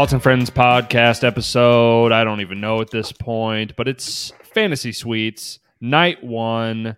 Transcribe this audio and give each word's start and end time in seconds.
Thoughts 0.00 0.14
and 0.14 0.22
Friends 0.22 0.48
podcast 0.48 1.24
episode. 1.24 2.10
I 2.10 2.24
don't 2.24 2.40
even 2.40 2.58
know 2.58 2.80
at 2.80 2.88
this 2.88 3.12
point, 3.12 3.76
but 3.76 3.86
it's 3.86 4.32
Fantasy 4.54 4.92
Suites, 4.92 5.58
night 5.78 6.24
one. 6.24 6.96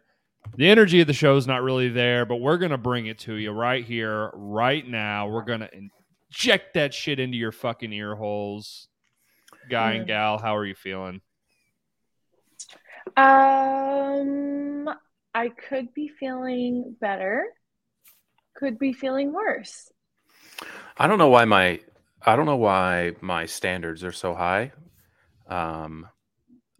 The 0.55 0.71
energy 0.71 1.01
of 1.01 1.09
the 1.09 1.13
show 1.13 1.37
is 1.37 1.49
not 1.49 1.65
really 1.65 1.89
there, 1.89 2.25
but 2.25 2.37
we're 2.37 2.59
going 2.59 2.71
to 2.71 2.79
bring 2.79 3.07
it 3.07 3.19
to 3.21 3.35
you 3.35 3.51
right 3.51 3.85
here, 3.85 4.31
right 4.35 4.87
now. 4.87 5.27
We're 5.27 5.43
going 5.43 5.63
to 5.63 5.71
inject 6.31 6.75
that 6.75 6.95
shit 6.95 7.19
into 7.19 7.37
your 7.37 7.51
fucking 7.51 7.93
ear 7.93 8.15
holes. 8.15 8.87
Guy 9.69 9.95
and 9.95 10.07
gal, 10.07 10.39
how 10.39 10.55
are 10.55 10.65
you 10.65 10.77
feeling? 10.77 11.23
Um, 13.17 14.89
I 15.35 15.49
could 15.49 15.93
be 15.93 16.07
feeling 16.07 16.95
better. 17.01 17.47
Could 18.55 18.79
be 18.79 18.93
feeling 18.93 19.33
worse. 19.33 19.91
I 20.97 21.09
don't 21.09 21.19
know 21.19 21.31
why 21.31 21.47
my 21.47 21.81
I 22.25 22.37
don't 22.37 22.47
know 22.47 22.57
why 22.57 23.13
my 23.21 23.47
standards 23.47 24.05
are 24.05 24.13
so 24.13 24.35
high. 24.35 24.73
Um, 25.49 26.07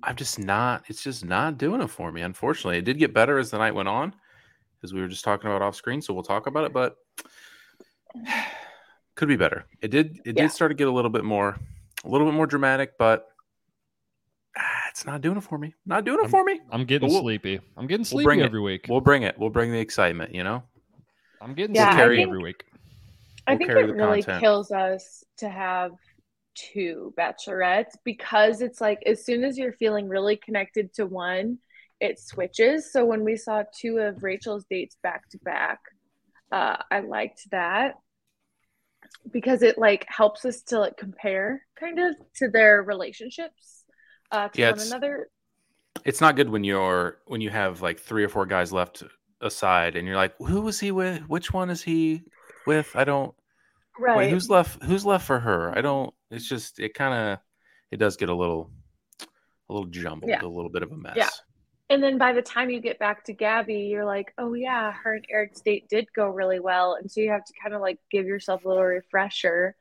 I'm 0.03 0.17
just 0.17 0.39
not. 0.39 0.85
It's 0.89 1.03
just 1.03 1.25
not 1.25 1.59
doing 1.59 1.81
it 1.81 1.89
for 1.91 2.11
me. 2.13 2.23
Unfortunately, 2.23 2.79
it 2.79 2.85
did 2.85 2.99
get 2.99 3.13
better 3.15 3.39
as 3.39 3.51
the 3.51 3.59
night 3.59 3.75
went 3.75 3.89
on, 3.89 4.15
as 4.83 4.93
we 4.93 5.01
were 5.01 5.09
just 5.09 5.25
talking 5.25 5.49
about 5.51 5.63
off 5.63 5.75
screen. 5.77 6.01
So 6.03 6.15
we'll 6.15 6.23
talk 6.23 6.47
about 6.47 6.65
it, 6.65 6.73
but 6.73 6.97
could 9.15 9.29
be 9.29 9.37
better. 9.37 9.65
It 9.81 9.91
did. 9.91 10.19
It 10.25 10.37
Yeah. 10.37 10.45
did 10.45 10.53
start 10.53 10.71
to 10.71 10.75
get 10.75 10.89
a 10.89 10.93
little 10.93 11.11
bit 11.11 11.25
more, 11.25 11.59
a 12.05 12.09
little 12.09 12.27
bit 12.27 12.35
more 12.35 12.47
dramatic, 12.47 12.97
but 12.99 13.27
ah, 14.57 14.83
it's 14.91 15.05
not 15.07 15.21
doing 15.21 15.37
it 15.39 15.43
for 15.45 15.59
me. 15.59 15.75
Not 15.87 16.05
doing 16.05 16.25
it 16.25 16.31
for 16.31 16.45
me. 16.45 16.61
I'm 16.71 16.85
getting 16.85 17.09
We'll- 17.11 17.21
sleepy. 17.23 17.61
I'm 17.77 17.87
getting 17.87 18.03
we'll 18.03 18.05
sleepy 18.07 18.25
bring 18.25 18.41
it. 18.41 18.45
every 18.45 18.61
week. 18.61 18.87
We'll 18.89 19.01
bring 19.01 19.23
it. 19.25 19.39
We'll 19.39 19.51
bring 19.51 19.71
the 19.73 19.81
excitement. 19.81 20.35
You 20.35 20.45
know. 20.45 20.63
I'm 21.41 21.55
getting 21.55 21.75
Yeah, 21.75 21.89
I 21.91 21.97
sleepy 21.97 22.17
think- 22.17 22.29
every 22.29 22.43
week. 22.43 22.65
I 23.47 23.53
We'll 23.53 23.59
think 23.59 23.71
it 23.71 23.95
really 23.95 24.23
content. 24.23 24.41
kills 24.41 24.71
us 24.71 25.25
to 25.39 25.49
have 25.49 25.93
two 26.55 27.13
bachelorettes 27.19 27.93
because 28.05 28.61
it's 28.61 28.81
like 28.81 29.03
as 29.07 29.25
soon 29.25 29.43
as 29.43 29.57
you're 29.59 29.73
feeling 29.73 30.09
really 30.09 30.37
connected 30.37 30.93
to 30.95 31.07
one, 31.07 31.59
it 32.01 32.21
switches. 32.21 32.93
So 32.93 33.05
when 33.05 33.25
we 33.25 33.37
saw 33.37 33.65
two 33.79 33.99
of 33.99 34.23
Rachel's 34.23 34.65
dates 34.71 34.97
back 35.03 35.29
to 35.31 35.39
back, 35.39 35.81
uh, 36.51 36.77
I 36.91 37.01
liked 37.01 37.49
that 37.51 37.95
because 39.31 39.63
it 39.63 39.79
like 39.79 40.07
helps 40.09 40.45
us 40.45 40.63
to 40.63 40.79
like 40.79 40.97
compare 40.97 41.63
kind 41.79 41.99
of 41.99 42.15
to 42.37 42.49
their 42.49 42.83
relationships 42.83 43.85
uh, 44.31 44.49
to 44.49 44.61
Yeah, 44.61 44.71
one 44.71 44.75
it's- 44.75 44.91
another. 44.91 45.29
It's 46.05 46.21
not 46.21 46.35
good 46.37 46.49
when 46.49 46.65
you're 46.65 47.19
when 47.27 47.41
you 47.41 47.51
have 47.51 47.81
like 47.81 48.01
three 48.01 48.25
or 48.25 48.29
four 48.29 48.45
guys 48.47 48.73
left 48.73 49.05
aside, 49.41 49.95
and 49.95 50.07
you're 50.07 50.17
like, 50.17 50.35
who 50.39 50.61
was 50.63 50.81
he 50.81 50.91
with? 50.91 51.21
Which 51.29 51.53
one 51.53 51.71
is 51.71 51.83
he 51.83 52.23
with? 52.67 52.91
I 52.95 53.05
don't. 53.05 53.35
Right. 53.99 54.17
Wait, 54.17 54.31
who's 54.31 54.49
left? 54.49 54.83
Who's 54.83 55.05
left 55.05 55.27
for 55.27 55.39
her? 55.39 55.77
I 55.77 55.81
don't. 55.83 56.13
It's 56.31 56.49
just 56.49 56.81
it 56.81 56.95
kind 56.95 57.15
of 57.15 57.39
it 57.91 57.99
does 57.99 58.17
get 58.17 58.29
a 58.31 58.35
little 58.35 58.71
a 59.69 59.73
little 59.73 59.89
jumbled, 59.89 60.31
Yeah. 60.31 60.43
a 60.43 60.47
little 60.47 60.71
bit 60.71 60.83
of 60.83 60.91
a 60.93 60.97
mess. 60.97 61.15
Yeah. 61.17 61.29
And 61.91 62.03
then 62.03 62.17
by 62.17 62.33
the 62.33 62.41
time 62.43 62.71
you 62.71 62.81
get 62.81 62.99
back 62.99 63.23
to 63.25 63.35
Gabby, 63.35 63.81
you're 63.91 64.05
like, 64.07 64.33
oh 64.39 64.55
yeah, 64.55 64.93
her 64.93 65.15
and 65.15 65.27
Erich's 65.31 65.61
date 65.61 65.89
did 65.91 66.07
go 66.15 66.27
really 66.29 66.59
well. 66.59 66.95
And 66.99 67.11
so 67.11 67.21
you 67.21 67.31
have 67.31 67.45
to 67.45 67.53
kind 67.63 67.75
of 67.75 67.83
like 67.83 67.99
give 68.11 68.25
yourself 68.27 68.65
a 68.65 68.69
little 68.69 68.83
refresher 68.85 69.77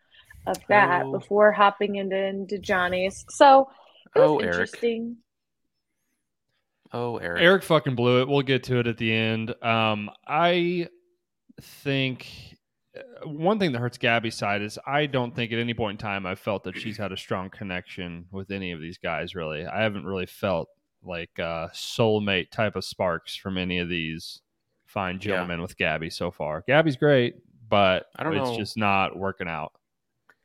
of 0.46 0.58
that 0.68 1.04
Oh. 1.06 1.12
before 1.14 1.53
hopping 1.53 1.96
into, 1.96 2.18
into 2.18 2.58
Johnny's. 2.59 3.24
So 3.30 3.69
it 4.13 4.19
was 4.19 4.30
Oh, 4.30 4.40
Erich. 4.40 4.53
interesting. 4.53 5.18
Oh, 6.92 7.18
Erich. 7.18 7.42
Erich 7.42 7.63
fucking 7.63 7.96
blew 7.96 8.22
it. 8.22 8.28
We'll 8.28 8.42
get 8.42 8.63
to 8.63 8.80
it 8.80 8.88
at 8.88 8.98
the 8.98 9.13
end. 9.13 9.56
Um, 9.63 10.09
I 10.28 10.90
think 11.62 12.28
one 13.24 13.59
thing 13.59 13.72
that 13.72 13.79
hurts 13.79 13.97
Gabby's 13.97 14.35
side 14.35 14.62
is 14.62 14.78
I 14.85 15.06
don't 15.06 15.35
think 15.35 15.52
at 15.52 15.59
any 15.59 15.74
point 15.74 16.00
in 16.02 16.06
time 16.06 16.25
I've 16.25 16.40
felt 16.40 16.63
that 16.66 16.78
she's 16.78 16.97
had 16.97 17.12
a 17.12 17.18
strong 17.18 17.50
connection 17.50 18.25
with 18.31 18.52
any 18.52 18.72
of 18.72 18.81
these 18.81 18.97
guys. 18.97 19.34
Really, 19.35 19.66
I 19.66 19.81
haven't 19.81 20.06
really 20.06 20.25
felt 20.25 20.69
like 21.03 21.31
uh, 21.40 21.68
soulmate 21.69 22.51
type 22.51 22.75
of 22.75 22.84
sparks 22.84 23.35
from 23.35 23.57
any 23.57 23.80
of 23.80 23.90
these 23.90 24.41
fine 24.85 25.16
Yeah. 25.16 25.19
gentlemen 25.19 25.62
with 25.62 25.78
Gabby 25.78 26.09
so 26.09 26.31
far. 26.31 26.63
Gabby's 26.68 26.97
great, 26.97 27.35
but 27.69 28.07
I 28.16 28.24
don't 28.24 28.35
it's 28.38 28.50
know. 28.51 28.57
just 28.57 28.78
not 28.78 29.18
working 29.18 29.47
out. 29.47 29.72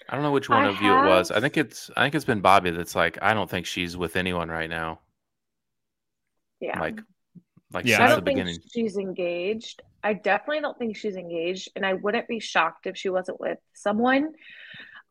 I 0.09 0.15
don't 0.15 0.23
know 0.23 0.31
which 0.31 0.49
one 0.49 0.65
I 0.65 0.69
of 0.69 0.81
you 0.81 0.93
it 0.93 1.05
was. 1.09 1.33
I 1.33 1.41
think 1.41 1.57
it's 1.57 1.91
I 1.97 2.05
think 2.05 2.15
it's 2.15 2.25
been 2.25 2.41
Bobby 2.41 2.71
that's 2.71 2.95
like 2.95 3.19
I 3.23 3.35
don't 3.35 3.51
think 3.51 3.67
she's 3.67 3.97
with 3.97 4.15
anyone 4.15 4.49
right 4.49 4.71
now. 4.71 5.01
Yeah. 6.61 6.79
Like 6.79 7.01
like 7.73 7.87
Yeah, 7.87 8.03
I 8.03 8.09
since 8.09 8.15
the 8.15 8.23
don't 8.23 8.25
think 8.25 8.47
beginning. 8.47 8.61
she's 8.73 8.97
engaged. 8.97 9.83
I 10.03 10.15
definitely 10.15 10.61
don't 10.61 10.79
think 10.79 10.97
she's 10.97 11.17
engaged, 11.17 11.71
and 11.77 11.85
I 11.85 11.95
wouldn't 11.95 12.29
be 12.29 12.41
shocked 12.41 12.87
if 12.87 12.97
she 12.97 13.09
wasn't 13.09 13.41
with 13.41 13.59
someone. 13.75 14.33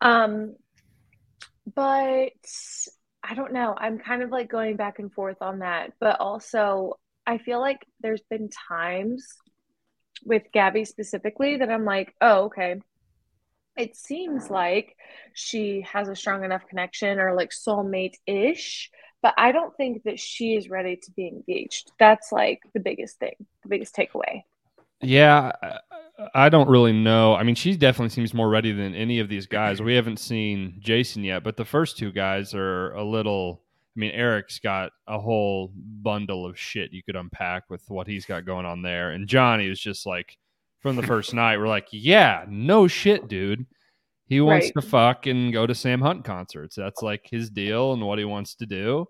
Um, 0.02 0.56
but 1.74 2.32
I 3.24 3.34
don't 3.36 3.54
know. 3.54 3.74
I'm 3.78 3.98
kind 4.00 4.22
of 4.22 4.30
like 4.30 4.50
going 4.50 4.76
back 4.76 5.00
and 5.00 5.12
forth 5.12 5.38
on 5.42 5.60
that. 5.60 5.94
But 6.00 6.20
also, 6.20 7.00
I 7.26 7.38
feel 7.40 7.60
like 7.60 7.86
there's 8.02 8.22
been 8.30 8.50
times 8.70 9.26
with 10.26 10.44
Gabby 10.54 10.86
specifically 10.86 11.58
that 11.58 11.70
I'm 11.70 11.86
like, 11.86 12.14
oh, 12.22 12.46
okay. 12.46 12.78
It 13.78 13.96
seems 13.98 14.50
like 14.50 14.96
she 15.34 15.82
has 15.92 16.08
a 16.08 16.16
strong 16.16 16.44
enough 16.46 16.66
connection 16.68 17.20
or 17.20 17.36
like 17.36 17.52
soulmate 17.52 18.16
ish 18.26 18.90
but 19.25 19.34
I 19.40 19.52
don't 19.52 19.75
think 19.75 20.03
that 20.03 20.19
she 20.19 20.53
is 20.53 20.69
ready 20.69 20.96
to 20.97 21.12
be 21.13 21.28
engaged. 21.28 21.91
That's 21.97 22.31
like 22.31 22.62
the 22.75 22.80
biggest 22.80 23.18
thing, 23.18 23.34
the 23.63 23.69
biggest 23.69 23.96
takeaway. 23.96 24.44
Yeah, 25.02 25.52
I- 26.36 26.50
don't 26.50 26.69
really 26.69 26.94
know. 26.94 27.34
I 27.34 27.41
mean, 27.41 27.56
she 27.56 27.75
definitely 27.75 28.09
seems 28.09 28.36
more 28.36 28.47
ready 28.47 28.72
than 28.72 28.94
any 28.94 29.18
of 29.18 29.28
these 29.28 29.47
guys. 29.47 29.81
We 29.81 29.96
haven't 29.96 30.19
seen 30.19 30.75
Jason 30.80 31.24
yet, 31.24 31.44
but 31.44 31.58
the 31.58 31.66
first 31.66 31.97
two 31.97 32.12
guys 32.12 32.53
are 32.53 32.91
a 32.94 33.03
little. 33.03 33.63
I 33.97 34.00
mean, 34.00 34.12
Erich's 34.12 34.59
got 34.59 34.91
a 35.08 35.18
whole 35.18 35.72
bundle 35.75 36.46
of 36.46 36.59
shit 36.59 36.94
you 36.94 37.02
could 37.02 37.16
unpack 37.16 37.63
with 37.68 37.81
what 37.88 38.06
he's 38.06 38.28
got 38.28 38.46
going 38.46 38.68
on 38.68 38.84
there, 38.84 39.09
and 39.09 39.28
Johnny 39.28 39.66
is 39.68 39.80
just 39.80 40.06
like 40.06 40.38
from 40.81 40.97
the 40.97 41.02
first 41.02 41.34
night. 41.34 41.57
We're 41.57 41.68
like, 41.68 41.88
yeah, 41.90 42.46
no 42.47 42.88
shit, 42.88 43.28
dude. 43.28 43.66
He 44.28 44.41
wants 44.41 44.66
Right. 44.68 44.74
to 44.81 44.81
fuck 44.81 45.28
and 45.28 45.53
go 45.53 45.68
to 45.68 45.75
Sam 45.75 46.02
Hunt 46.02 46.25
concerts. 46.25 46.75
That's 46.75 47.02
like 47.03 47.28
his 47.30 47.50
deal 47.52 47.94
and 47.94 48.02
what 48.03 48.18
he 48.18 48.25
wants 48.25 48.56
to 48.56 48.66
do. 48.66 49.08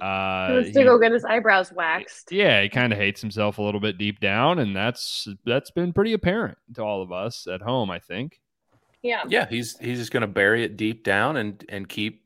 Uh, 0.00 0.48
he 0.48 0.54
wants 0.54 0.70
to 0.72 0.78
he- 0.80 0.84
go 0.84 0.98
get 0.98 1.12
his 1.12 1.24
eyebrows 1.24 1.72
waxed. 1.72 2.30
yeah, 2.32 2.62
he 2.62 2.68
kind 2.68 2.92
of 2.92 2.98
hates 2.98 3.20
himself 3.20 3.58
a 3.58 3.62
little 3.62 3.80
bit 3.80 3.98
deep 3.98 4.20
down, 4.20 4.58
and 4.60 4.74
that's 4.74 5.26
that's 5.44 5.70
been 5.72 5.92
pretty 5.92 6.12
apparent 6.12 6.58
to 6.74 6.82
all 6.82 7.02
of 7.02 7.10
us 7.12 7.46
at 7.46 7.60
home. 7.60 7.90
I 7.90 7.98
think. 7.98 8.40
Yeah. 9.02 9.22
Yeah, 9.28 9.46
he's 9.48 9.76
he's 9.78 9.98
just 9.98 10.12
gonna 10.12 10.26
bury 10.26 10.62
it 10.64 10.76
deep 10.76 11.02
down 11.04 11.36
and 11.36 11.64
and 11.68 11.88
keep 11.88 12.24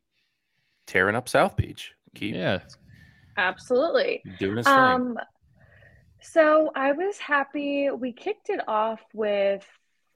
tearing 0.86 1.16
up 1.16 1.28
South 1.28 1.56
Beach. 1.56 1.92
Keep 2.14 2.34
Yeah, 2.34 2.60
Absolutely. 3.36 4.22
doing 4.38 4.58
his 4.58 4.66
thing. 4.66 4.74
Um, 4.74 5.18
so 6.20 6.70
I 6.74 6.92
was 6.92 7.18
happy. 7.18 7.90
We 7.90 8.12
kicked 8.12 8.50
it 8.50 8.60
off 8.68 9.00
with, 9.12 9.66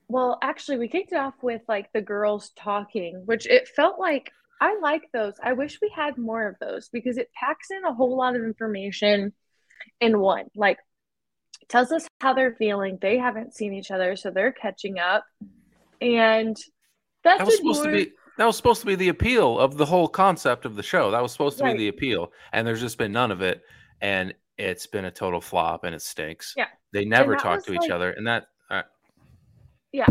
well, 0.08 0.38
actually, 0.42 0.78
we 0.78 0.88
kicked 0.88 1.12
it 1.12 1.19
off 1.19 1.34
with 1.42 1.62
like 1.69 1.92
the 1.92 2.00
girls 2.00 2.50
talking, 2.56 3.22
which 3.26 3.46
it 3.46 3.69
felt 3.69 3.98
like 4.00 4.32
I 4.60 4.78
like 4.80 5.02
those. 5.12 5.34
I 5.42 5.52
wish 5.52 5.78
we 5.80 5.92
had 5.94 6.19
more 6.19 6.48
of 6.48 6.56
those 6.60 6.88
because 6.88 7.19
it 7.19 7.30
packs 7.38 7.70
in 7.70 7.84
a 7.84 7.94
whole 7.94 8.16
lot 8.16 8.34
of 8.34 8.42
information 8.42 9.32
in 10.00 10.19
one. 10.19 10.46
Like, 10.56 10.78
tells 11.69 11.93
us 11.93 12.06
how 12.20 12.32
they're 12.32 12.55
feeling. 12.55 12.99
They 13.00 13.19
haven't 13.19 13.55
seen 13.55 13.75
each 13.75 13.90
other, 13.90 14.16
so 14.16 14.31
they're 14.31 14.52
catching 14.52 14.99
up, 14.99 15.25
and 16.00 16.56
that, 17.25 17.44
was 17.44 17.56
supposed 17.56 17.84
to 17.84 17.93
be 17.93 18.12
that 18.38 18.46
was 18.46 18.56
supposed 18.56 18.81
to 18.81 18.87
be 18.87 18.94
the 18.94 19.08
appeal 19.08 19.58
of 19.58 19.76
the 19.76 19.87
whole 19.87 20.08
concept 20.08 20.64
of 20.64 20.76
the 20.76 20.82
show. 20.82 21.11
That 21.11 21.22
was 21.22 21.32
supposed 21.32 21.58
to 21.58 21.64
Right. 21.64 21.72
be 21.72 21.78
the 21.78 21.88
appeal, 21.88 22.32
and 22.52 22.66
there's 22.66 22.81
just 22.81 22.96
been 22.96 23.12
none 23.12 23.31
of 23.31 23.43
it, 23.43 23.62
and 24.00 24.34
it's 24.56 24.87
been 24.87 25.04
a 25.04 25.11
total 25.11 25.40
flop, 25.40 25.84
and 25.84 25.94
it 25.94 26.02
stinks. 26.02 26.54
Yeah. 26.56 26.69
they 26.93 27.04
never 27.04 27.37
talk 27.37 27.64
to 27.66 27.75
each 27.75 27.90
other, 27.90 28.11
and 28.11 28.26
that 28.26 28.46
uh, 29.96 30.06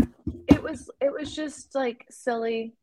it 0.48 0.62
was 0.62 0.90
it 1.00 1.12
was 1.12 1.34
just 1.34 1.74
like 1.74 2.04
silly 2.10 2.74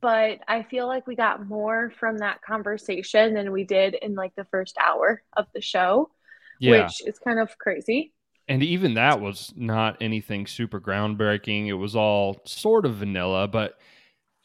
but 0.00 0.40
i 0.48 0.62
feel 0.62 0.86
like 0.86 1.06
we 1.06 1.16
got 1.16 1.46
more 1.46 1.90
from 1.98 2.18
that 2.18 2.40
conversation 2.42 3.34
than 3.34 3.52
we 3.52 3.64
did 3.64 3.94
in 3.94 4.14
like 4.14 4.34
the 4.36 4.44
first 4.46 4.76
hour 4.78 5.22
of 5.36 5.46
the 5.54 5.60
show 5.60 6.10
yeah, 6.58 6.92
which 6.92 7.02
is 7.06 7.18
kind 7.18 7.40
of 7.40 7.56
crazy 7.58 8.12
and 8.48 8.62
even 8.62 8.94
that 8.94 9.20
was 9.20 9.52
not 9.56 9.96
anything 10.00 10.46
super 10.46 10.80
groundbreaking. 10.80 11.68
It 11.68 11.74
was 11.74 11.94
all 11.94 12.42
sort 12.44 12.84
of 12.86 12.96
vanilla, 12.96 13.46
but 13.48 13.78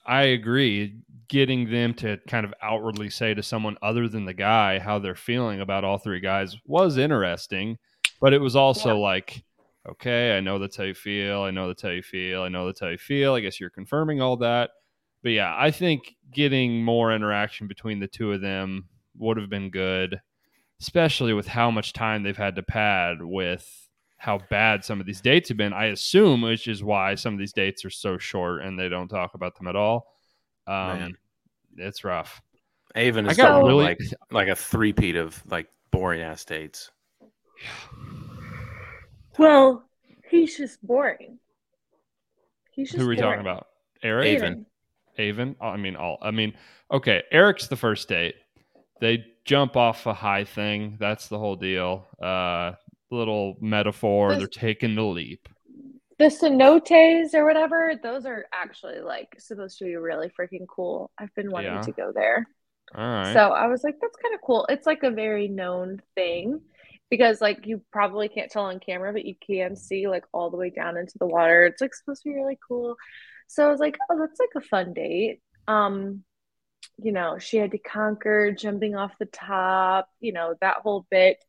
I 0.05 0.23
agree. 0.23 0.99
Getting 1.29 1.71
them 1.71 1.93
to 1.95 2.17
kind 2.27 2.45
of 2.45 2.53
outwardly 2.61 3.09
say 3.09 3.33
to 3.33 3.43
someone 3.43 3.77
other 3.81 4.07
than 4.09 4.25
the 4.25 4.33
guy 4.33 4.79
how 4.79 4.99
they're 4.99 5.15
feeling 5.15 5.61
about 5.61 5.83
all 5.83 5.97
three 5.99 6.21
guys 6.21 6.55
was 6.65 6.97
interesting, 6.97 7.77
but 8.21 8.33
it 8.33 8.41
was 8.41 8.55
also 8.55 8.95
Yeah. 8.95 9.01
like, 9.01 9.43
okay, 9.87 10.37
I 10.37 10.41
know 10.41 10.59
that's 10.59 10.75
how 10.75 10.83
you 10.83 10.93
feel. 10.93 11.41
I 11.41 11.51
know 11.51 11.67
that's 11.67 11.81
how 11.81 11.89
you 11.89 12.03
feel. 12.03 12.41
I 12.41 12.49
know 12.49 12.65
that's 12.65 12.79
how 12.79 12.87
you 12.87 12.97
feel. 12.97 13.33
I 13.33 13.39
guess 13.39 13.59
you're 13.59 13.69
confirming 13.69 14.21
all 14.21 14.37
that. 14.37 14.71
But 15.23 15.29
yeah, 15.29 15.55
I 15.57 15.71
think 15.71 16.15
getting 16.31 16.83
more 16.83 17.13
interaction 17.13 17.67
between 17.67 17.99
the 17.99 18.07
two 18.07 18.31
of 18.33 18.41
them 18.41 18.85
would 19.17 19.37
have 19.37 19.49
been 19.49 19.69
good, 19.69 20.21
especially 20.79 21.33
with 21.33 21.47
how 21.47 21.71
much 21.71 21.93
time 21.93 22.23
they've 22.23 22.37
had 22.37 22.55
to 22.55 22.63
pad 22.63 23.21
with 23.21 23.89
how 24.17 24.39
bad 24.49 24.83
some 24.83 24.99
of 24.99 25.05
these 25.05 25.21
dates 25.21 25.49
have 25.49 25.57
been. 25.57 25.73
I 25.73 25.85
assume, 25.85 26.41
which 26.41 26.67
is 26.67 26.83
why 26.83 27.15
some 27.15 27.33
of 27.33 27.39
these 27.39 27.53
dates 27.53 27.85
are 27.85 27.89
so 27.89 28.17
short 28.17 28.61
and 28.61 28.77
they 28.77 28.89
don't 28.89 29.07
talk 29.07 29.33
about 29.33 29.55
them 29.55 29.67
at 29.67 29.75
all. 29.75 30.13
Um, 30.65 30.99
Man. 30.99 31.17
it's 31.77 32.03
rough. 32.03 32.41
Aven 32.95 33.27
I 33.27 33.31
is 33.31 33.37
got 33.37 33.63
really 33.63 33.83
like 33.83 33.99
like 34.31 34.47
a 34.47 34.55
three-peat 34.55 35.15
of 35.15 35.41
like 35.49 35.67
boring 35.91 36.21
ass 36.21 36.45
dates. 36.45 36.91
Well, 39.37 39.83
he's 40.29 40.57
just 40.57 40.85
boring. 40.85 41.39
He's 42.71 42.89
just 42.91 42.99
who 42.99 43.05
are 43.05 43.09
we 43.09 43.15
boring. 43.15 43.29
talking 43.29 43.41
about? 43.41 43.67
Erich, 44.03 44.37
Aven. 44.37 44.65
Aven. 45.17 45.55
Oh, 45.59 45.67
I 45.67 45.77
mean, 45.77 45.95
all. 45.95 46.17
I 46.21 46.31
mean, 46.31 46.53
okay. 46.91 47.23
Erich's 47.31 47.67
the 47.67 47.75
first 47.75 48.07
date. 48.07 48.35
They 49.01 49.25
jump 49.45 49.75
off 49.75 50.05
a 50.05 50.13
high 50.13 50.43
thing. 50.43 50.97
That's 50.99 51.27
the 51.27 51.39
whole 51.39 51.55
deal. 51.55 52.05
Uh, 52.21 52.73
little 53.11 53.55
metaphor. 53.61 54.29
This- 54.29 54.39
They're 54.39 54.47
taking 54.47 54.95
the 54.95 55.03
leap. 55.03 55.47
The 56.19 56.25
cenotes 56.25 57.35
or 57.35 57.45
whatever, 57.45 57.93
those 58.01 58.25
are 58.25 58.45
actually 58.51 59.01
like 59.01 59.35
supposed 59.37 59.77
to 59.77 59.85
be 59.85 59.95
really 59.97 60.29
freaking 60.29 60.65
cool. 60.67 61.11
I've 61.19 61.33
been 61.35 61.51
wanting 61.51 61.73
Yeah. 61.73 61.81
to 61.81 61.91
go 61.91 62.11
there. 62.11 62.47
All 62.95 63.05
right. 63.07 63.33
So 63.33 63.39
I 63.51 63.67
was 63.67 63.83
like, 63.83 63.97
that's 64.01 64.15
kind 64.17 64.33
of 64.33 64.41
cool. 64.41 64.65
It's 64.67 64.87
like 64.87 65.03
a 65.03 65.11
very 65.11 65.47
known 65.47 66.01
thing 66.15 66.59
because 67.09 67.41
like 67.41 67.65
you 67.65 67.81
probably 67.91 68.29
can't 68.29 68.51
tell 68.51 68.65
on 68.65 68.79
camera, 68.79 69.13
but 69.13 69.25
you 69.25 69.35
can 69.45 69.75
see 69.75 70.07
like 70.07 70.25
all 70.33 70.49
the 70.49 70.57
way 70.57 70.69
down 70.69 70.97
into 70.97 71.17
the 71.19 71.27
water. 71.27 71.65
It's 71.65 71.81
like 71.81 71.93
supposed 71.95 72.23
to 72.23 72.29
be 72.29 72.35
really 72.35 72.59
cool. 72.67 72.95
So 73.47 73.65
I 73.65 73.71
was 73.71 73.79
like, 73.79 73.97
oh, 74.09 74.19
that's 74.19 74.39
like 74.39 74.49
a 74.55 74.61
fun 74.67 74.93
date. 74.93 75.41
Um, 75.67 76.23
you 76.97 77.11
know, 77.11 77.37
she 77.39 77.57
had 77.57 77.71
to 77.71 77.77
conquer 77.77 78.51
jumping 78.51 78.95
off 78.95 79.17
the 79.19 79.25
top, 79.25 80.09
you 80.19 80.33
know, 80.33 80.55
that 80.61 80.77
whole 80.83 81.05
bit. 81.09 81.43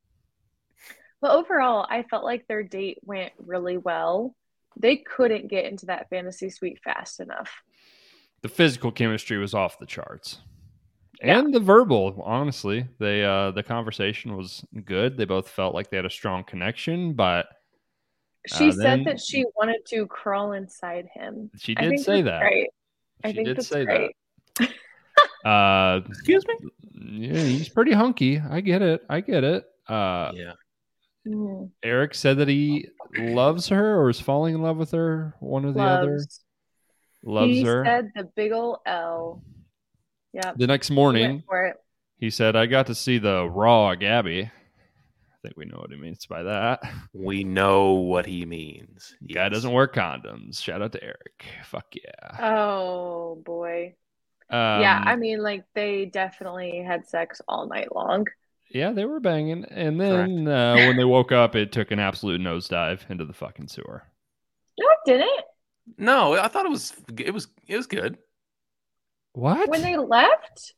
But 1.21 1.33
overall, 1.33 1.87
I 1.89 2.05
felt 2.05 2.25
like 2.25 2.47
their 2.47 2.63
date 2.63 2.99
went 3.03 3.33
really 3.39 3.77
well. 3.77 4.35
They 4.77 4.97
couldn't 4.97 5.49
get 5.49 5.65
into 5.67 5.87
that 5.87 6.09
fantasy 6.11 6.51
suite 6.51 6.81
fast 6.85 7.21
enough. 7.21 7.51
the 8.43 8.49
physical 8.49 8.93
chemistry 8.93 9.39
was 9.39 9.55
off 9.55 9.79
the 9.79 9.87
charts. 9.87 10.39
Yeah. 11.23 11.39
And 11.41 11.53
the 11.53 11.61
verbal, 11.61 12.23
honestly, 12.25 12.87
they 12.99 13.25
uh 13.25 13.51
the 13.51 13.63
conversation 13.63 14.37
was 14.37 14.65
good. 14.85 15.17
They 15.17 15.25
both 15.25 15.49
felt 15.49 15.75
like 15.75 15.91
they 15.91 15.97
had 15.97 16.07
a 16.07 16.11
strong 16.11 16.45
connection, 16.45 17.15
but 17.15 17.47
She 18.47 18.69
Uh, 18.69 18.73
said 18.73 18.83
then- 19.01 19.05
that 19.05 19.21
she 19.21 19.45
wanted 19.57 19.85
to 19.87 20.07
crawl 20.07 20.53
inside 20.53 21.09
him. 21.13 21.51
she 21.59 21.75
did 21.75 21.99
say 22.01 22.23
that. 22.23 22.41
Great. 22.43 22.71
I 23.25 23.29
She 23.31 23.35
think 23.35 23.47
did 23.49 23.57
that's 23.57 23.67
say 23.69 23.85
great. 23.85 24.11
that. 24.59 24.71
Uh 25.45 26.01
Excuse 26.09 26.45
me. 26.47 26.55
yeah, 27.29 27.43
he's 27.43 27.69
pretty 27.69 27.93
hunky. 27.93 28.39
I 28.41 28.61
get 28.61 28.83
it. 28.83 29.03
I 29.11 29.21
get 29.21 29.43
it. 29.45 29.65
Uh 29.89 30.31
Yeah. 30.35 30.53
Mm, 31.27 31.71
Erich 31.83 32.15
said 32.15 32.39
that 32.39 32.49
he 32.49 32.89
loves 33.19 33.69
her 33.69 34.01
or 34.01 34.09
is 34.09 34.21
falling 34.21 34.55
in 34.55 34.63
love 34.63 34.77
with 34.77 34.93
her, 34.93 35.35
one 35.41 35.65
or 35.65 35.73
the 35.73 35.81
other. 35.83 36.13
loves. 36.13 36.45
Loves 37.25 37.51
he 37.51 37.63
her. 37.65 37.85
said 37.85 38.11
the 38.15 38.25
big 38.37 38.53
ol' 38.53 38.81
L. 38.87 39.43
Yep. 40.33 40.57
the 40.59 40.67
next 40.67 40.91
morning, 40.91 41.31
went 41.31 41.45
for 41.47 41.67
it. 41.67 41.77
he 42.19 42.31
said, 42.31 42.55
I 42.57 42.67
got 42.67 42.87
to 42.89 42.95
see 42.95 43.19
the 43.19 43.49
raw 43.49 43.95
Gabby. 43.95 44.43
I 44.43 45.37
think 45.43 45.57
we 45.57 45.65
know 45.67 45.79
what 45.79 45.91
he 45.91 45.97
means 45.97 46.27
by 46.27 46.43
that. 46.43 46.81
We 47.13 47.45
know 47.45 47.93
what 47.93 48.27
he 48.27 48.45
means. 48.45 49.15
Guy 49.33 49.49
doesn't 49.49 49.73
wear 49.73 49.87
condoms. 49.89 50.61
Shout 50.63 50.83
out 50.83 50.93
to 50.93 51.03
Erich. 51.03 51.45
Fuck 51.65 51.95
yeah. 51.95 52.45
Oh 52.45 53.41
boy. 53.45 53.95
Um, 54.51 54.81
yeah, 54.81 55.03
I 55.05 55.17
mean, 55.17 55.43
like 55.43 55.65
they 55.75 56.07
definitely 56.07 56.83
had 56.83 57.07
sex 57.07 57.41
all 57.49 57.69
night 57.69 57.95
long. 57.95 58.27
yeah, 58.71 58.93
they 58.93 59.05
were 59.05 59.21
banging, 59.21 59.65
and 59.67 60.01
then 60.01 60.49
uh, 60.49 60.75
when 60.75 60.97
they 60.97 61.05
woke 61.05 61.33
up, 61.33 61.55
it 61.55 61.71
took 61.71 61.91
an 61.91 61.99
absolute 62.01 62.41
nosedive 62.41 63.01
into 63.11 63.25
the 63.25 63.33
fucking 63.35 63.69
sewer. 63.69 64.03
No, 64.79 64.87
it 64.87 64.99
didn't. 65.11 65.45
No, 65.99 66.35
I 66.35 66.49
thought 66.49 66.67
it 66.67 66.71
was 66.71 66.93
it 67.19 67.33
was 67.33 67.49
it 67.67 67.77
was 67.77 67.87
good. 67.87 68.19
What? 69.39 69.69
When 69.69 69.83
they 69.83 69.97
left, 69.97 70.75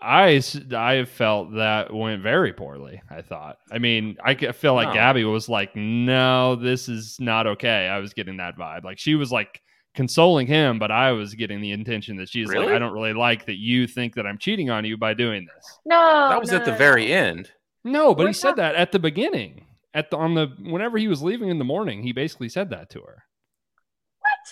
I, 0.00 0.40
I 0.74 1.04
felt 1.04 1.54
that 1.56 1.92
went 1.92 2.22
very 2.22 2.52
poorly. 2.52 3.02
I 3.10 3.22
thought. 3.22 3.56
I 3.72 3.78
mean, 3.78 4.16
I 4.24 4.34
feel 4.52 4.74
like 4.74 4.88
No. 4.88 4.94
Gabby 4.94 5.24
was 5.24 5.48
like, 5.48 5.74
"No, 5.74 6.54
this 6.54 6.88
is 6.88 7.16
not 7.18 7.46
okay." 7.48 7.88
I 7.88 7.98
was 7.98 8.14
getting 8.14 8.36
that 8.36 8.56
vibe. 8.56 8.84
Like 8.84 8.98
she 9.00 9.14
was 9.16 9.32
like 9.32 9.60
consoling 9.96 10.46
him, 10.46 10.78
but 10.78 10.92
I 10.92 11.10
was 11.10 11.34
getting 11.34 11.60
the 11.60 11.72
intention 11.72 12.16
that 12.18 12.28
she's 12.28 12.48
like, 12.48 12.68
"I 12.68 12.78
don't 12.78 12.92
really 12.92 13.14
like 13.14 13.46
that 13.46 13.58
you 13.58 13.86
think 13.88 14.14
that 14.14 14.26
I'm 14.26 14.38
cheating 14.38 14.70
on 14.70 14.84
you 14.84 14.96
by 14.96 15.12
doing 15.14 15.44
this." 15.52 15.78
no, 15.84 16.28
that 16.30 16.40
was 16.40 16.50
no, 16.52 16.58
at 16.58 16.64
the 16.64 16.70
no, 16.70 16.78
very 16.78 17.08
no. 17.08 17.14
end. 17.14 17.50
No, 17.82 18.14
but 18.14 18.22
We're 18.22 18.28
he 18.28 18.32
said 18.34 18.48
not- 18.50 18.56
that 18.58 18.74
at 18.76 18.92
the 18.92 19.00
beginning. 19.00 19.66
At 19.92 20.10
the 20.12 20.18
on 20.18 20.34
the 20.34 20.46
whenever 20.60 20.98
he 20.98 21.08
was 21.08 21.20
leaving 21.20 21.48
in 21.48 21.58
the 21.58 21.64
morning, 21.64 22.04
he 22.04 22.12
basically 22.12 22.48
said 22.48 22.70
that 22.70 22.90
to 22.90 23.00
her. 23.00 23.24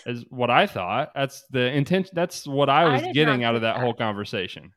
What? 0.04 0.14
Is 0.14 0.24
what 0.30 0.50
I 0.50 0.66
thought. 0.66 1.12
That's 1.14 1.44
the 1.50 1.70
intention. 1.72 2.12
That's 2.14 2.46
what 2.46 2.68
I 2.68 2.82
I 2.82 2.92
was 2.92 3.02
did 3.02 3.14
getting 3.14 3.44
out 3.44 3.54
of 3.54 3.62
that 3.62 3.74
that. 3.74 3.80
whole 3.80 3.94
conversation. 3.94 4.72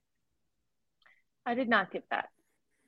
I 1.46 1.54
did 1.56 1.70
not 1.70 1.92
get 1.92 2.04
that. 2.12 2.30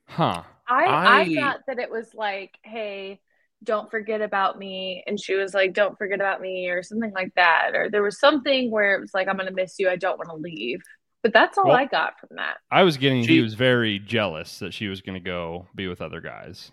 Huh. 0.06 0.42
I, 0.68 0.84
I 0.84 1.20
I- 1.20 1.34
thought 1.34 1.60
that 1.66 1.78
it 1.78 1.90
was 1.90 2.08
like, 2.14 2.52
hey, 2.62 3.20
don't 3.62 3.90
forget 3.90 4.20
about 4.20 4.58
me. 4.58 5.02
And 5.06 5.18
she 5.18 5.34
was 5.34 5.54
like, 5.54 5.72
don't 5.72 5.96
forget 5.96 6.20
about 6.20 6.40
me, 6.40 6.68
or 6.68 6.82
something 6.82 7.12
like 7.12 7.32
that. 7.36 7.70
Or 7.74 7.88
there 7.90 8.02
was 8.02 8.20
something 8.20 8.70
where 8.70 8.94
it 8.94 9.00
was 9.00 9.14
like, 9.14 9.26
I'm 9.28 9.36
going 9.36 9.48
to 9.48 9.54
miss 9.54 9.76
you. 9.78 9.88
I 9.88 9.96
don't 9.96 10.18
want 10.18 10.28
to 10.28 10.36
leave. 10.36 10.80
But 11.22 11.32
that's 11.32 11.56
all 11.56 11.64
Well- 11.68 11.76
I 11.76 11.86
got 11.86 12.20
from 12.20 12.36
that. 12.36 12.58
I 12.70 12.82
was 12.82 12.96
getting 12.98 13.20
he 13.20 13.26
She- 13.26 13.40
was 13.40 13.54
very 13.54 13.98
jealous 13.98 14.58
that 14.58 14.74
she 14.74 14.88
was 14.88 15.00
going 15.00 15.14
to 15.14 15.20
go 15.24 15.66
be 15.74 15.88
with 15.88 16.02
other 16.02 16.20
guys. 16.20 16.70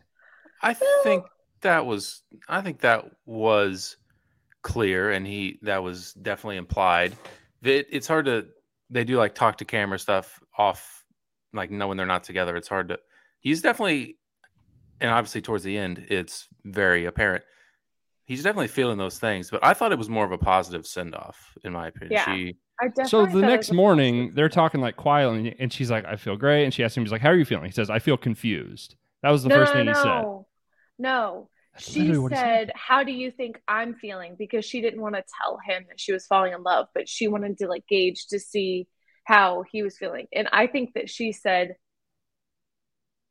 I 0.61 0.75
think 1.03 1.23
that 1.61 1.85
was 1.85 2.21
I 2.49 2.61
think 2.61 2.81
that 2.81 3.05
was 3.25 3.95
clear 4.61 5.11
and 5.11 5.25
he 5.25 5.59
that 5.63 5.83
was 5.83 6.13
definitely 6.13 6.57
implied. 6.57 7.15
It, 7.63 7.87
it's 7.91 8.07
hard 8.07 8.25
to 8.25 8.47
they 8.89 9.03
do 9.03 9.17
like 9.17 9.35
talk 9.35 9.57
to 9.57 9.65
camera 9.65 9.99
stuff 9.99 10.41
off 10.57 11.05
like 11.53 11.71
knowing 11.71 11.97
they're 11.97 12.05
not 12.05 12.23
together. 12.23 12.55
It's 12.55 12.67
hard 12.67 12.89
to 12.89 12.99
he's 13.39 13.61
definitely 13.61 14.17
and 14.99 15.11
obviously 15.11 15.41
towards 15.41 15.63
the 15.63 15.77
end 15.77 16.05
it's 16.09 16.47
very 16.63 17.05
apparent. 17.05 17.43
He's 18.25 18.43
definitely 18.43 18.69
feeling 18.69 18.97
those 18.97 19.19
things, 19.19 19.49
but 19.49 19.63
I 19.63 19.73
thought 19.73 19.91
it 19.91 19.97
was 19.97 20.09
more 20.09 20.23
of 20.23 20.31
a 20.31 20.37
positive 20.37 20.85
send 20.85 21.15
off 21.15 21.57
in 21.63 21.73
my 21.73 21.87
opinion. 21.87 22.13
Yeah. 22.13 22.33
She 22.33 22.55
So 23.05 23.25
the 23.25 23.41
next 23.41 23.71
morning, 23.71 24.33
they're 24.35 24.49
talking 24.49 24.79
like 24.79 24.95
quietly, 24.95 25.55
and 25.59 25.71
she's 25.71 25.91
like, 25.91 26.05
"I 26.05 26.15
feel 26.15 26.37
great," 26.37 26.63
and 26.63 26.73
she 26.73 26.83
asks 26.83 26.95
him, 26.95 27.03
"He's 27.03 27.11
like, 27.11 27.21
how 27.21 27.29
are 27.29 27.35
you 27.35 27.45
feeling?" 27.45 27.65
He 27.65 27.71
says, 27.71 27.89
"I 27.89 27.99
feel 27.99 28.17
confused." 28.17 28.95
That 29.21 29.31
was 29.31 29.43
the 29.43 29.49
no, 29.49 29.55
first 29.55 29.73
no, 29.73 29.79
thing 29.79 29.87
he 29.87 29.93
said. 29.93 30.05
no, 30.05 30.47
no. 30.97 31.49
That's 31.73 31.91
She 31.91 31.99
literally 32.01 32.19
what 32.19 32.31
he 32.33 32.37
said, 32.37 32.71
How 32.75 33.03
do 33.03 33.11
you 33.11 33.31
think 33.31 33.61
I'm 33.67 33.95
feeling? 33.95 34.35
Because 34.37 34.65
she 34.65 34.81
didn't 34.81 35.01
want 35.01 35.15
to 35.15 35.23
tell 35.41 35.57
him 35.65 35.85
that 35.89 35.99
she 35.99 36.13
was 36.13 36.25
falling 36.25 36.53
in 36.53 36.63
love, 36.63 36.87
but 36.93 37.07
she 37.07 37.27
wanted 37.27 37.57
to 37.59 37.67
like 37.67 37.87
gauge 37.87 38.27
to 38.27 38.39
see 38.39 38.87
how 39.23 39.63
he 39.71 39.83
was 39.83 39.97
feeling. 39.97 40.27
And 40.33 40.47
I 40.51 40.67
think 40.67 40.93
that 40.95 41.09
she 41.09 41.31
said, 41.31 41.75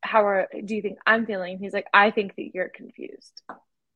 How 0.02 0.26
are 0.26 0.49
do 0.64 0.75
you 0.75 0.82
think 0.82 0.99
I'm 1.06 1.26
feeling? 1.26 1.59
He's 1.59 1.73
like, 1.75 1.87
I 1.92 2.11
think 2.11 2.37
that 2.37 2.50
you're 2.54 2.70
confused. 2.70 3.42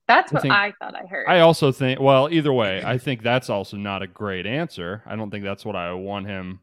That's 0.07 0.33
I 0.33 0.35
what 0.35 0.43
think- 0.43 0.55
I 0.55 0.73
thought 0.79 0.95
I 0.95 1.07
heard. 1.07 1.27
I 1.27 1.41
also 1.41 1.73
think, 1.73 1.99
well, 1.99 2.29
either 2.31 2.53
way, 2.53 2.83
I 2.85 2.99
think 2.99 3.23
that's 3.23 3.49
also 3.49 3.77
not 3.79 4.03
a 4.03 4.07
great 4.07 4.47
answer. 4.47 5.03
I 5.07 5.17
don't 5.17 5.31
think 5.31 5.45
that's 5.45 5.65
what 5.65 5.77
I 5.77 5.93
want 5.95 6.27
him 6.27 6.61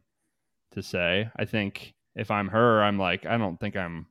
to 0.72 0.82
say. 0.82 1.28
I 1.34 1.44
think 1.44 1.94
if 2.14 2.30
I'm 2.30 2.48
her, 2.48 2.82
I'm 2.82 2.98
like, 2.98 3.26
I 3.26 3.38
don't 3.38 3.58
think 3.58 3.76
I'm 3.76 4.06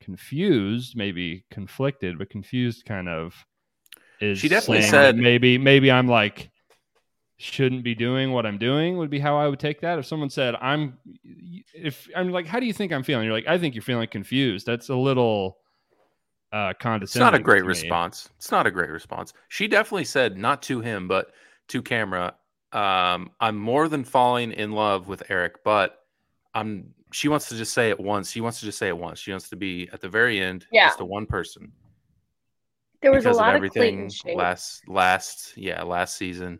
confused, 0.00 0.96
maybe 0.96 1.44
conflicted, 1.50 2.18
but 2.18 2.30
confused 2.30 2.84
kind 2.84 3.08
of 3.08 3.34
is. 4.20 4.38
She 4.38 4.48
definitely 4.48 4.82
said- 4.82 5.16
maybe, 5.16 5.58
maybe 5.58 5.90
I'm 5.90 6.08
like, 6.08 6.50
shouldn't 7.40 7.84
be 7.84 7.94
doing 7.94 8.32
what 8.32 8.44
I'm 8.44 8.58
doing 8.58 8.96
would 8.98 9.10
be 9.10 9.20
how 9.20 9.36
I 9.38 9.46
would 9.46 9.60
take 9.60 9.80
that. 9.82 9.98
If 9.98 10.06
someone 10.06 10.28
said, 10.28 10.56
I'm, 10.56 10.98
if 11.72 12.08
I'm 12.16 12.30
like, 12.30 12.46
how 12.46 12.58
do 12.58 12.66
you 12.66 12.72
think 12.72 12.92
I'm 12.92 13.04
feeling? 13.04 13.26
You're 13.26 13.32
like, 13.34 13.46
I 13.46 13.58
think 13.58 13.76
you're 13.76 13.82
feeling 13.82 14.08
confused. 14.08 14.66
That's 14.66 14.88
a 14.88 14.96
little 14.96 15.58
uh 16.50 16.72
condescending. 16.80 17.26
It's 17.26 17.32
not 17.32 17.34
a 17.34 17.42
great 17.42 17.64
response. 17.64 18.28
It's 18.38 18.50
not 18.50 18.66
a 18.66 18.70
great 18.70 18.90
response. 18.90 19.34
She 19.48 19.68
definitely 19.68 20.04
said, 20.06 20.36
not 20.36 20.62
to 20.62 20.80
him, 20.80 21.06
but 21.06 21.30
to 21.68 21.82
camera, 21.82 22.34
um, 22.72 23.30
I'm 23.38 23.56
more 23.56 23.88
than 23.88 24.02
falling 24.02 24.52
in 24.52 24.72
love 24.72 25.06
with 25.08 25.30
Erich, 25.30 25.62
but 25.62 26.00
I'm 26.54 26.94
she 27.12 27.28
wants 27.28 27.48
to 27.48 27.56
just 27.56 27.72
say 27.72 27.90
it 27.90 27.98
once. 27.98 28.30
She 28.30 28.40
wants 28.40 28.58
to 28.60 28.66
just 28.66 28.78
say 28.78 28.88
it 28.88 28.96
once. 28.98 29.18
She 29.18 29.30
wants 29.30 29.48
to 29.50 29.56
be 29.56 29.88
at 29.92 30.00
the 30.00 30.08
very 30.08 30.40
end, 30.40 30.66
Yeah. 30.72 30.88
just 30.88 31.00
a 31.00 31.04
one 31.04 31.26
person. 31.26 31.72
there 33.00 33.12
was 33.12 33.26
a 33.26 33.30
lot 33.32 33.50
of 33.54 33.62
of 33.62 33.66
everything 33.70 34.10
shade. 34.10 34.36
last 34.36 34.86
last 34.88 35.56
yeah, 35.56 35.82
last 35.82 36.16
season. 36.16 36.58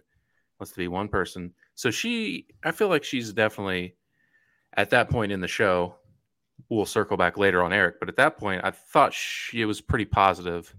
Wants 0.61 0.73
to 0.73 0.78
be 0.78 0.88
one 0.88 1.09
person. 1.09 1.52
So 1.75 1.90
she 1.90 2.47
I 2.64 2.71
feel 2.73 2.88
like 2.88 3.05
she's 3.05 3.33
definitely 3.33 3.95
at 4.75 4.90
that 4.90 5.11
point 5.11 5.33
in 5.33 5.40
the 5.40 5.49
show. 5.49 5.95
We'll 6.69 6.87
circle 6.87 7.17
back 7.17 7.38
later 7.38 7.62
on 7.62 7.73
Erich, 7.73 7.97
but 8.00 8.09
at 8.09 8.17
that 8.17 8.37
point, 8.37 8.62
I 8.64 8.71
thought 8.73 9.14
she 9.14 9.61
it 9.62 9.64
was 9.67 9.81
pretty 9.81 10.05
positive. 10.05 10.75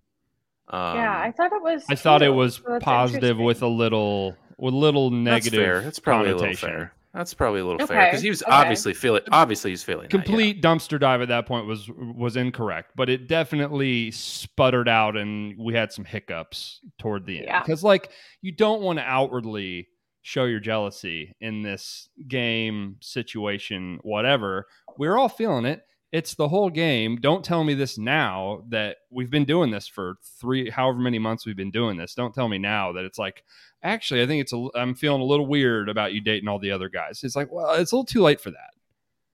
Um, 0.68 0.98
yeah, 0.98 1.20
I 1.20 1.32
thought 1.32 1.52
it 1.54 1.62
was. 1.64 1.84
I 1.90 1.96
thought 1.96 2.22
it 2.22 2.30
was 2.30 2.62
So 2.66 2.80
positive 2.80 3.38
with 3.40 3.62
a 3.64 3.68
little, 3.68 4.36
with 4.58 4.74
little 4.74 5.10
That's 5.10 5.46
negative 5.46 5.64
fair. 5.66 5.82
That's 5.82 5.98
probably 6.00 6.32
a 6.32 6.36
little 6.36 6.42
connotation. 6.48 6.70
fair. 6.70 6.94
That's 7.14 7.34
probably 7.34 7.62
a 7.62 7.66
little 7.66 7.88
fair 7.88 8.06
because 8.06 8.22
he 8.22 8.30
was 8.30 8.44
okay. 8.44 8.52
obviously 8.52 8.94
feeling. 8.94 9.24
Obviously, 9.32 9.72
he's 9.72 9.84
feeling 9.84 10.08
that, 10.10 10.14
yeah. 10.16 10.24
Complete 10.24 10.62
dumpster 10.62 11.00
dive 11.00 11.22
at 11.22 11.28
that 11.30 11.48
point 11.48 11.66
was 11.66 11.90
was 11.98 12.36
incorrect, 12.36 12.92
but 12.96 13.10
it 13.10 13.28
definitely 13.28 14.12
sputtered 14.12 14.88
out, 14.88 15.18
and 15.18 15.56
we 15.58 15.74
had 15.74 15.92
some 15.92 16.06
hiccups 16.06 16.82
toward 17.00 17.26
the 17.26 17.38
end. 17.38 17.48
Yeah. 17.48 17.62
Because 17.62 17.84
like 17.84 18.12
you 18.42 18.52
don't 18.52 18.82
want 18.82 19.00
to 19.00 19.04
outwardly 19.04 19.88
show 20.22 20.46
your 20.46 20.60
jealousy 20.60 21.36
in 21.42 21.64
this 21.64 22.10
game 22.28 22.98
situation, 23.02 24.00
whatever. 24.04 24.68
We're 24.98 25.18
all 25.18 25.30
feeling 25.30 25.66
it. 25.66 25.82
It's 26.12 26.34
the 26.34 26.48
whole 26.48 26.70
game. 26.70 27.18
Don't 27.18 27.46
tell 27.46 27.64
me 27.64 27.76
this 27.76 27.98
now 27.98 28.64
that 28.70 28.98
we've 29.12 29.30
been 29.30 29.46
doing 29.46 29.70
this 29.70 29.88
for 29.88 30.16
three, 30.40 30.70
however 30.70 30.98
many 30.98 31.20
months 31.20 31.46
we've 31.46 31.56
been 31.56 31.72
doing 31.72 31.98
this. 31.98 32.16
Don't 32.16 32.34
tell 32.34 32.48
me 32.48 32.58
now 32.58 32.94
that 32.94 33.06
it's 33.06 33.20
like, 33.20 33.44
actually, 33.84 34.24
I 34.24 34.28
think 34.28 34.42
it's 34.42 34.54
a, 34.54 34.68
I'm 34.76 34.96
feeling 34.96 35.22
a 35.22 35.26
little 35.26 35.46
weird 35.46 35.88
about 35.88 36.14
you 36.14 36.22
dating 36.22 36.50
all 36.50 36.58
the 36.58 36.72
other 36.72 36.90
guys. 36.90 37.24
It's 37.24 37.36
like, 37.36 37.52
well, 37.52 37.74
it's 37.76 37.92
a 37.92 37.96
little 37.96 38.06
too 38.06 38.24
late 38.24 38.42
for 38.42 38.50
that. 38.50 38.72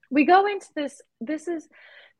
We 0.09 0.25
go 0.25 0.45
into 0.47 0.67
this. 0.75 1.01
This 1.21 1.47
is 1.47 1.69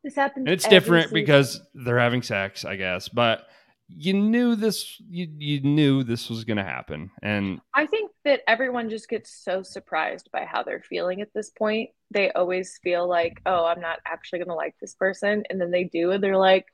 this 0.04 0.16
happens. 0.16 0.46
And 0.46 0.54
it's 0.54 0.68
different 0.68 1.06
season. 1.10 1.16
because 1.16 1.62
they're 1.74 2.00
having 2.00 2.22
sex, 2.22 2.64
I 2.64 2.78
guess. 2.78 3.10
But 3.10 3.46
you 3.88 4.14
knew 4.14 4.56
this. 4.56 5.00
You 5.00 5.28
you 5.38 5.62
knew 5.62 6.04
this 6.04 6.30
was 6.30 6.44
going 6.44 6.58
to 6.58 6.64
happen, 6.64 7.12
and 7.22 7.62
I 7.74 7.86
think 7.86 8.12
that 8.24 8.42
everyone 8.48 8.90
just 8.90 9.08
gets 9.10 9.30
so 9.32 9.62
surprised 9.64 10.30
by 10.32 10.46
how 10.46 10.64
they're 10.64 10.82
feeling 10.82 11.22
at 11.22 11.34
this 11.34 11.50
point. 11.52 11.92
They 12.12 12.32
always 12.32 12.80
feel 12.84 13.08
like, 13.08 13.42
oh, 13.46 13.66
I'm 13.66 13.82
not 13.82 14.00
actually 14.06 14.40
going 14.40 14.50
to 14.50 14.56
like 14.56 14.76
this 14.82 14.96
person. 14.96 15.44
And 15.50 15.60
then 15.62 15.72
they 15.72 15.84
do, 15.84 16.12
and 16.12 16.24
they're 16.24 16.38
like, 16.38 16.66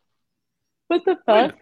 what 0.87 1.03
the 1.05 1.17
fuck? 1.25 1.55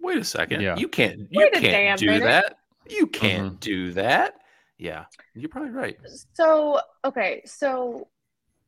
Wait 0.00 0.18
a 0.18 0.24
second. 0.24 0.60
Yeah. 0.60 0.76
You 0.76 0.88
can't 0.88 1.20
you 1.30 1.40
Wait 1.40 1.56
a 1.56 1.60
damn 1.60 1.70
can't 1.70 2.00
do 2.00 2.06
minute. 2.06 2.24
that. 2.24 2.58
You 2.88 3.06
can't 3.06 3.54
Mhm. 3.54 3.60
do 3.60 3.92
that. 3.92 4.34
Yeah. 4.78 5.06
You're 5.34 5.48
probably 5.48 5.70
right. 5.70 5.96
So, 6.34 6.80
okay. 7.04 7.42
So 7.46 8.08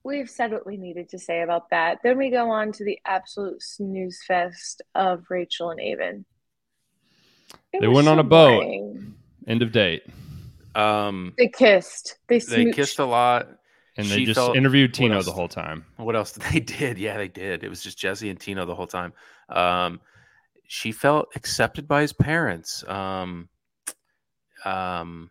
we've 0.08 0.28
said 0.30 0.50
what 0.52 0.66
we 0.66 0.76
needed 0.76 1.08
to 1.10 1.18
say 1.18 1.42
about 1.42 1.70
that. 1.70 1.98
Then 2.02 2.18
we 2.18 2.30
go 2.30 2.50
on 2.50 2.72
to 2.72 2.84
the 2.84 2.98
absolute 3.04 3.62
snooze 3.62 4.18
fest 4.26 4.82
of 4.94 5.24
Rachel 5.30 5.70
and 5.70 5.80
Aven. 5.80 6.24
It 7.72 7.80
They 7.80 7.86
was 7.88 7.96
went 7.96 8.08
on 8.08 8.18
a 8.18 8.24
boat. 8.24 8.62
boring. 8.62 9.14
end 9.46 9.62
of 9.62 9.70
date. 9.72 10.02
Um 10.74 11.34
They 11.38 11.48
kissed. 11.48 12.18
They, 12.28 12.38
they 12.40 12.70
kissed 12.72 12.98
a 12.98 13.04
lot. 13.04 13.48
And 13.96 14.06
they 14.06 14.16
She 14.18 14.24
just 14.26 14.36
felt- 14.38 14.56
interviewed 14.56 14.94
Tino 14.94 15.16
else? 15.16 15.24
the 15.26 15.32
whole 15.32 15.48
time. 15.48 15.84
What 15.96 16.14
else 16.16 16.32
did 16.32 16.42
they 16.52 16.60
did? 16.60 16.98
Yeah, 16.98 17.16
they 17.16 17.28
did. 17.28 17.64
It 17.64 17.68
was 17.68 17.82
just 17.82 17.98
Jesse 17.98 18.30
and 18.30 18.38
Tino 18.40 18.64
the 18.64 18.74
whole 18.74 18.86
time. 18.86 19.12
Um, 19.48 20.00
she 20.68 20.92
felt 20.92 21.28
accepted 21.34 21.88
by 21.88 22.02
his 22.02 22.12
parents. 22.12 22.84
Um, 22.86 23.48
um, 24.64 25.30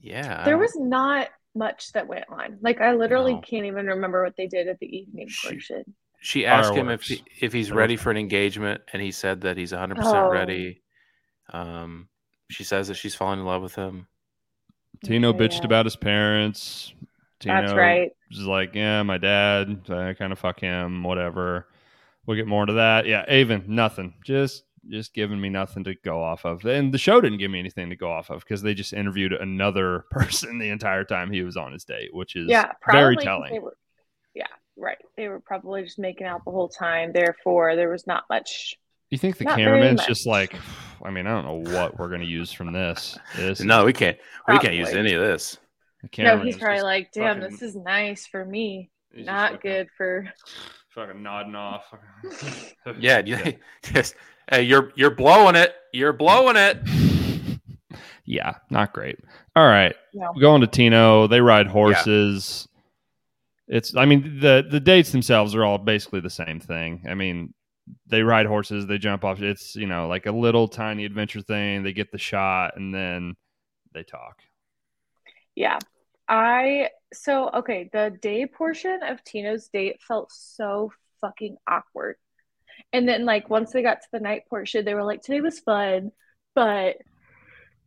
yeah. 0.00 0.44
There 0.44 0.58
was 0.58 0.74
not 0.76 1.28
much 1.54 1.92
that 1.92 2.06
went 2.06 2.24
on. 2.28 2.58
Like 2.60 2.80
I 2.80 2.94
literally 2.94 3.34
No. 3.34 3.40
can't 3.40 3.66
even 3.66 3.86
remember 3.86 4.22
what 4.24 4.36
they 4.36 4.46
did 4.46 4.68
at 4.68 4.78
the 4.78 4.86
evening 4.96 5.28
She- 5.28 5.48
portion. 5.48 5.94
She 6.20 6.44
asked 6.46 6.74
him 6.74 6.88
if 6.88 7.02
he, 7.02 7.22
if 7.40 7.52
he's 7.52 7.70
ready 7.70 7.94
for 7.96 8.10
an 8.10 8.16
engagement, 8.16 8.80
and 8.92 9.00
he 9.00 9.12
said 9.12 9.42
that 9.42 9.56
he's 9.56 9.70
100 9.72 9.94
percent 9.98 10.16
Oh. 10.16 10.30
ready. 10.30 10.82
Um, 11.52 12.08
she 12.50 12.64
says 12.64 12.88
that 12.88 12.94
she's 12.94 13.14
falling 13.14 13.38
in 13.38 13.46
love 13.46 13.62
with 13.62 13.76
him. 13.76 14.08
Tino 15.04 15.28
Okay, 15.28 15.38
bitched 15.46 15.60
yeah. 15.60 15.66
about 15.66 15.86
his 15.86 15.94
parents. 15.94 16.92
Tino 17.38 17.60
That's 17.60 17.72
right. 17.72 18.10
was 18.30 18.44
like, 18.46 18.74
yeah, 18.74 19.00
my 19.04 19.16
dad, 19.16 19.82
I 19.90 20.14
kind 20.14 20.32
of 20.32 20.40
fuck 20.40 20.58
him, 20.58 21.04
whatever. 21.04 21.68
We'll 22.26 22.36
get 22.36 22.48
more 22.48 22.64
into 22.64 22.72
that. 22.74 23.06
Yeah, 23.06 23.24
Aven, 23.28 23.64
nothing. 23.68 24.14
Just 24.24 24.64
just 24.88 25.14
giving 25.14 25.40
me 25.40 25.48
nothing 25.48 25.84
to 25.84 25.94
go 26.04 26.22
off 26.22 26.44
of. 26.44 26.64
And 26.64 26.92
the 26.92 26.98
show 26.98 27.20
didn't 27.20 27.38
give 27.38 27.50
me 27.50 27.58
anything 27.58 27.90
to 27.90 27.96
go 27.96 28.10
off 28.10 28.30
of 28.30 28.40
because 28.40 28.62
they 28.62 28.74
just 28.74 28.92
interviewed 28.92 29.32
another 29.32 30.04
person 30.10 30.58
the 30.58 30.70
entire 30.70 31.04
time 31.04 31.30
he 31.32 31.42
was 31.42 31.56
on 31.56 31.72
his 31.72 31.84
date, 31.84 32.14
which 32.14 32.36
is 32.36 32.48
Yeah, 32.48 32.72
very 32.90 33.16
telling. 33.16 33.52
They 33.52 33.58
were, 33.58 33.76
yeah, 34.34 34.46
right. 34.76 34.98
They 35.16 35.28
were 35.28 35.40
probably 35.40 35.82
just 35.82 35.98
making 35.98 36.26
out 36.26 36.44
the 36.44 36.50
whole 36.50 36.68
time. 36.68 37.12
Therefore, 37.12 37.76
there 37.76 37.90
was 37.90 38.06
not 38.06 38.24
much. 38.30 38.74
you 39.10 39.18
think 39.18 39.36
the 39.38 39.44
not 39.44 39.56
cameraman's 39.56 40.04
just 40.06 40.26
like, 40.26 40.54
I 41.04 41.10
mean, 41.10 41.26
I 41.26 41.30
don't 41.30 41.44
know 41.66 41.72
what 41.78 41.98
we're 41.98 42.08
going 42.08 42.20
to 42.20 42.26
use 42.26 42.52
from 42.52 42.72
this. 42.72 43.18
this 43.36 43.60
No, 43.60 43.84
we 43.84 43.92
can't. 43.92 44.18
We 44.48 44.58
can't 44.58 44.74
use 44.74 44.90
any 44.90 45.12
of 45.14 45.22
this. 45.22 45.56
the 46.12 46.22
No, 46.22 46.40
he's 46.40 46.56
probably 46.56 46.82
like, 46.82 47.10
"Damn, 47.12 47.40
fucking- 47.40 47.50
this 47.50 47.62
is 47.62 47.74
nice 47.76 48.26
for 48.26 48.44
me. 48.44 48.90
Not 49.14 49.52
fucking- 49.52 49.70
good 49.70 49.88
for." 49.96 50.28
Fucking 50.94 51.22
nodding 51.22 51.54
off. 51.54 51.84
Yeah, 52.98 53.18
you, 53.24 53.36
just 53.84 54.16
hey, 54.50 54.62
you're 54.62 54.92
you're 54.96 55.10
blowing 55.10 55.56
it. 55.56 55.74
You're 55.92 56.12
blowing 56.12 56.56
it. 56.56 56.78
yeah, 58.24 58.54
not 58.70 58.92
great. 58.92 59.18
All 59.56 59.66
right. 59.66 59.94
No. 60.14 60.32
Going 60.40 60.60
to 60.60 60.66
Tino, 60.66 61.26
they 61.26 61.40
ride 61.40 61.66
horses. 61.66 62.68
It's 63.66 63.94
I 63.96 64.06
mean 64.06 64.40
the 64.40 64.66
the 64.68 64.80
dates 64.80 65.12
themselves 65.12 65.54
are 65.54 65.64
all 65.64 65.78
basically 65.78 66.20
the 66.20 66.30
same 66.30 66.60
thing. 66.60 67.04
I 67.08 67.14
mean, 67.14 67.54
they 68.06 68.22
ride 68.22 68.46
horses, 68.46 68.86
they 68.86 68.98
jump 68.98 69.24
off. 69.24 69.42
It's, 69.42 69.76
you 69.76 69.86
know, 69.86 70.08
like 70.08 70.26
a 70.26 70.32
little 70.32 70.68
tiny 70.68 71.04
adventure 71.04 71.42
thing. 71.42 71.82
They 71.82 71.92
get 71.92 72.10
the 72.10 72.18
shot 72.18 72.76
and 72.76 72.94
then 72.94 73.34
they 73.92 74.02
talk. 74.02 74.42
Yeah. 75.54 75.78
I 76.28 76.90
so 77.12 77.50
okay, 77.54 77.88
the 77.92 78.16
day 78.20 78.46
portion 78.46 79.00
of 79.02 79.24
Tino's 79.24 79.68
date 79.68 80.00
felt 80.06 80.30
so 80.30 80.92
fucking 81.20 81.56
awkward. 81.66 82.16
And 82.92 83.08
then 83.08 83.24
like 83.24 83.50
once 83.50 83.72
they 83.72 83.82
got 83.82 84.00
to 84.02 84.08
the 84.12 84.20
night 84.20 84.42
portion, 84.48 84.84
they 84.84 84.94
were 84.94 85.04
like, 85.04 85.22
today 85.22 85.40
was 85.40 85.58
fun, 85.60 86.10
but 86.54 86.96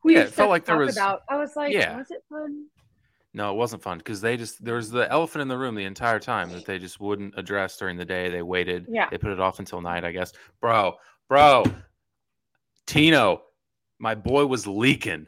we 0.03 0.15
Yeah, 0.15 0.22
it 0.22 0.29
felt 0.29 0.50
like 0.50 0.65
to 0.65 0.72
there 0.72 0.77
was- 0.79 0.96
about 0.98 1.24
I 1.29 1.38
was 1.38 1.55
like, 1.55 1.74
Yeah. 1.74 1.98
was 1.98 2.12
it 2.12 2.24
fun? 2.29 2.67
No, 3.34 3.51
it 3.51 3.55
wasn't 3.55 3.81
fun 3.81 3.98
because 3.98 4.20
they 4.20 4.36
just 4.36 4.63
there 4.63 4.75
was 4.75 4.91
the 4.91 5.10
elephant 5.10 5.41
in 5.41 5.48
the 5.48 5.58
room 5.58 5.74
the 5.75 5.86
entire 5.86 6.20
time 6.20 6.51
that 6.51 6.65
they 6.65 6.77
just 6.77 7.00
wouldn't 7.00 7.34
address 7.38 7.77
during 7.77 7.96
the 7.98 8.03
day. 8.05 8.29
They 8.29 8.41
waited. 8.41 8.88
Yeah. 8.89 9.08
They 9.10 9.17
put 9.17 9.31
it 9.31 9.39
off 9.39 9.60
until 9.60 9.79
night, 9.81 10.03
I 10.03 10.12
guess. 10.12 10.34
Bro, 10.60 10.98
bro, 11.29 11.63
Tino, 12.86 13.41
my 14.00 14.15
boy 14.15 14.46
was 14.46 14.67
leaking. 14.67 15.27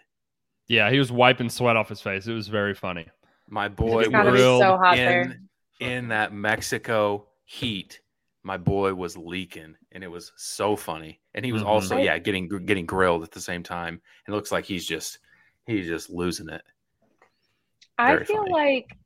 Yeah, 0.67 0.89
he 0.91 0.99
was 0.99 1.11
wiping 1.11 1.49
sweat 1.49 1.75
off 1.77 1.89
his 1.89 2.01
face. 2.01 2.27
It 2.27 2.33
was 2.33 2.47
very 2.47 2.73
funny. 2.73 3.07
My 3.49 3.67
boy 3.69 4.01
It's 4.01 4.09
gotta 4.09 4.31
be 4.31 4.37
was 4.41 4.59
so 4.59 4.77
hot 4.77 4.97
in 4.97 5.05
there. 5.05 5.39
in 5.79 6.07
that 6.09 6.33
Mexico 6.33 7.27
heat. 7.45 7.99
My 8.43 8.57
boy 8.57 8.93
was 8.93 9.17
leaking, 9.17 9.75
and 9.91 10.03
it 10.03 10.07
was 10.09 10.31
so 10.35 10.75
funny. 10.75 11.19
And 11.33 11.45
he 11.45 11.53
was 11.53 11.63
Mhm. 11.63 11.67
also, 11.67 11.95
yeah, 11.97 12.17
getting 12.19 12.47
getting 12.65 12.85
grilled 12.85 13.23
at 13.23 13.31
the 13.31 13.41
same 13.41 13.63
time. 13.63 14.01
It 14.27 14.31
looks 14.31 14.51
like 14.51 14.65
he's 14.65 14.85
just 14.85 15.19
he's 15.65 15.87
just 15.87 16.09
losing 16.09 16.49
it. 16.49 16.63
I 17.97 18.17
feel 18.17 18.37
funny. 18.37 18.51
like 18.51 18.97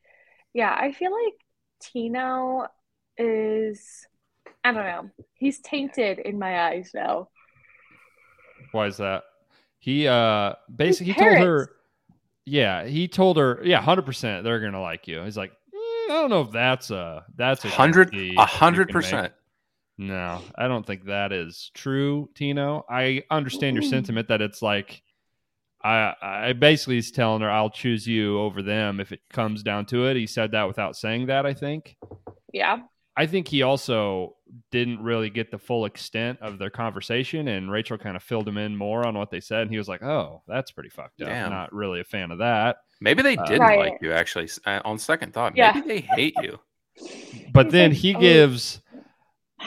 yeah, 0.53 0.75
I 0.77 0.91
feel 0.91 1.11
like 1.11 1.35
Tino 1.81 2.67
is 3.17 4.07
I 4.63 4.71
don't 4.71 4.85
know. 4.85 5.09
He's 5.35 5.59
tainted 5.59 6.19
in 6.19 6.39
my 6.39 6.67
eyes 6.69 6.91
now. 6.93 7.29
Why 8.71 8.87
is 8.87 8.97
that? 8.97 9.23
He 9.79 10.07
uh 10.07 10.53
basically 10.73 11.13
he 11.13 11.19
told 11.19 11.37
her. 11.39 11.69
Yeah, 12.45 12.85
he 12.85 13.07
told 13.07 13.37
her, 13.37 13.61
yeah, 13.63 13.77
100% 13.77 14.43
they're 14.43 14.59
going 14.61 14.73
to 14.73 14.79
like 14.79 15.07
you. 15.07 15.21
He's 15.23 15.37
like, 15.37 15.51
"Mm, 15.51 15.55
I 16.09 16.13
don't 16.13 16.29
know 16.29 16.41
if 16.41 16.51
that's 16.51 16.91
a 16.91 17.25
that's 17.35 17.65
a 17.65 17.69
hundred 17.69 18.13
a 18.15 18.45
hundred 18.45 18.89
percent. 18.89 19.33
No, 19.97 20.41
I 20.55 20.67
don't 20.67 20.85
think 20.85 21.05
that 21.05 21.31
is 21.31 21.71
true, 21.73 22.29
Tino. 22.35 22.85
I 22.89 23.23
understand 23.31 23.75
your 23.75 23.83
sentiment 23.83 24.27
that 24.27 24.41
it's 24.41 24.61
like 24.61 25.01
I 25.83 26.13
I 26.21 26.53
basically 26.53 26.97
is 26.97 27.11
telling 27.11 27.41
her 27.41 27.49
I'll 27.49 27.69
choose 27.69 28.05
you 28.05 28.39
over 28.39 28.61
them 28.61 28.99
if 28.99 29.11
it 29.11 29.21
comes 29.31 29.63
down 29.63 29.85
to 29.87 30.05
it. 30.07 30.15
He 30.15 30.27
said 30.27 30.51
that 30.51 30.67
without 30.67 30.95
saying 30.95 31.27
that, 31.27 31.45
I 31.45 31.53
think. 31.53 31.97
Yeah. 32.53 32.79
I 33.15 33.25
think 33.25 33.47
he 33.47 33.63
also 33.63 34.35
didn't 34.71 35.01
really 35.01 35.31
get 35.31 35.49
the 35.49 35.57
full 35.57 35.85
extent 35.85 36.37
of 36.39 36.59
their 36.59 36.69
conversation, 36.69 37.47
and 37.47 37.71
Rachel 37.71 37.97
kind 37.97 38.15
of 38.15 38.21
filled 38.21 38.47
him 38.47 38.57
in 38.57 38.77
more 38.77 39.07
on 39.07 39.17
what 39.17 39.31
they 39.31 39.39
said, 39.39 39.63
and 39.63 39.71
he 39.71 39.79
was 39.79 39.87
like, 39.87 40.03
"Oh, 40.03 40.43
that's 40.47 40.69
pretty 40.69 40.89
fucked 40.89 41.21
up. 41.23 41.27
Damn. 41.27 41.49
Not 41.49 41.73
really 41.73 41.99
a 41.99 42.03
fan 42.03 42.29
of 42.29 42.37
that." 42.37 42.77
Maybe 42.99 43.21
they 43.21 43.37
Uh, 43.37 43.45
didn't 43.45 43.61
Right. 43.61 43.79
like 43.91 44.01
you. 44.01 44.11
Actually, 44.13 44.49
uh, 44.65 44.81
on 44.85 44.97
second 44.97 45.33
thought, 45.33 45.55
Yeah. 45.55 45.71
maybe 45.73 45.87
they 45.87 46.01
hate 46.01 46.35
you. 46.41 46.59
But 47.53 47.69
then 47.71 47.91
he 47.91 48.15
"Oh." 48.15 48.19
gives 48.19 48.81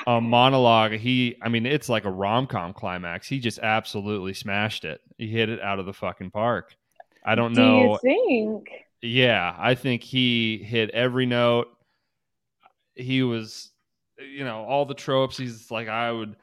a 0.07 0.21
monologue. 0.21 0.93
He, 0.93 1.37
I 1.43 1.49
mean, 1.49 1.67
it's 1.67 1.89
like 1.89 2.05
a 2.05 2.11
rom 2.11 2.47
com 2.47 2.73
climax. 2.73 3.29
He 3.29 3.39
just 3.41 3.59
absolutely 3.61 4.35
smashed 4.35 4.85
it. 4.85 5.01
He 5.19 5.29
hit 5.29 5.49
it 5.49 5.61
out 5.61 5.79
of 5.79 5.87
the 5.87 5.93
fucking 5.93 6.31
park. 6.31 6.75
I 7.25 7.35
don't 7.35 7.53
Do 7.55 7.61
know. 7.61 7.93
you 7.93 7.99
think? 8.03 8.69
Yeah, 9.03 9.55
I 9.59 9.75
think 9.75 10.03
he 10.03 10.59
hit 10.59 10.91
every 10.91 11.27
note. 11.27 11.69
He 12.95 13.23
was, 13.23 13.71
you 14.19 14.45
know, 14.45 14.65
all 14.65 14.85
the 14.87 14.95
tropes. 14.95 15.37
He's 15.37 15.71
like, 15.71 15.89
I 15.89 16.11
would 16.13 16.37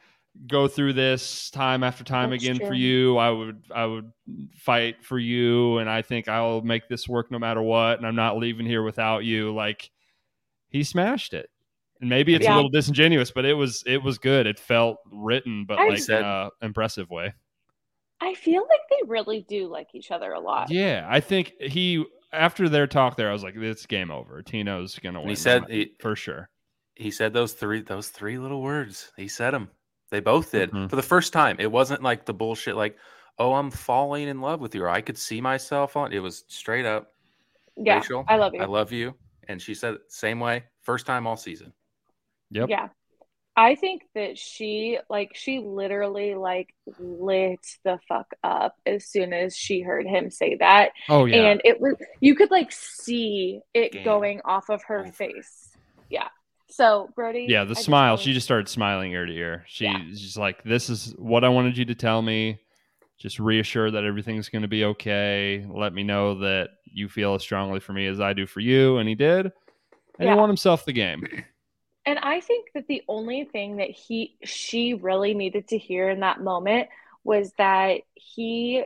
go 0.45 0.67
through 0.67 0.93
this 0.93 1.49
time 1.49 1.83
after 1.83 2.03
time 2.03 2.29
That's 2.31 2.43
again 2.43 2.59
for 2.59 2.73
you. 2.73 3.17
I 3.17 3.29
would, 3.29 3.63
I 3.73 3.85
would 3.85 4.11
fight 4.55 5.03
for 5.03 5.17
you, 5.17 5.79
and 5.79 5.89
I 5.89 6.01
think 6.01 6.27
I'll 6.27 6.61
make 6.61 6.87
this 6.87 7.07
work 7.07 7.31
no 7.31 7.39
matter 7.39 7.61
what. 7.61 7.97
And 7.97 8.05
I'm 8.05 8.15
not 8.15 8.37
leaving 8.37 8.65
here 8.65 8.83
without 8.83 9.23
you. 9.23 9.53
Like, 9.53 9.89
he 10.69 10.83
smashed 10.83 11.33
it. 11.33 11.49
And 11.99 12.09
maybe 12.09 12.35
it's 12.35 12.45
a 12.45 12.53
little 12.53 12.69
disingenuous, 12.69 13.31
but 13.31 13.45
it 13.45 13.55
was, 13.55 13.83
it 13.87 14.03
was 14.03 14.19
good. 14.19 14.45
It 14.45 14.59
felt 14.59 14.97
written, 15.11 15.65
but 15.67 15.79
I 15.79 15.89
like 15.89 15.99
said- 15.99 16.19
in 16.19 16.25
a 16.25 16.49
impressive 16.61 17.09
way. 17.09 17.33
I 18.19 18.33
feel 18.33 18.61
like 18.61 18.81
they 18.89 19.07
really 19.07 19.45
do 19.47 19.67
like 19.67 19.89
each 19.93 20.11
other 20.11 20.33
a 20.33 20.39
lot. 20.39 20.71
Yeah, 20.71 21.05
I 21.09 21.19
think 21.19 21.53
he 21.59 22.03
after 22.33 22.67
their 22.67 22.87
talk 22.87 23.15
there, 23.15 23.29
I 23.29 23.33
was 23.33 23.43
like, 23.43 23.55
"It's 23.55 23.85
game 23.85 24.11
over. 24.11 24.41
Tino's 24.41 24.97
gonna 24.99 25.19
win." 25.19 25.29
He 25.29 25.35
said 25.35 25.65
he, 25.69 25.91
for 25.99 26.15
sure. 26.15 26.49
he 26.95 27.11
said 27.11 27.33
those 27.33 27.53
three 27.53 27.81
those 27.81 28.09
three 28.09 28.39
little 28.39 28.61
words. 28.61 29.11
He 29.17 29.27
said 29.27 29.51
them. 29.51 29.69
They 30.09 30.19
both 30.19 30.51
did 30.51 30.71
Mhm. 30.71 30.89
for 30.89 30.95
the 30.95 31.01
first 31.01 31.33
time. 31.33 31.57
It 31.59 31.71
wasn't 31.71 32.01
like 32.01 32.25
the 32.25 32.33
bullshit 32.33 32.75
like, 32.75 32.97
"Oh, 33.37 33.53
I'm 33.53 33.71
falling 33.71 34.27
in 34.27 34.41
love 34.41 34.61
with 34.61 34.73
you." 34.73 34.83
Or 34.83 34.89
I 34.89 35.01
could 35.01 35.17
see 35.17 35.41
myself 35.41 35.97
on. 35.97 36.13
It 36.13 36.19
was 36.19 36.45
straight 36.47 36.85
up. 36.85 37.13
Yeah, 37.75 37.97
Rachel, 37.97 38.25
I 38.27 38.37
love 38.37 38.53
you. 38.55 38.61
I 38.61 38.65
love 38.65 38.91
you, 38.91 39.15
and 39.47 39.61
she 39.61 39.73
said 39.75 39.97
same 40.07 40.39
way. 40.39 40.63
First 40.81 41.05
time 41.05 41.27
all 41.27 41.37
season. 41.37 41.73
Yep. 42.51 42.69
Yeah. 42.69 42.89
I 43.59 43.73
think 43.73 44.03
that 44.13 44.37
she 44.37 44.99
like 45.09 45.35
she 45.35 45.57
literally 45.59 46.35
like 46.35 46.73
lit 46.99 47.59
the 47.83 47.99
fuck 48.07 48.27
up 48.43 48.75
as 48.85 49.07
soon 49.07 49.33
as 49.33 49.57
she 49.57 49.81
heard 49.81 50.05
him 50.05 50.29
say 50.29 50.55
that. 50.57 50.91
Oh 51.09 51.25
yeah. 51.25 51.37
And 51.37 51.61
it 51.65 51.81
was 51.81 51.95
you 52.19 52.35
could 52.35 52.51
like 52.51 52.71
see 52.71 53.61
it 53.73 53.93
Game 53.93 54.03
going 54.05 54.41
off 54.45 54.69
of 54.69 54.83
her 54.83 55.05
face. 55.07 55.75
Yeah. 56.07 56.29
So 56.69 57.09
Brody 57.15 57.45
yeah, 57.49 57.63
the 57.63 57.71
I 57.77 57.81
smile. 57.81 58.17
think- 58.17 58.25
She 58.25 58.33
just 58.33 58.45
started 58.45 58.67
smiling 58.69 59.11
ear 59.11 59.25
to 59.25 59.33
ear. 59.33 59.63
She's 59.67 59.85
Yeah. 59.87 59.99
just 60.11 60.37
like, 60.37 60.63
"This 60.63 60.89
is 60.89 61.13
what 61.17 61.43
I 61.43 61.49
wanted 61.49 61.77
you 61.77 61.85
to 61.85 61.95
tell 61.95 62.21
me. 62.21 62.59
Just 63.17 63.39
reassure 63.39 63.89
that 63.89 64.03
everything's 64.03 64.49
going 64.49 64.61
to 64.61 64.67
be 64.67 64.83
okay. 64.83 65.65
Let 65.69 65.93
me 65.93 66.03
know 66.03 66.35
that 66.39 66.71
you 66.83 67.09
feel 67.09 67.33
as 67.35 67.41
strongly 67.41 67.79
for 67.79 67.93
me 67.93 68.05
as 68.07 68.19
I 68.19 68.33
do 68.33 68.45
for 68.45 68.59
you." 68.59 68.97
And 68.97 69.07
he 69.09 69.15
did. 69.15 69.45
And 70.19 70.27
Yeah. 70.27 70.33
he 70.33 70.39
won 70.39 70.49
himself 70.49 70.85
the 70.85 70.93
game. 70.93 71.25
And 72.05 72.19
I 72.19 72.39
think 72.41 72.69
that 72.73 72.87
the 72.87 73.03
only 73.07 73.43
thing 73.45 73.77
that 73.77 73.89
he 73.89 74.37
she 74.43 74.93
really 74.93 75.33
needed 75.33 75.67
to 75.69 75.77
hear 75.77 76.09
in 76.09 76.19
that 76.21 76.41
moment 76.41 76.89
was 77.23 77.51
that 77.57 78.01
he 78.13 78.83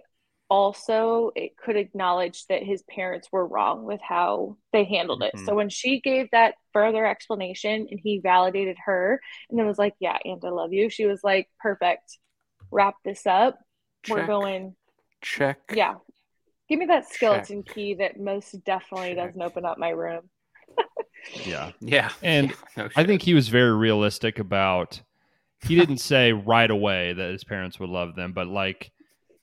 also 0.51 1.31
it 1.33 1.55
could 1.55 1.77
acknowledge 1.77 2.45
that 2.47 2.61
his 2.61 2.83
parents 2.83 3.29
were 3.31 3.47
wrong 3.47 3.85
with 3.85 4.01
how 4.01 4.57
they 4.73 4.83
handled 4.83 5.23
it. 5.23 5.33
Mhm. 5.33 5.45
So 5.45 5.55
when 5.55 5.69
she 5.69 6.01
gave 6.01 6.29
that 6.31 6.55
further 6.73 7.05
explanation 7.05 7.87
and 7.89 7.97
he 8.03 8.19
validated 8.19 8.75
her 8.85 9.21
and 9.49 9.57
then 9.57 9.65
was 9.65 9.77
like, 9.79 9.95
"Yeah, 9.99 10.17
and 10.25 10.43
I 10.43 10.49
love 10.49 10.73
you." 10.73 10.89
She 10.89 11.05
was 11.05 11.23
like, 11.23 11.47
"Perfect. 11.61 12.17
Wrap 12.69 12.95
this 13.05 13.25
up. 13.25 13.59
We're 14.09 14.27
going." 14.27 14.75
Check. 15.21 15.59
Yeah. 15.73 15.95
Give 16.67 16.79
me 16.79 16.85
that 16.87 17.03
Check. 17.03 17.13
skeleton 17.13 17.63
key 17.63 17.93
that 17.95 18.19
most 18.19 18.51
definitely 18.65 19.15
Check. 19.15 19.27
doesn't 19.27 19.41
open 19.41 19.65
up 19.65 19.77
my 19.77 19.89
room. 19.89 20.29
Yeah. 21.45 21.71
Yeah. 21.79 22.09
And 22.23 22.51
No 22.77 22.89
I 22.95 23.05
think 23.05 23.21
he 23.21 23.35
was 23.35 23.47
very 23.47 23.73
realistic 23.73 24.39
about. 24.39 25.01
He 25.63 25.75
didn't 25.75 25.99
say 25.99 26.33
right 26.33 26.69
away 26.71 27.13
that 27.13 27.31
his 27.31 27.43
parents 27.43 27.79
would 27.79 27.91
love 27.91 28.15
them, 28.15 28.33
but 28.33 28.47
like 28.47 28.91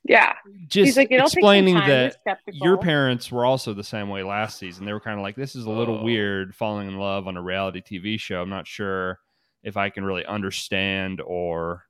Yeah. 0.05 0.33
just 0.67 0.85
He's 0.85 0.97
like, 0.97 1.11
it'll 1.11 1.25
explaining 1.27 1.75
take 1.75 1.83
some 1.83 1.89
time. 1.89 2.11
You're 2.25 2.35
that 2.45 2.55
your 2.55 2.77
parents 2.77 3.31
were 3.31 3.45
also 3.45 3.73
the 3.73 3.83
same 3.83 4.09
way 4.09 4.23
last 4.23 4.57
season. 4.57 4.85
They 4.85 4.93
were 4.93 4.99
kind 4.99 5.19
of 5.19 5.23
like, 5.23 5.35
this 5.35 5.55
is 5.55 5.65
a 5.65 5.69
little 5.69 5.99
Oh. 5.99 6.03
weird 6.03 6.55
falling 6.55 6.87
in 6.87 6.97
love 6.97 7.27
on 7.27 7.37
a 7.37 7.41
reality 7.41 7.81
TV 7.81 8.19
show. 8.19 8.41
I'm 8.41 8.49
not 8.49 8.65
sure 8.67 9.19
if 9.63 9.77
I 9.77 9.89
can 9.89 10.03
really 10.05 10.25
understand 10.25 11.21
or 11.21 11.85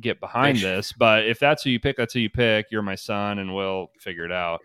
get 0.00 0.20
behind 0.20 0.56
They 0.58 0.62
this, 0.62 0.92
but 0.92 1.26
if 1.26 1.38
that's 1.38 1.62
who 1.62 1.70
you 1.70 1.78
pick, 1.80 1.96
that's 1.96 2.14
who 2.14 2.20
you 2.20 2.30
pick. 2.30 2.66
You're 2.70 2.82
my 2.82 2.94
son, 2.94 3.38
and 3.38 3.54
we'll 3.54 3.90
figure 3.98 4.24
it 4.24 4.32
out. 4.32 4.60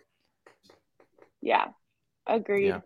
Yeah. 1.42 1.66
Agreed. 2.26 2.68
Yeah. 2.68 2.80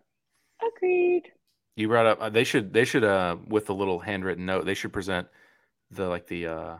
Agreed. 0.75 1.31
You 1.75 1.87
brought 1.87 2.05
up 2.05 2.21
uh, 2.21 2.29
they 2.29 2.43
should 2.43 2.73
they 2.73 2.83
should 2.85 3.03
uh 3.03 3.37
with 3.47 3.69
a 3.69 3.73
little 3.73 3.99
handwritten 3.99 4.45
note 4.45 4.65
they 4.65 4.73
should 4.75 4.93
present 4.93 5.27
the 5.89 6.07
like 6.09 6.27
the 6.27 6.45
uh 6.47 6.75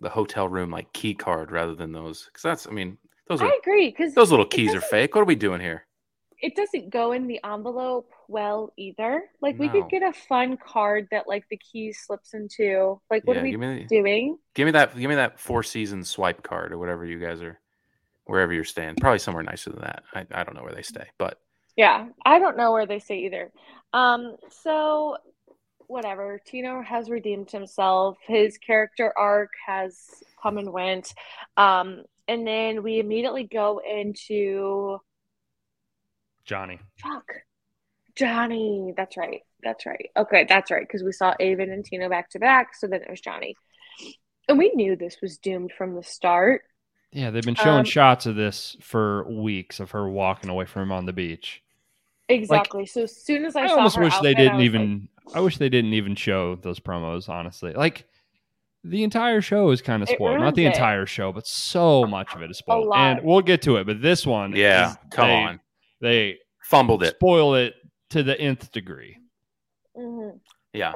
the 0.00 0.08
hotel 0.08 0.48
room 0.48 0.70
like 0.70 0.92
key 0.92 1.14
card 1.14 1.50
rather 1.50 1.74
than 1.74 1.92
those 1.92 2.26
because 2.26 2.42
that's 2.42 2.66
I 2.66 2.70
mean 2.70 2.98
those 3.28 3.40
are 3.42 3.46
I 3.46 3.58
agree 3.62 3.90
because 3.90 4.14
those 4.14 4.30
little 4.30 4.46
keys 4.46 4.74
are 4.74 4.80
fake. 4.80 5.14
What 5.14 5.22
are 5.22 5.26
we 5.26 5.34
doing 5.34 5.60
here? 5.60 5.84
it 6.40 6.54
doesn't 6.54 6.90
go 6.90 7.12
in 7.12 7.26
the 7.26 7.40
envelope 7.44 8.10
well 8.28 8.72
either. 8.76 9.24
Like 9.40 9.58
we 9.58 9.68
could 9.68 9.88
get 9.88 10.02
a 10.02 10.12
fun 10.12 10.56
card 10.56 11.08
that 11.10 11.26
like 11.26 11.44
the 11.50 11.56
key 11.56 11.92
slips 11.92 12.34
into. 12.34 13.00
Like 13.10 13.26
what 13.26 13.34
yeah, 13.34 13.40
are 13.40 13.44
we 13.44 13.50
give 13.52 13.60
me 13.60 13.86
doing? 13.88 14.38
give 14.54 14.66
me 14.66 14.72
that 14.72 14.96
give 14.96 15.08
me 15.08 15.16
that 15.16 15.40
four 15.40 15.62
season 15.62 16.04
swipe 16.04 16.42
card 16.42 16.72
or 16.72 16.78
whatever 16.78 17.04
you 17.04 17.18
guys 17.18 17.42
are 17.42 17.58
wherever 18.26 18.52
you're 18.52 18.64
staying. 18.64 18.96
Probably 18.96 19.18
somewhere 19.18 19.42
nicer 19.42 19.70
than 19.70 19.80
that. 19.80 20.04
I, 20.14 20.26
I 20.30 20.44
don't 20.44 20.54
know 20.54 20.62
where 20.62 20.74
they 20.74 20.82
stay, 20.82 21.06
but 21.18 21.40
Yeah, 21.76 22.08
I 22.24 22.38
don't 22.38 22.56
know 22.56 22.72
where 22.72 22.86
they 22.86 23.00
stay 23.00 23.24
either. 23.24 23.50
Um, 23.92 24.36
so 24.50 25.16
whatever. 25.88 26.40
Tino 26.44 26.82
has 26.82 27.10
redeemed 27.10 27.50
himself. 27.50 28.16
His 28.26 28.56
character 28.58 29.12
arc 29.16 29.50
has 29.66 29.98
come 30.40 30.58
and 30.58 30.72
went. 30.72 31.12
Um, 31.56 32.04
and 32.28 32.46
then 32.46 32.82
we 32.82 33.00
immediately 33.00 33.44
go 33.44 33.80
into 33.80 34.98
Johnny. 36.44 36.78
fuck 37.02 37.24
Johnny. 38.14 38.92
That's 38.96 39.16
right. 39.16 39.42
That's 39.62 39.86
right. 39.86 40.10
Okay, 40.16 40.46
that's 40.48 40.70
right. 40.70 40.86
Because 40.86 41.02
we 41.02 41.12
saw 41.12 41.34
Aven 41.40 41.70
and 41.70 41.84
Tino 41.84 42.08
back 42.08 42.30
to 42.30 42.38
back, 42.38 42.74
so 42.74 42.86
then 42.86 43.02
it 43.02 43.10
was 43.10 43.20
Johnny. 43.20 43.56
And 44.48 44.58
we 44.58 44.70
knew 44.74 44.96
this 44.96 45.16
was 45.20 45.38
doomed 45.38 45.72
from 45.76 45.94
the 45.94 46.02
start. 46.02 46.62
Yeah, 47.12 47.30
they've 47.30 47.42
been 47.42 47.54
showing 47.54 47.80
Um, 47.80 47.84
shots 47.84 48.26
of 48.26 48.36
this 48.36 48.76
for 48.80 49.24
weeks 49.30 49.80
of 49.80 49.92
her 49.92 50.08
walking 50.08 50.50
away 50.50 50.66
from 50.66 50.82
him 50.82 50.92
on 50.92 51.06
the 51.06 51.12
beach. 51.12 51.62
Exactly. 52.28 52.84
so 52.84 53.04
as 53.04 53.16
soon 53.16 53.46
as 53.46 53.56
I, 53.56 53.62
I, 53.62 53.66
saw 53.68 53.76
almost 53.76 53.96
her 53.96 54.02
wish 54.02 54.12
they 54.18 54.30
outfit, 54.30 54.38
I 54.38 54.42
didn't 54.42 54.56
was 54.56 54.64
even. 54.66 55.08
I 55.34 55.40
wish 55.40 55.58
they 55.58 55.68
didn't 55.68 55.94
even 55.94 56.14
show 56.14 56.56
those 56.56 56.80
promos. 56.80 57.28
Honestly, 57.28 57.72
like 57.72 58.06
the 58.84 59.02
entire 59.04 59.40
show 59.40 59.70
is 59.70 59.82
kind 59.82 60.02
of 60.02 60.08
spoiled. 60.08 60.40
Not 60.40 60.54
the 60.54 60.64
it. 60.64 60.68
entire 60.72 61.06
show, 61.06 61.32
but 61.32 61.46
so 61.46 62.06
much 62.06 62.34
of 62.34 62.42
it 62.42 62.50
is 62.50 62.58
spoiled. 62.58 62.92
And 62.94 63.20
we'll 63.22 63.40
get 63.42 63.62
to 63.62 63.76
it. 63.76 63.86
But 63.86 64.00
this 64.02 64.26
one, 64.26 64.54
yeah, 64.54 64.90
is- 64.92 64.96
come 65.10 65.28
they, 65.28 65.34
on. 65.34 65.60
they 66.00 66.38
Fumbled 66.62 67.02
it. 67.02 67.14
spoil 67.16 67.54
it 67.54 67.74
to 68.10 68.22
the 68.22 68.38
nth 68.40 68.70
degree. 68.72 69.16
like, 69.94 70.04
mhm. 70.04 70.40
Yeah. 70.72 70.92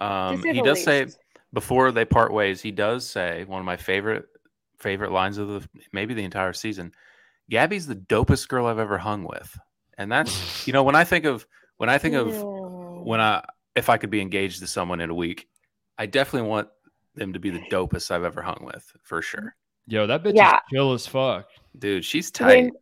Um, 0.00 0.42
he 0.42 0.52
the 0.52 0.62
does 0.62 0.82
say 0.82 1.06
before 1.52 1.92
they 1.92 2.04
part 2.04 2.32
ways, 2.32 2.60
he 2.60 2.70
does 2.72 3.06
say 3.08 3.44
one 3.44 3.60
of 3.60 3.64
my 3.66 3.76
favorite 3.76 4.26
favorite 4.78 5.12
lines 5.12 5.38
of 5.38 5.48
the 5.48 5.68
maybe 5.92 6.14
the 6.14 6.24
entire 6.24 6.52
season. 6.52 6.92
Gabby's 7.50 7.86
the 7.86 7.94
dopest 7.94 8.48
girl 8.48 8.66
I've 8.66 8.78
ever 8.78 8.98
hung 8.98 9.24
with, 9.24 9.56
and 9.98 10.10
that's 10.12 10.66
you 10.66 10.72
know 10.72 10.82
when 10.82 10.94
I 10.94 11.04
think 11.04 11.24
of 11.24 11.46
when 11.78 11.88
I 11.88 11.98
think 11.98 12.14
of 12.14 12.42
when 13.04 13.20
I 13.20 13.44
if 13.76 13.88
I 13.88 13.96
could 13.96 14.10
be 14.10 14.20
engaged 14.20 14.60
to 14.60 14.66
someone 14.66 15.00
in 15.00 15.10
a 15.10 15.14
week, 15.14 15.48
I 15.98 16.06
definitely 16.06 16.48
want 16.48 16.68
them 17.14 17.32
to 17.32 17.38
be 17.38 17.50
the 17.50 17.60
dopest 17.70 18.10
I've 18.10 18.24
ever 18.24 18.42
hung 18.42 18.58
with 18.62 18.84
for 19.02 19.22
sure. 19.22 19.54
Yo, 19.86 20.06
that 20.06 20.22
bitch 20.22 20.34
Yeah. 20.34 20.56
is 20.56 20.60
chill 20.72 20.92
as 20.92 21.06
fuck. 21.06 21.48
Dude, 21.78 22.04
she's 22.04 22.30
tight. 22.30 22.64
When, 22.64 22.72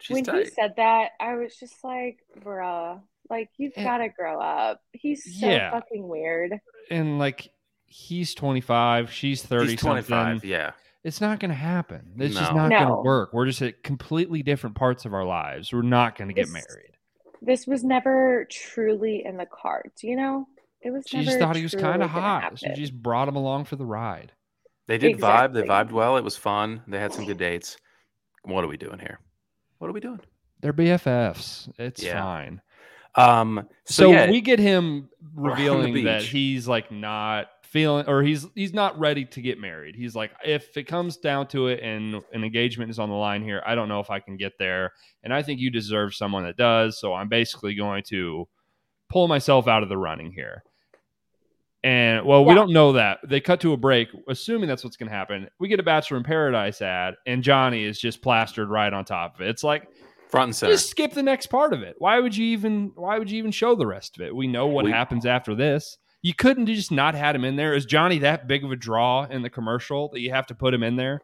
she's 0.00 0.26
when 0.26 0.38
he 0.44 0.50
said 0.50 0.74
that, 0.76 1.10
I 1.20 1.34
was 1.36 1.56
just 1.56 1.82
like, 1.84 2.18
bruh, 2.40 3.00
like 3.30 3.48
you've 3.56 3.72
Yeah. 3.76 3.84
got 3.84 3.98
to 3.98 4.08
grow 4.08 4.40
up. 4.40 4.80
He's 4.92 5.40
so 5.40 5.46
Yeah. 5.48 5.70
fucking 5.70 6.06
weird. 6.06 6.58
And 6.90 7.18
like, 7.18 7.48
he's 7.86 8.34
25, 8.34 9.12
she's 9.12 9.42
30 9.42 9.70
He's 9.72 9.80
25. 9.80 10.06
something. 10.32 10.50
Yeah. 10.50 10.72
It's 11.04 11.20
not 11.20 11.38
going 11.38 11.50
to 11.50 11.54
happen. 11.54 12.12
It's 12.18 12.34
just 12.34 12.50
No. 12.52 12.66
not 12.66 12.70
going 12.70 12.88
to 12.88 13.02
work. 13.02 13.32
We're 13.32 13.46
just 13.46 13.60
at 13.62 13.82
completely 13.82 14.42
different 14.42 14.74
parts 14.74 15.04
of 15.04 15.12
our 15.14 15.24
lives. 15.24 15.72
We're 15.72 15.82
not 15.82 16.16
going 16.16 16.28
to 16.28 16.34
get 16.34 16.46
This- 16.46 16.52
married. 16.54 16.93
This 17.44 17.66
was 17.66 17.84
never 17.84 18.46
truly 18.50 19.24
in 19.24 19.36
the 19.36 19.46
cards, 19.46 20.02
you 20.02 20.16
know? 20.16 20.46
It 20.80 20.90
was 20.90 21.04
She 21.06 21.18
never 21.18 21.26
just 21.26 21.38
thought 21.38 21.56
he 21.56 21.62
was 21.62 21.74
kind 21.74 22.02
of 22.02 22.10
gonna 22.12 22.40
hot. 22.40 22.58
She 22.58 22.72
just 22.74 22.94
brought 23.02 23.28
him 23.28 23.36
along 23.36 23.64
for 23.64 23.76
the 23.76 23.86
ride. 23.86 24.32
They 24.86 24.98
did 24.98 25.18
vibe. 25.18 25.54
They 25.54 25.62
vibed 25.62 25.92
well. 25.92 26.16
It 26.16 26.24
was 26.24 26.36
fun. 26.36 26.82
They 26.86 26.98
had 26.98 27.12
some 27.12 27.24
good 27.24 27.38
dates. 27.38 27.78
What 28.42 28.64
are 28.64 28.68
we 28.68 28.76
doing 28.76 28.98
here? 28.98 29.18
What 29.78 29.88
are 29.88 29.92
we 29.92 30.00
doing? 30.00 30.20
They're 30.60 30.74
BFFs. 30.74 31.70
It's 31.78 32.02
Yeah. 32.02 32.20
fine. 32.22 32.60
Um. 33.14 33.68
So, 33.86 34.04
So, 34.04 34.10
yeah, 34.12 34.30
we 34.30 34.40
get 34.40 34.58
him 34.58 35.08
We're 35.34 35.52
on 35.52 35.56
the 35.56 35.64
revealing 35.64 36.04
that 36.04 36.22
he's 36.22 36.66
like 36.68 36.90
not 36.90 37.48
feeling 37.74 38.06
or 38.06 38.22
he's 38.22 38.46
he's 38.54 38.72
not 38.72 38.96
ready 39.00 39.24
to 39.24 39.42
get 39.42 39.58
married. 39.60 39.96
He's 39.96 40.14
like 40.14 40.30
if 40.44 40.76
it 40.76 40.84
comes 40.84 41.16
down 41.16 41.48
to 41.48 41.66
it 41.66 41.80
and 41.82 42.22
an 42.32 42.44
engagement 42.44 42.88
is 42.88 43.00
on 43.00 43.08
the 43.10 43.16
line 43.16 43.42
here, 43.42 43.60
I 43.66 43.74
don't 43.74 43.88
know 43.88 43.98
if 43.98 44.10
I 44.10 44.20
can 44.20 44.36
get 44.36 44.52
there 44.60 44.92
and 45.24 45.34
I 45.34 45.42
think 45.42 45.58
you 45.58 45.70
deserve 45.70 46.14
someone 46.14 46.44
that 46.44 46.56
does, 46.56 47.00
so 47.00 47.12
I'm 47.12 47.28
basically 47.28 47.74
going 47.74 48.04
to 48.10 48.48
pull 49.10 49.26
myself 49.26 49.66
out 49.66 49.82
of 49.82 49.88
the 49.88 49.98
running 49.98 50.30
here. 50.30 50.62
And 51.82 52.24
well, 52.24 52.44
we 52.44 52.54
don't 52.54 52.72
know 52.72 52.92
that. 52.92 53.18
They 53.28 53.40
cut 53.40 53.60
to 53.60 53.72
a 53.72 53.76
break, 53.76 54.08
assuming 54.28 54.68
that's 54.68 54.84
what's 54.84 54.96
going 54.96 55.10
to 55.10 55.14
happen. 55.14 55.48
We 55.58 55.68
get 55.68 55.80
a 55.80 55.82
Bachelor 55.82 56.16
in 56.16 56.22
Paradise 56.22 56.80
ad, 56.80 57.14
and 57.26 57.42
Johnny 57.42 57.84
is 57.84 57.98
just 58.00 58.22
plastered 58.22 58.70
right 58.70 58.90
on 58.90 59.04
top 59.04 59.34
of 59.34 59.40
it. 59.42 59.48
It's 59.48 59.64
like 59.64 59.88
front 60.30 60.48
and 60.48 60.56
center. 60.56 60.72
just 60.72 60.88
skip 60.88 61.12
the 61.12 61.22
next 61.22 61.48
part 61.48 61.74
of 61.74 61.82
it. 61.82 61.96
Why 61.98 62.20
would 62.20 62.34
you 62.34 62.46
even 62.46 62.92
why 62.94 63.18
would 63.18 63.30
you 63.30 63.36
even 63.38 63.50
show 63.50 63.74
the 63.74 63.86
rest 63.86 64.16
of 64.16 64.24
it? 64.24 64.34
We 64.34 64.46
know 64.46 64.66
what 64.68 64.86
We- 64.86 64.92
happens 64.92 65.26
after 65.26 65.54
this. 65.54 65.98
You 66.24 66.32
couldn't 66.34 66.64
just 66.66 66.90
not 66.90 67.14
had 67.14 67.36
him 67.36 67.44
in 67.44 67.56
there. 67.56 67.74
Is 67.74 67.84
Johnny 67.84 68.18
that 68.20 68.46
big 68.48 68.64
of 68.64 68.72
a 68.72 68.76
draw 68.76 69.24
in 69.24 69.42
the 69.42 69.50
commercial 69.50 70.08
that 70.08 70.20
you 70.20 70.30
have 70.30 70.46
to 70.46 70.54
put 70.54 70.72
him 70.72 70.82
in 70.82 70.96
there? 70.96 71.20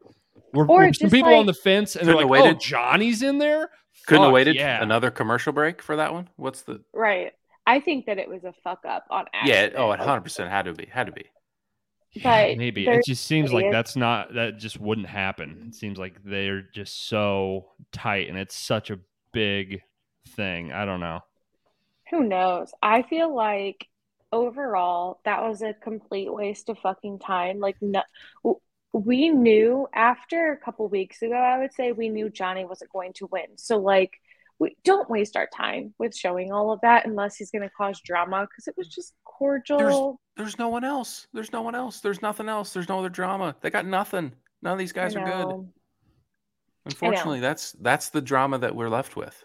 Were, 0.52 0.66
Or 0.66 0.80
were 0.86 0.92
some 0.92 1.08
people 1.08 1.30
like- 1.30 1.38
on 1.40 1.46
the 1.46 1.54
fence 1.54 1.96
and 1.96 2.06
they're 2.06 2.14
like, 2.14 2.28
Couldn't 2.28 2.56
"Oh. 2.56 2.58
Johnny's 2.58 3.22
in 3.22 3.38
there." 3.38 3.70
Couldn't 4.06 4.24
have 4.24 4.32
waited 4.32 4.56
Yeah, 4.56 4.82
another 4.82 5.10
commercial 5.10 5.54
break 5.54 5.80
for 5.80 5.96
that 5.96 6.12
one. 6.12 6.28
What's 6.36 6.62
the? 6.62 6.82
Right. 6.92 7.32
I 7.66 7.80
think 7.80 8.04
that 8.06 8.18
it 8.18 8.28
was 8.28 8.44
a 8.44 8.52
fuck 8.62 8.80
up 8.84 9.06
on 9.10 9.24
Yeah. 9.32 9.54
accident. 9.54 9.74
Oh, 9.78 9.92
it 9.92 10.00
hundred 10.00 10.20
percent 10.22 10.50
had 10.50 10.66
to 10.66 10.74
be. 10.74 10.84
Had 10.84 11.06
to 11.06 11.12
be. 11.12 11.24
But 12.22 12.58
maybe 12.58 12.86
it 12.86 13.04
just 13.06 13.24
seems 13.24 13.52
like 13.52 13.70
that's 13.70 13.96
not 13.96 14.34
that 14.34 14.58
just 14.58 14.78
wouldn't 14.80 15.06
happen. 15.06 15.66
It 15.68 15.74
seems 15.76 15.96
like 15.96 16.16
they're 16.24 16.60
just 16.62 17.08
so 17.08 17.70
tight 17.92 18.28
and 18.28 18.36
it's 18.36 18.54
such 18.56 18.90
a 18.90 18.98
big 19.32 19.80
thing. 20.30 20.72
I 20.72 20.84
don't 20.84 21.00
know. 21.00 21.20
Who 22.10 22.24
knows? 22.24 22.72
I 22.82 23.02
feel 23.02 23.34
like 23.34 23.86
overall 24.32 25.20
that 25.24 25.42
was 25.42 25.62
a 25.62 25.74
complete 25.74 26.32
waste 26.32 26.68
of 26.68 26.78
fucking 26.78 27.18
time. 27.18 27.58
Like 27.58 27.76
no 27.80 28.02
we 28.92 29.28
knew 29.28 29.88
after 29.94 30.52
a 30.52 30.56
couple 30.56 30.88
weeks 30.88 31.22
ago, 31.22 31.36
I 31.36 31.58
would 31.58 31.72
say 31.72 31.92
we 31.92 32.08
knew 32.08 32.28
Johnny 32.28 32.64
wasn't 32.64 32.92
going 32.92 33.12
to 33.14 33.28
win. 33.30 33.56
So 33.56 33.78
like 33.78 34.12
we 34.58 34.76
don't 34.84 35.08
waste 35.08 35.36
our 35.36 35.48
time 35.54 35.94
with 35.98 36.14
showing 36.14 36.52
all 36.52 36.72
of 36.72 36.80
that 36.82 37.06
unless 37.06 37.36
he's 37.36 37.50
going 37.50 37.62
to 37.62 37.70
cause 37.70 38.00
drama 38.00 38.46
because 38.48 38.66
it 38.66 38.74
was 38.76 38.88
just 38.88 39.14
cordial. 39.24 40.20
There's, 40.36 40.46
there's 40.46 40.58
no 40.58 40.68
one 40.68 40.84
else. 40.84 41.26
There's 41.32 41.52
no 41.52 41.62
one 41.62 41.74
else. 41.74 42.00
There's 42.00 42.20
nothing 42.20 42.48
else. 42.48 42.72
There's 42.72 42.88
no 42.88 42.98
other 42.98 43.08
drama. 43.08 43.56
They 43.60 43.70
got 43.70 43.86
nothing. 43.86 44.32
None 44.60 44.72
of 44.72 44.78
these 44.78 44.92
guys 44.92 45.16
are 45.16 45.24
good. 45.24 45.68
Unfortunately, 46.84 47.40
that's 47.40 47.72
that's 47.72 48.08
the 48.08 48.20
drama 48.20 48.58
that 48.58 48.74
we're 48.74 48.88
left 48.88 49.16
with. 49.16 49.44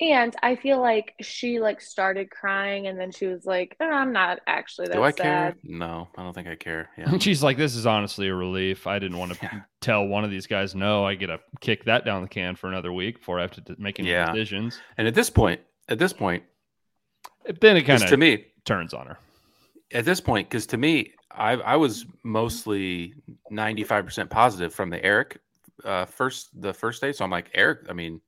And 0.00 0.34
I 0.42 0.56
feel 0.56 0.80
like 0.80 1.14
she 1.20 1.60
like 1.60 1.80
started 1.80 2.28
crying 2.30 2.88
and 2.88 2.98
then 2.98 3.12
she 3.12 3.26
was 3.26 3.44
like, 3.44 3.76
oh, 3.80 3.88
I'm 3.88 4.12
not 4.12 4.40
actually 4.48 4.88
that 4.88 4.94
Do 4.94 5.02
I 5.04 5.10
sad. 5.10 5.16
care? 5.16 5.54
No, 5.62 6.08
I 6.16 6.22
don't 6.24 6.32
think 6.34 6.48
I 6.48 6.56
care. 6.56 6.88
Yeah. 6.98 7.16
She's 7.18 7.42
like, 7.42 7.56
"This 7.56 7.76
is 7.76 7.86
honestly 7.86 8.26
a 8.28 8.34
relief. 8.34 8.86
I 8.88 8.98
didn't 8.98 9.18
want 9.18 9.32
to 9.34 9.38
Yeah. 9.42 9.60
tell 9.80 10.04
one 10.06 10.24
of 10.24 10.30
these 10.30 10.46
guys 10.48 10.74
no. 10.74 11.04
I 11.04 11.14
get 11.14 11.28
to 11.28 11.38
kick 11.60 11.84
that 11.84 12.04
down 12.04 12.22
the 12.22 12.28
can 12.28 12.56
for 12.56 12.68
another 12.68 12.92
week 12.92 13.18
before 13.18 13.38
I 13.38 13.42
have 13.42 13.52
to 13.52 13.60
d- 13.60 13.74
make 13.78 14.00
any 14.00 14.10
Yeah. 14.10 14.32
decisions." 14.32 14.80
and 14.98 15.06
at 15.06 15.14
this 15.14 15.30
point, 15.30 15.60
at 15.88 15.98
this 16.00 16.12
point, 16.12 16.42
Then 17.60 17.76
it 17.76 17.82
'cause 17.82 18.00
kind 18.00 18.02
of 18.04 18.08
to 18.10 18.16
me, 18.16 18.46
turns 18.64 18.94
on 18.94 19.06
her. 19.06 19.18
at 19.92 20.04
this 20.04 20.20
point, 20.20 20.48
because 20.48 20.66
to 20.68 20.76
me, 20.78 21.12
I 21.30 21.52
I 21.52 21.76
was 21.76 22.06
mostly 22.24 23.14
ninety 23.50 23.84
five 23.84 24.04
percent 24.04 24.30
positive 24.30 24.74
from 24.74 24.90
the 24.90 25.04
Erich 25.04 25.38
uh, 25.84 26.06
first 26.06 26.60
the 26.60 26.72
first 26.74 27.00
day. 27.00 27.12
So 27.12 27.24
I'm 27.24 27.30
like 27.30 27.50
Erich. 27.54 27.86
I 27.88 27.92
mean, 27.92 28.20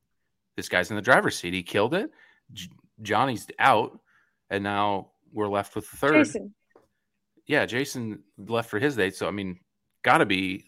this 0.55 0.69
guy's 0.69 0.89
in 0.89 0.95
the 0.95 1.01
driver's 1.01 1.37
seat. 1.37 1.53
He 1.53 1.63
killed 1.63 1.93
it. 1.93 2.09
J- 2.53 2.69
Johnny's 3.01 3.47
out, 3.59 3.99
and 4.49 4.63
now 4.63 5.11
we're 5.31 5.49
left 5.49 5.75
with 5.75 5.89
the 5.89 5.97
third. 5.97 6.25
Jason. 6.25 6.53
Yeah, 7.47 7.65
Jason 7.65 8.23
left 8.37 8.69
for 8.69 8.79
his 8.79 8.95
date. 8.95 9.15
So 9.15 9.27
I 9.27 9.31
mean, 9.31 9.59
got 10.03 10.19
to 10.19 10.25
be 10.25 10.65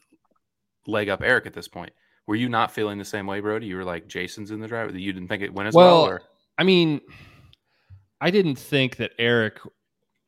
leg 0.85 1.09
up 1.09 1.21
Erich 1.21 1.45
at 1.45 1.53
this 1.53 1.67
point. 1.67 1.91
Were 2.27 2.35
you 2.35 2.49
not 2.49 2.71
feeling 2.71 2.97
the 2.97 3.05
same 3.05 3.25
way, 3.25 3.39
Brody? 3.39 3.67
You 3.67 3.77
were 3.77 3.85
like 3.85 4.07
Jason's 4.07 4.51
in 4.51 4.59
the 4.59 4.67
driver. 4.67 4.97
You 4.97 5.13
didn't 5.13 5.29
think 5.29 5.43
it 5.43 5.53
went 5.53 5.67
as 5.67 5.73
well. 5.73 6.03
Well, 6.03 6.11
or? 6.11 6.21
I 6.57 6.63
mean, 6.63 6.99
I 8.19 8.31
didn't 8.31 8.57
think 8.57 8.97
that 8.97 9.11
Erich 9.17 9.59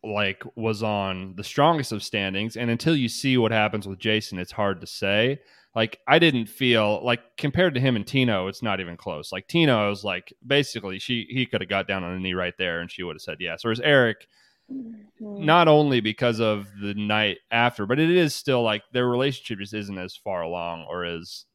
like 0.03 0.43
was 0.55 0.81
on 0.83 1.35
the 1.35 1.43
strongest 1.43 1.91
of 1.91 2.03
standings, 2.03 2.55
and 2.57 2.69
until 2.69 2.95
you 2.95 3.09
see 3.09 3.37
what 3.37 3.51
happens 3.51 3.87
with 3.87 3.99
Jason, 3.99 4.39
it's 4.39 4.51
hard 4.51 4.81
to 4.81 4.87
say. 4.87 5.39
Like 5.75 5.99
I 6.07 6.19
didn't 6.19 6.47
feel 6.47 7.03
like 7.05 7.37
compared 7.37 7.75
to 7.75 7.79
him 7.79 7.95
and 7.95 8.05
Tino, 8.07 8.47
it's 8.47 8.63
not 8.63 8.79
even 8.79 8.97
close. 8.97 9.31
Like 9.31 9.47
Tino 9.47 9.89
was 9.89 10.03
like 10.03 10.33
basically 10.45 10.99
she 10.99 11.27
he 11.29 11.45
could 11.45 11.61
have 11.61 11.69
got 11.69 11.87
down 11.87 12.03
on 12.03 12.13
a 12.13 12.19
knee 12.19 12.33
right 12.33 12.55
there, 12.57 12.79
and 12.81 12.91
she 12.91 13.03
would 13.03 13.15
have 13.15 13.21
said 13.21 13.37
yes. 13.39 13.63
Whereas 13.63 13.79
Erich, 13.81 14.27
Mhm. 14.71 15.39
not 15.39 15.67
only 15.67 15.99
because 15.99 16.39
of 16.39 16.67
the 16.81 16.93
night 16.93 17.37
after, 17.51 17.85
but 17.85 17.99
it 17.99 18.09
is 18.09 18.35
still 18.35 18.61
like 18.63 18.83
their 18.93 19.07
relationship 19.07 19.59
just 19.59 19.73
isn't 19.73 19.97
as 19.97 20.15
far 20.15 20.41
along 20.41 20.85
or 20.89 21.05
as 21.05 21.45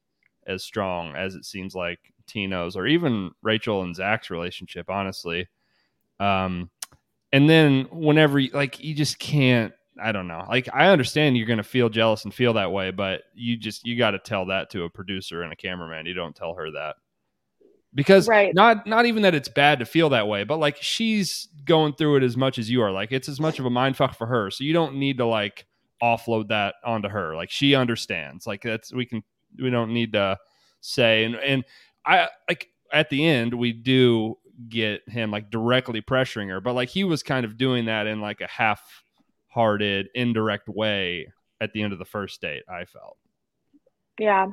as 0.47 0.63
strong 0.63 1.17
as 1.17 1.35
it 1.35 1.45
seems 1.45 1.75
like 1.75 1.99
Tino's 2.27 2.77
or 2.77 2.87
even 2.87 3.31
Rachel 3.43 3.83
and 3.83 3.97
Zach's 3.97 4.31
relationship, 4.31 4.91
honestly. 4.91 5.49
Um, 6.21 6.71
and 7.35 7.51
then 7.51 7.89
whenever 7.91 8.39
you, 8.39 8.51
like 8.53 8.79
you 8.79 8.95
just 8.95 9.19
can't, 9.19 9.73
I 10.01 10.13
don't 10.13 10.29
know. 10.29 10.45
Like 10.49 10.69
I 10.73 10.87
understand 10.87 11.37
you're 11.37 11.49
going 11.49 11.57
to 11.57 11.65
feel 11.65 11.89
jealous 11.89 12.25
and 12.25 12.33
feel 12.33 12.53
that 12.53 12.71
way, 12.71 12.93
but 12.93 13.23
you 13.35 13.57
just 13.57 13.85
you 13.85 13.99
got 13.99 14.13
to 14.13 14.21
tell 14.21 14.47
that 14.47 14.71
to 14.71 14.85
a 14.85 14.91
producer 14.91 15.43
and 15.43 15.53
a 15.53 15.57
cameraman. 15.57 16.07
You 16.07 16.15
don't 16.15 16.37
tell 16.37 16.55
her 16.55 16.71
that 16.71 16.95
because 17.93 18.29
Right. 18.29 18.55
not 18.55 18.87
not 18.87 19.07
even 19.07 19.23
that 19.23 19.35
it's 19.35 19.49
bad 19.49 19.81
to 19.81 19.85
feel 19.85 20.11
that 20.11 20.29
way, 20.29 20.45
but 20.45 20.59
like 20.59 20.77
she's 20.81 21.49
going 21.65 21.95
through 21.95 22.17
it 22.17 22.23
as 22.23 22.37
much 22.37 22.57
as 22.57 22.71
you 22.71 22.83
are. 22.83 22.93
Like 22.93 23.11
it's 23.11 23.29
as 23.29 23.41
much 23.41 23.59
of 23.59 23.67
a 23.67 23.71
mind 23.71 23.97
fuck 23.97 24.17
for 24.17 24.27
her, 24.29 24.51
so 24.53 24.63
you 24.63 24.73
don't 24.73 24.95
need 24.95 25.19
to 25.19 25.27
like 25.27 25.67
offload 26.01 26.49
that 26.49 26.77
onto 26.85 27.09
her. 27.09 27.35
Like 27.35 27.51
she 27.51 27.75
understands. 27.75 28.47
Like 28.47 28.63
that's 28.63 28.93
we 28.93 29.07
can 29.07 29.25
we 29.61 29.71
don't 29.71 29.93
need 29.93 30.13
to 30.13 30.39
say 30.81 31.25
and 31.25 31.35
and 31.35 31.65
I 32.07 32.29
like 32.49 32.69
at 32.93 33.11
the 33.11 33.27
end 33.27 33.55
we 33.55 33.73
do 33.73 34.39
get 34.69 35.09
him 35.09 35.31
like 35.31 35.51
directly 35.51 36.03
pressuring 36.03 36.49
her, 36.49 36.61
but 36.61 36.75
like 36.75 36.89
he 36.89 37.05
was 37.05 37.23
kind 37.23 37.45
of 37.45 37.57
doing 37.57 37.87
that 37.87 38.07
in 38.07 38.21
like 38.21 38.41
a 38.41 38.47
half-hearted, 38.47 40.09
indirect 40.15 40.69
way 40.69 41.29
at 41.61 41.73
the 41.73 41.83
end 41.83 41.93
of 41.93 41.99
the 41.99 42.05
first 42.05 42.41
date. 42.41 42.63
I 42.69 42.85
felt. 42.85 43.17
Yeah. 44.19 44.49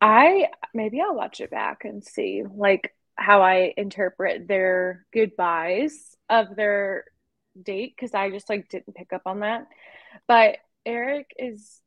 I 0.00 0.48
maybe 0.74 1.00
I'll 1.00 1.14
watch 1.14 1.40
it 1.40 1.50
back 1.50 1.84
and 1.84 2.04
see 2.04 2.42
like 2.54 2.94
how 3.16 3.42
I 3.42 3.72
interpret 3.76 4.46
their 4.46 5.06
goodbyes 5.12 6.14
of 6.28 6.54
their 6.54 7.04
date 7.60 7.94
because 7.96 8.14
I 8.14 8.30
just 8.30 8.48
like 8.48 8.68
didn't 8.68 8.94
pick 8.94 9.12
up 9.12 9.22
on 9.26 9.40
that. 9.40 9.66
But 10.28 10.58
Erich 10.84 11.30
is 11.38 11.80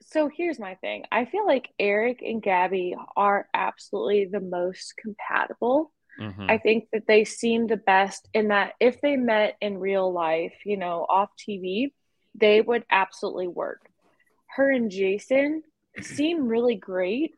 so 0.00 0.30
here's 0.34 0.58
my 0.58 0.74
thing. 0.76 1.04
I 1.10 1.24
feel 1.24 1.46
like 1.46 1.70
Erich 1.78 2.22
and 2.22 2.42
Gabby 2.42 2.94
are 3.16 3.48
absolutely 3.52 4.26
the 4.26 4.40
most 4.40 4.94
compatible. 4.96 5.92
Mhm. 6.18 6.50
I 6.50 6.58
think 6.58 6.88
that 6.92 7.06
they 7.06 7.24
seem 7.24 7.66
the 7.66 7.76
best 7.76 8.28
in 8.34 8.48
that 8.48 8.74
if 8.80 9.00
they 9.00 9.16
met 9.16 9.56
in 9.60 9.78
real 9.78 10.12
life, 10.12 10.54
you 10.64 10.76
know, 10.76 11.06
off 11.08 11.30
TV, 11.36 11.92
they 12.34 12.60
would 12.60 12.84
absolutely 12.90 13.48
work. 13.48 13.88
Her 14.46 14.70
and 14.70 14.90
Jason 14.90 15.62
seem 16.00 16.48
really 16.48 16.74
great, 16.74 17.34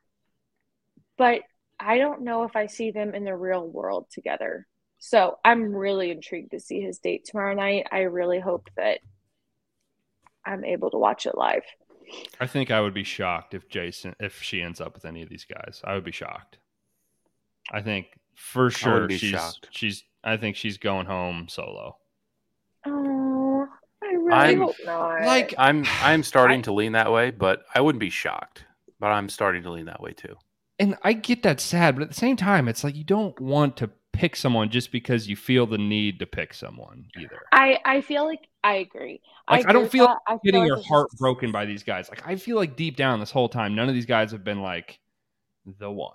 but 1.17 1.43
I 1.79 1.99
don't 1.99 2.23
know 2.23 2.45
if 2.45 2.57
I 2.57 2.67
see 2.67 2.91
them 2.91 3.15
in 3.15 3.25
the 3.25 3.37
real 3.37 3.67
world 3.67 4.07
together. 4.11 4.67
So 4.99 5.39
I'm 5.45 5.75
really 5.75 6.11
intrigued 6.11 6.51
to 6.51 6.61
see 6.61 6.81
his 6.81 6.99
date 6.99 7.25
tomorrow 7.25 7.55
night. 7.55 7.87
I 7.91 8.01
really 8.01 8.39
hope 8.39 8.69
that 8.77 9.01
I'm 10.45 10.65
able 10.65 10.91
to 10.91 10.99
watch 10.99 11.27
it 11.27 11.37
live. 11.37 11.65
I 12.39 12.47
think 12.47 12.71
I 12.71 12.81
would 12.81 12.95
be 12.95 13.05
shocked 13.05 13.55
if 13.55 13.69
Jason 13.69 14.15
if 14.21 14.43
she 14.43 14.63
ends 14.63 14.81
up 14.81 14.95
with 14.95 15.05
any 15.05 15.23
of 15.23 15.29
these 15.29 15.45
guys. 15.45 15.81
I 15.85 15.95
would 15.95 16.05
be 16.05 16.13
shocked. 16.13 16.59
I 17.71 17.81
think 17.83 18.09
for 18.41 18.71
sure 18.71 19.09
she's 19.11 19.31
shocked. 19.31 19.69
she's 19.71 20.05
I 20.25 20.37
think 20.37 20.57
she's 20.57 20.79
going 20.79 21.07
home 21.07 21.47
solo. 21.49 21.97
Oh, 22.87 23.67
I 24.03 24.07
really 24.07 24.33
I'm- 24.33 24.59
hope 24.61 24.77
not. 24.85 25.23
Like 25.23 25.55
I'm 25.59 25.85
I'm 26.03 26.23
starting 26.23 26.61
I- 26.61 26.63
to 26.63 26.73
lean 26.73 26.93
that 26.93 27.13
way, 27.13 27.31
but 27.31 27.65
I 27.75 27.81
wouldn't 27.81 28.01
be 28.01 28.11
shocked. 28.11 28.65
But 28.99 29.09
I'm 29.09 29.29
starting 29.29 29.63
to 29.63 29.71
lean 29.71 29.87
that 29.87 30.01
way 30.01 30.13
too. 30.13 30.37
and 30.79 30.97
I 31.03 31.13
get 31.15 31.43
that 31.43 31.61
sad, 31.61 31.95
but 31.95 32.03
at 32.03 32.09
the 32.09 32.15
same 32.15 32.37
time 32.37 32.69
it's 32.69 32.83
like 32.85 32.97
you 32.97 33.05
don't 33.05 33.39
want 33.41 33.77
to 33.79 33.91
pick 34.13 34.35
someone 34.37 34.69
just 34.71 34.91
because 34.93 35.29
you 35.29 35.37
feel 35.37 35.67
the 35.67 35.79
need 35.79 36.19
to 36.19 36.27
pick 36.27 36.53
someone 36.55 37.07
either. 37.19 37.41
I 37.53 37.79
I 37.85 38.01
feel 38.01 38.25
like 38.25 38.47
I 38.65 38.75
agree. 38.77 39.21
Like, 39.49 39.59
I 39.67 39.71
agree 39.71 39.73
don't 39.73 39.91
feel 39.93 40.07
that. 40.07 40.19
I 40.27 40.33
feel 40.33 40.41
Getting 40.45 40.61
like 40.61 40.69
your 40.69 40.79
it's 40.79 40.89
heart 40.89 41.09
just- 41.11 41.21
broken 41.21 41.53
by 41.53 41.65
these 41.67 41.83
guys. 41.83 42.09
Like 42.11 42.27
I 42.27 42.37
feel 42.37 42.57
like 42.57 42.77
deep 42.77 42.97
down 42.97 43.21
this 43.21 43.31
whole 43.31 43.49
time 43.49 43.75
none 43.75 43.89
of 43.89 43.95
these 43.95 44.07
guys 44.07 44.33
have 44.33 44.45
been 44.45 44.61
like 44.63 44.99
the 45.79 45.91
one. 45.91 46.13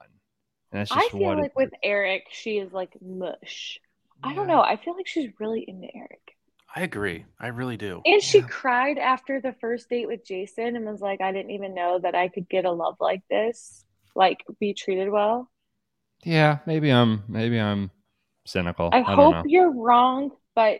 And 0.75 0.81
that's 0.81 0.95
I 0.95 1.09
feel 1.17 1.19
what 1.19 1.37
like 1.37 1.55
with 1.55 1.69
is. 1.69 1.73
Erich, 1.83 2.27
she 2.31 2.57
is 2.57 2.71
like 2.73 2.93
mush. 3.01 3.79
I 4.23 4.33
don't 4.33 4.47
know. 4.47 4.61
I 4.61 4.77
feel 4.77 4.95
like 4.95 5.07
she's 5.07 5.31
really 5.39 5.63
into 5.67 5.87
Erich. 5.95 6.35
I 6.75 6.81
agree. 6.81 7.25
I 7.39 7.47
really 7.47 7.77
do. 7.77 8.05
And 8.05 8.21
she 8.21 8.41
Yeah. 8.41 8.47
cried 8.47 8.97
after 8.97 9.41
the 9.41 9.53
first 9.53 9.89
date 9.89 10.07
with 10.07 10.23
Jason 10.25 10.75
and 10.75 10.85
was 10.85 11.01
like, 11.01 11.21
I 11.21 11.31
didn't 11.31 11.51
even 11.51 11.73
know 11.73 11.99
that 11.99 12.15
I 12.15 12.27
could 12.29 12.47
get 12.47 12.65
a 12.65 12.71
love 12.71 12.97
like 12.99 13.27
this, 13.29 13.83
like 14.15 14.43
be 14.59 14.73
treated 14.73 15.09
well. 15.09 15.49
Yeah, 16.23 16.59
maybe 16.65 16.91
I'm 16.91 17.23
maybe 17.27 17.59
I'm 17.59 17.91
cynical. 18.45 18.91
I, 18.91 19.03
I, 19.05 19.15
don't 19.15 19.17
hope 19.17 19.31
know. 19.31 19.45
you're 19.45 19.71
wrong, 19.71 20.31
but 20.55 20.79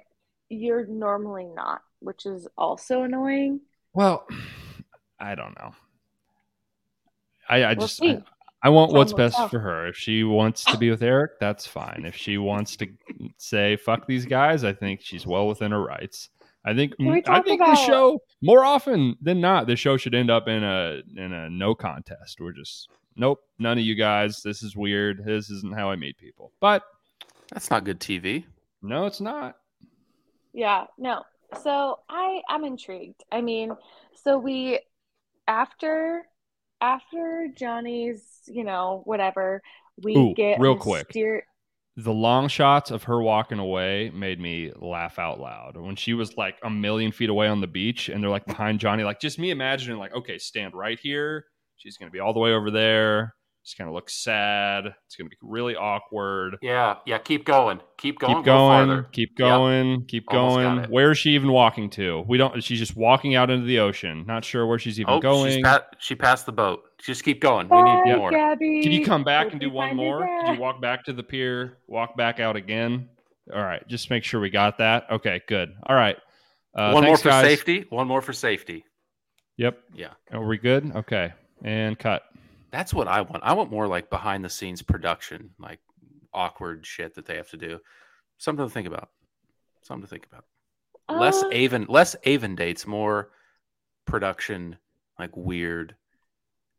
you're 0.49 0.86
normally 0.86 1.45
not, 1.45 1.81
which 1.99 2.25
is 2.25 2.47
also 2.58 3.03
annoying. 3.03 3.62
Well, 3.93 4.27
I 5.19 5.36
don't 5.36 5.55
know. 5.58 5.73
I, 7.49 7.63
I 7.65 7.75
We'll 7.75 7.88
just. 7.88 8.01
I, 8.03 8.21
I 8.65 8.69
want 8.69 8.93
what's 8.93 9.13
best 9.13 9.36
tell. 9.38 9.47
for 9.47 9.60
her. 9.60 9.88
If 9.88 9.95
she 9.95 10.23
wants 10.23 10.63
to 10.65 10.78
be 10.78 10.89
with 10.89 11.04
Erich, 11.04 11.34
that's 11.39 11.67
fine. 11.67 12.04
If 12.06 12.15
she 12.15 12.38
wants 12.38 12.75
to 12.78 12.88
say 13.38 13.75
fuck 13.78 14.08
these 14.08 14.25
guys, 14.25 14.63
I 14.63 14.73
think 14.73 15.01
she's 15.01 15.25
well 15.28 15.47
within 15.47 15.71
her 15.71 15.82
rights. 15.84 16.30
I 16.65 16.73
think 16.73 16.93
I 16.99 17.41
think 17.41 17.62
about- 17.62 17.75
the 17.75 17.75
show 17.75 18.19
more 18.41 18.65
often 18.65 19.17
than 19.21 19.39
not, 19.39 19.67
the 19.67 19.75
show 19.75 19.97
should 19.97 20.15
end 20.15 20.32
up 20.32 20.47
in 20.47 20.63
a 20.63 21.01
in 21.15 21.32
a 21.32 21.47
no 21.49 21.75
contest. 21.75 22.39
We're 22.41 22.54
just 22.54 22.89
nope, 23.15 23.39
none 23.60 23.78
of 23.78 23.84
you 23.84 23.93
guys. 23.93 24.41
This 24.41 24.63
is 24.63 24.75
weird. 24.75 25.23
This 25.23 25.49
isn't 25.51 25.75
how 25.75 25.91
I 25.91 25.95
meet 25.95 26.17
people. 26.17 26.51
But 26.60 26.82
That's 27.54 27.69
not 27.69 27.84
good 27.84 27.99
TV. 27.99 28.45
no, 28.82 29.06
it's 29.06 29.21
not. 29.21 29.58
Yeah, 30.54 30.86
no. 30.97 31.21
So 31.62 31.99
I 32.10 32.41
I'm 32.49 32.65
intrigued. 32.65 33.23
I 33.32 33.41
mean, 33.41 33.78
so 34.23 34.39
we 34.39 34.80
after 35.47 36.25
after 36.85 37.47
Johnny's, 37.55 38.23
you 38.45 38.63
know, 38.63 39.01
whatever, 39.05 39.61
we 40.03 40.15
Ooh, 40.15 40.33
get 40.35 40.59
real 40.59 40.75
quick. 40.75 41.09
myster- 41.09 41.41
the 41.97 42.11
long 42.11 42.49
shots 42.49 42.91
of 42.91 43.03
her 43.03 43.21
walking 43.21 43.57
away 43.57 44.11
made 44.13 44.37
me 44.39 44.71
laugh 44.75 45.17
out 45.17 45.39
loud 45.39 45.77
when 45.77 45.95
she 45.95 46.13
was 46.13 46.35
like 46.35 46.57
a 46.61 46.69
million 46.69 47.11
feet 47.11 47.29
away 47.29 47.47
on 47.47 47.61
the 47.61 47.67
beach 47.67 48.09
and 48.09 48.21
they're 48.21 48.29
like 48.29 48.45
behind 48.45 48.81
Johnny. 48.81 49.03
Like 49.03 49.21
just 49.21 49.39
me 49.39 49.49
imagining 49.49 49.97
like, 49.97 50.13
okay, 50.13 50.37
stand 50.37 50.73
right 50.73 50.99
here. 50.99 51.45
She's 51.77 51.97
gonna 51.97 52.11
be 52.11 52.19
all 52.19 52.33
the 52.33 52.39
way 52.39 52.51
over 52.51 52.69
there. 52.69 53.33
Just 53.65 53.80
kind 53.80 53.88
of 53.88 53.95
looks 53.95 54.13
sad. 54.23 54.86
It's 55.08 55.15
going 55.15 55.25
to 55.28 55.30
be 55.32 55.38
really 55.41 55.75
awkward. 55.75 56.58
Yeah, 56.62 56.97
yeah. 57.08 57.17
Keep 57.17 57.45
going. 57.45 57.80
Keep 57.97 58.19
going. 58.19 58.36
Keep 58.36 58.45
going. 58.45 58.88
farther. 58.88 59.04
keep 59.12 59.36
going. 59.36 60.06
Keep 60.06 60.28
going. 60.28 60.84
Where 60.91 61.10
is 61.10 61.17
she 61.17 61.32
even 61.32 61.51
walking 61.51 61.89
to? 61.91 62.23
We 62.28 62.38
don't. 62.38 62.63
She's 62.63 62.78
just 62.78 62.95
walking 62.95 63.34
out 63.34 63.49
into 63.49 63.65
the 63.65 63.80
ocean. 63.80 64.23
Not 64.28 64.45
sure 64.45 64.67
where 64.67 64.78
she's 64.78 64.99
even 64.99 65.15
Oh, 65.15 65.19
going. 65.19 65.51
she's 65.51 65.63
pa- 65.63 65.82
she 65.97 66.13
passed 66.13 66.45
the 66.45 66.51
boat. 66.51 66.84
Just 67.04 67.23
keep 67.23 67.41
going. 67.41 67.65
We 67.65 67.69
Bye, 67.71 68.04
need 68.06 68.15
more. 68.17 68.30
Gabby. 68.30 68.84
Can 68.84 68.91
you 68.91 69.04
come 69.04 69.23
back 69.23 69.45
Hope 69.45 69.54
and 69.54 69.62
do 69.62 69.71
one 69.71 69.95
more? 69.95 70.23
her 70.23 70.41
Could 70.45 70.54
you 70.56 70.60
walk 70.62 70.80
back 70.80 71.04
to 71.06 71.13
the 71.13 71.23
pier, 71.23 71.80
walk 71.88 72.15
back 72.15 72.39
out 72.39 72.56
again? 72.56 73.10
All 73.51 73.63
right, 73.63 73.86
just 73.88 74.12
make 74.12 74.23
sure 74.23 74.39
we 74.39 74.51
got 74.51 74.78
that. 74.78 75.08
Okay, 75.10 75.41
good. 75.47 75.73
All 75.88 75.95
right. 75.95 76.17
Uh, 76.78 76.91
One 76.91 77.04
more 77.06 77.17
for 77.17 77.30
guys. 77.30 77.45
safety. 77.45 77.86
One 77.89 78.08
more 78.08 78.21
for 78.21 78.34
safety. 78.34 78.84
Yep. 79.58 79.80
Yeah. 79.95 80.10
Are 80.32 80.45
we 80.45 80.58
good? 80.60 80.91
Okay. 80.95 81.34
And 81.63 81.97
cut. 81.97 82.21
That's 82.75 82.93
what 82.93 83.07
I 83.07 83.21
want. 83.21 83.41
I 83.41 83.53
want 83.53 83.71
more 83.71 83.88
like 83.88 84.09
behind 84.09 84.43
the 84.43 84.49
scenes 84.49 84.81
production, 84.81 85.51
like 85.57 85.79
awkward 86.33 86.85
shit 86.85 87.15
that 87.15 87.25
they 87.25 87.38
have 87.38 87.49
to 87.51 87.57
do. 87.57 87.79
Something 88.38 88.65
to 88.65 88.69
think 88.69 88.85
about. 88.85 89.11
Something 89.81 90.01
to 90.01 90.09
think 90.09 90.27
about. 90.29 90.43
Less 91.09 91.41
Uh, 91.41 91.49
Aven, 91.53 91.85
less 91.88 92.17
Aven 92.25 92.53
dates, 92.53 92.85
more 92.85 93.29
production, 94.03 94.75
like 95.17 95.29
weird 95.38 95.95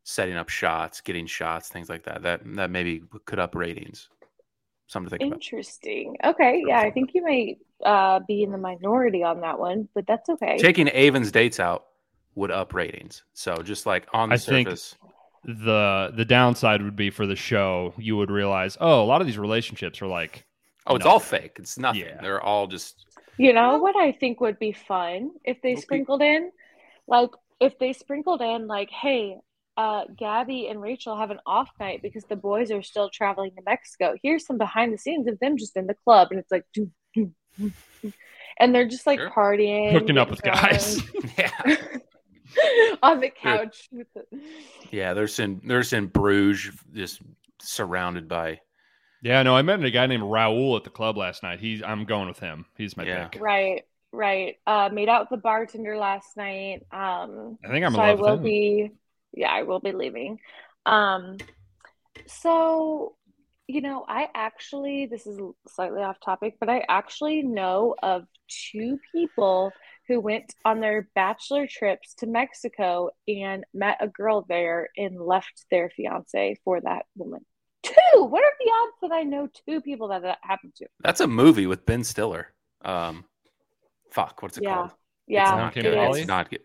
setting 0.05 0.37
up 0.37 0.51
shots, 0.51 1.01
getting 1.01 1.25
shots, 1.27 1.71
things 1.71 1.89
like 1.89 2.03
that. 2.03 2.21
That 2.21 2.43
that 2.57 2.71
maybe 2.71 3.03
could 3.25 3.39
up 3.39 3.55
ratings. 3.55 4.11
Something 4.89 5.09
to 5.09 5.17
think 5.17 5.29
about. 5.33 5.43
Interesting. 5.43 6.15
Okay, 6.25 6.63
yeah, 6.69 6.81
I 6.81 6.91
think 6.91 7.15
you 7.15 7.23
might 7.23 7.57
uh, 7.87 8.21
be 8.29 8.43
in 8.43 8.53
the 8.53 8.59
minority 8.59 9.23
on 9.23 9.41
that 9.41 9.59
one, 9.59 9.89
but 9.95 10.07
that's 10.07 10.29
okay. 10.29 10.59
Taking 10.59 10.91
Aven's 10.91 11.33
dates 11.33 11.59
out 11.59 11.87
would 12.35 12.51
up 12.51 12.75
ratings. 12.75 13.23
So 13.33 13.57
just 13.63 13.87
like 13.87 14.07
on 14.13 14.29
the 14.29 14.35
I 14.35 14.39
think- 14.39 14.69
surface, 14.69 14.95
The 15.47 16.13
the 16.15 16.25
downside 16.25 16.83
would 16.83 16.97
be 16.97 17.11
for 17.11 17.25
the 17.27 17.37
show, 17.37 17.95
you 17.97 18.17
would 18.17 18.31
realize, 18.31 18.77
oh, 18.81 19.03
a 19.03 19.07
lot 19.07 19.21
of 19.21 19.27
these 19.29 19.39
relationships 19.39 20.03
are 20.03 20.07
like, 20.09 20.45
oh, 20.89 20.97
it's 20.97 21.07
all 21.07 21.21
fake. 21.21 21.57
It's 21.59 21.79
nothing. 21.79 22.03
Yeah. 22.03 22.21
They're 22.21 22.41
all 22.43 22.67
just 22.67 23.07
You 23.39 23.53
know 23.53 23.79
what 23.79 23.95
I 23.97 24.11
think 24.13 24.41
would 24.41 24.59
be 24.59 24.73
fun 24.73 25.31
if 25.45 25.63
they 25.63 25.73
Okay. 25.73 25.81
sprinkled 25.81 26.21
in, 26.23 26.51
like 27.07 27.31
if 27.61 27.79
they 27.79 27.93
sprinkled 27.93 28.41
in, 28.43 28.67
like, 28.67 28.91
hey, 28.91 29.37
uh, 29.77 30.05
Gabby 30.17 30.67
and 30.69 30.81
Rachel 30.83 31.17
have 31.17 31.31
an 31.31 31.39
off 31.47 31.71
night 31.79 32.03
because 32.03 32.25
the 32.25 32.35
boys 32.37 32.71
are 32.73 32.83
still 32.83 33.09
traveling 33.09 33.53
to 33.57 33.63
Mexico. 33.65 34.15
Here's 34.23 34.45
some 34.47 34.59
behind 34.59 34.93
the 34.93 34.99
scenes 34.99 35.29
of 35.29 35.39
them 35.39 35.57
just 35.59 35.77
in 35.77 35.87
the 35.87 35.95
club, 35.95 36.29
and 36.33 36.41
it's 36.41 36.51
like, 36.51 36.65
doo, 36.75 36.91
doo, 37.15 37.31
doo, 37.59 37.73
doo. 38.03 38.13
and 38.59 38.75
they're 38.75 38.89
just 38.89 39.07
like 39.07 39.21
Sure. 39.21 39.31
partying, 39.31 39.93
hooking 39.93 40.19
up 40.19 40.29
with 40.31 40.43
getting 40.43 40.61
guys. 40.71 41.03
yeah. 41.39 41.51
Drunk 42.57 42.99
on 43.03 43.21
the 43.21 43.31
couch. 43.31 43.89
With 43.93 44.07
the... 44.15 44.25
Yeah, 44.91 45.15
there's 45.15 45.39
in 45.39 45.61
there's 45.65 45.93
in 45.93 46.07
Bruges, 46.07 46.75
just 46.95 47.21
surrounded 47.61 48.29
by 48.29 48.61
yeah, 49.23 49.43
no, 49.43 49.57
I 49.57 49.63
met 49.63 49.83
a 49.83 49.91
guy 49.91 50.07
named 50.07 50.23
Raul 50.23 50.77
at 50.77 50.85
the 50.85 50.91
club 50.91 51.17
last 51.17 51.43
night. 51.43 51.59
He's 51.59 51.83
I'm 51.83 52.05
going 52.05 52.29
with 52.29 52.39
him. 52.39 52.67
He's 52.77 52.97
my 52.97 53.05
Yeah. 53.05 53.27
pick. 53.27 53.43
Right, 53.43 53.83
right. 54.13 54.57
Uh, 54.67 54.91
made 54.93 55.09
out 55.09 55.23
with 55.23 55.31
the 55.31 55.43
bartender 55.43 55.97
last 55.97 56.37
night. 56.37 56.87
Um, 56.93 57.59
I 57.65 57.69
think 57.69 57.85
I'm 57.85 57.95
so 57.95 58.01
I 58.01 58.11
love 58.11 58.19
with 58.19 58.29
will 58.29 58.37
him. 58.37 58.43
be, 58.45 58.91
yeah, 59.33 59.51
I 59.51 59.63
will 59.65 59.81
be 59.81 59.93
leaving. 59.93 60.39
Um, 60.85 61.39
so, 62.27 63.17
you 63.67 63.81
know, 63.81 64.05
I 64.07 64.29
actually, 64.35 65.07
this 65.07 65.27
is 65.27 65.41
slightly 65.67 66.03
off 66.03 66.21
topic, 66.21 66.59
but 66.61 66.69
I 66.69 66.85
actually 66.89 67.43
know 67.43 67.97
of 68.03 68.27
two 68.71 69.01
people 69.13 69.73
who 70.09 70.21
went 70.21 70.55
on 70.65 70.81
their 70.81 71.09
bachelor 71.15 71.67
trips 71.67 72.15
to 72.15 72.27
Mexico 72.27 73.11
and 73.27 73.65
met 73.75 73.97
a 74.01 74.09
girl 74.09 74.45
there 74.49 74.89
and 74.97 75.21
left 75.21 75.67
their 75.71 75.91
fiance 75.91 76.57
for 76.65 76.81
that 76.81 77.07
woman. 77.17 77.45
Two. 77.83 77.95
What 78.25 78.43
are 78.43 78.53
the 78.59 78.71
odds 78.71 78.97
that 79.03 79.13
I 79.13 79.23
know 79.23 79.49
two 79.69 79.81
people 79.81 80.09
that 80.09 80.23
that 80.23 80.39
happened 80.43 80.75
to? 80.77 80.87
That's 81.01 81.21
a 81.21 81.27
movie 81.27 81.67
with 81.67 81.87
Ben 81.87 82.05
Stiller. 82.05 82.53
Um, 82.85 83.25
fuck, 84.13 84.43
what's 84.43 84.59
it 84.59 84.65
Yeah. 84.65 84.75
called? 84.77 84.91
Yeah, 85.27 85.43
it's 85.43 85.51
not 85.51 85.75
Came 85.75 85.83
good. 85.83 85.95
to 85.95 86.11
It's 86.19 86.27
not 86.29 86.51
good. 86.51 86.61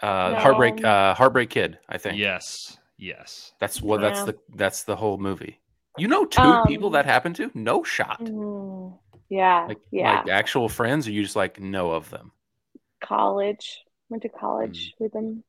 Uh, 0.00 0.30
No. 0.32 0.38
Heartbreak, 0.40 0.84
uh, 0.84 1.14
Heartbreak 1.14 1.50
Kid. 1.50 1.78
I 1.88 1.98
think. 1.98 2.18
Yes. 2.18 2.78
Yes. 2.98 3.52
That's 3.60 3.80
what. 3.80 4.00
That's 4.00 4.24
the. 4.24 4.36
That's 4.54 4.82
the 4.84 4.96
whole 4.96 5.18
movie. 5.18 5.60
You 5.96 6.08
know, 6.08 6.24
two 6.24 6.40
Um, 6.42 6.66
people 6.66 6.90
that 6.90 7.04
happened 7.06 7.36
to. 7.36 7.50
No 7.54 7.84
shot. 7.84 8.20
Mm, 8.20 8.98
yeah, 9.28 9.66
Like, 9.68 9.78
yeah. 9.92 10.18
like 10.18 10.28
actual 10.28 10.68
friends, 10.68 11.06
or 11.06 11.12
you 11.12 11.22
just 11.22 11.36
like 11.36 11.60
know 11.60 11.92
of 11.92 12.10
them. 12.10 12.32
College. 13.06 13.82
Went 14.08 14.22
to 14.24 14.28
college 14.28 14.94
with 14.98 15.12
them. 15.12 15.42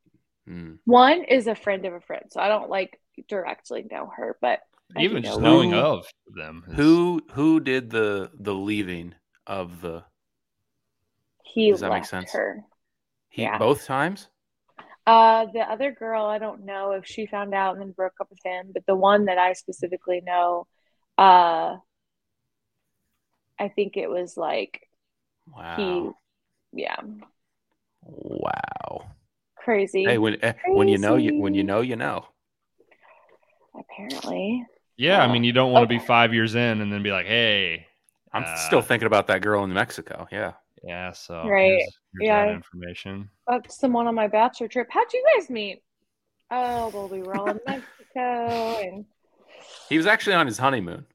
Hmm. 0.48 0.74
One 0.86 1.24
is 1.24 1.48
a 1.48 1.56
friend 1.56 1.86
of 1.86 1.94
a 1.94 2.00
friend, 2.02 2.24
so 2.30 2.40
I 2.40 2.48
don't 2.48 2.70
like 2.70 3.00
directly 3.28 3.86
know 3.90 4.12
her, 4.16 4.38
but 4.42 4.60
Even 4.98 5.24
know 5.24 5.30
just 5.30 5.42
knowing 5.42 5.72
Who- 5.72 5.78
of 5.80 6.08
them. 6.36 6.64
is- 6.68 6.76
Who 6.76 7.22
who 7.32 7.60
did 7.60 7.90
the 7.90 8.32
the 8.34 8.54
leaving 8.54 9.16
of 9.48 9.82
the 9.82 10.04
he 11.44 11.72
Does 11.72 11.80
that 11.82 11.90
make 11.90 12.02
left 12.02 12.10
sense? 12.10 12.32
her. 12.34 12.64
he 13.30 13.44
Yeah. 13.44 13.58
both 13.58 13.86
times? 13.86 14.30
Uh, 15.08 15.46
the 15.54 15.60
other 15.62 15.92
girl, 15.92 16.26
I 16.26 16.38
don't 16.40 16.66
know 16.66 16.92
if 16.94 17.06
she 17.06 17.26
found 17.28 17.54
out 17.54 17.74
and 17.74 17.82
then 17.82 17.92
broke 17.92 18.20
up 18.22 18.30
with 18.30 18.40
him, 18.44 18.72
but 18.74 18.86
the 18.88 18.96
one 18.96 19.26
that 19.26 19.38
I 19.38 19.54
specifically 19.54 20.22
know, 20.22 20.68
uh, 21.18 21.78
I 23.60 23.68
think 23.70 23.98
it 23.98 24.10
was 24.10 24.36
like 24.38 24.88
Wow. 25.48 25.76
he, 26.74 26.82
yeah, 26.82 26.98
Wow. 28.06 29.10
crazy. 29.56 30.06
Hey, 30.06 30.18
when 30.18 30.38
eh, 30.44 30.54
when 30.74 30.88
you 30.88 30.98
know 30.98 31.16
you 31.16 31.34
when 31.42 31.54
you 31.54 31.64
know 31.64 31.82
you 31.82 31.96
know. 31.96 32.26
Apparently, 33.78 34.66
Yeah, 34.98 35.22
I 35.22 35.32
mean, 35.32 35.44
you 35.44 35.52
don't 35.52 35.72
want 35.74 35.84
to 35.84 35.88
be 35.88 36.00
five 36.00 36.34
years 36.34 36.56
in 36.56 36.82
and 36.82 36.92
then 36.92 37.04
be 37.04 37.12
like, 37.12 37.26
"Hey, 37.26 37.88
I'm 38.34 38.44
Uh, 38.44 38.56
still 38.68 38.82
thinking 38.82 39.08
about 39.08 39.28
that 39.28 39.42
girl 39.42 39.64
in 39.64 39.74
Mexico. 39.74 40.28
Yeah. 40.32 40.54
yeah." 40.84 41.12
So 41.12 41.48
Right. 41.50 41.72
here's, 41.72 41.98
here's 42.14 42.28
Yeah. 42.28 42.46
that 42.46 42.54
information. 42.54 43.30
that's 43.48 43.78
someone 43.80 44.08
on 44.08 44.16
my 44.16 44.28
bachelor 44.28 44.68
trip. 44.68 44.88
How'd 44.90 45.12
you 45.14 45.24
guys 45.36 45.50
meet? 45.50 45.82
Oh, 46.52 46.90
well, 46.90 47.10
we 47.10 47.22
were 47.22 47.36
all 47.36 47.50
in 47.50 47.60
Mexico, 47.66 48.76
and 48.82 49.06
He 49.90 49.98
was 49.98 50.06
actually 50.06 50.36
on 50.36 50.46
his 50.48 50.58
honeymoon. 50.58 51.06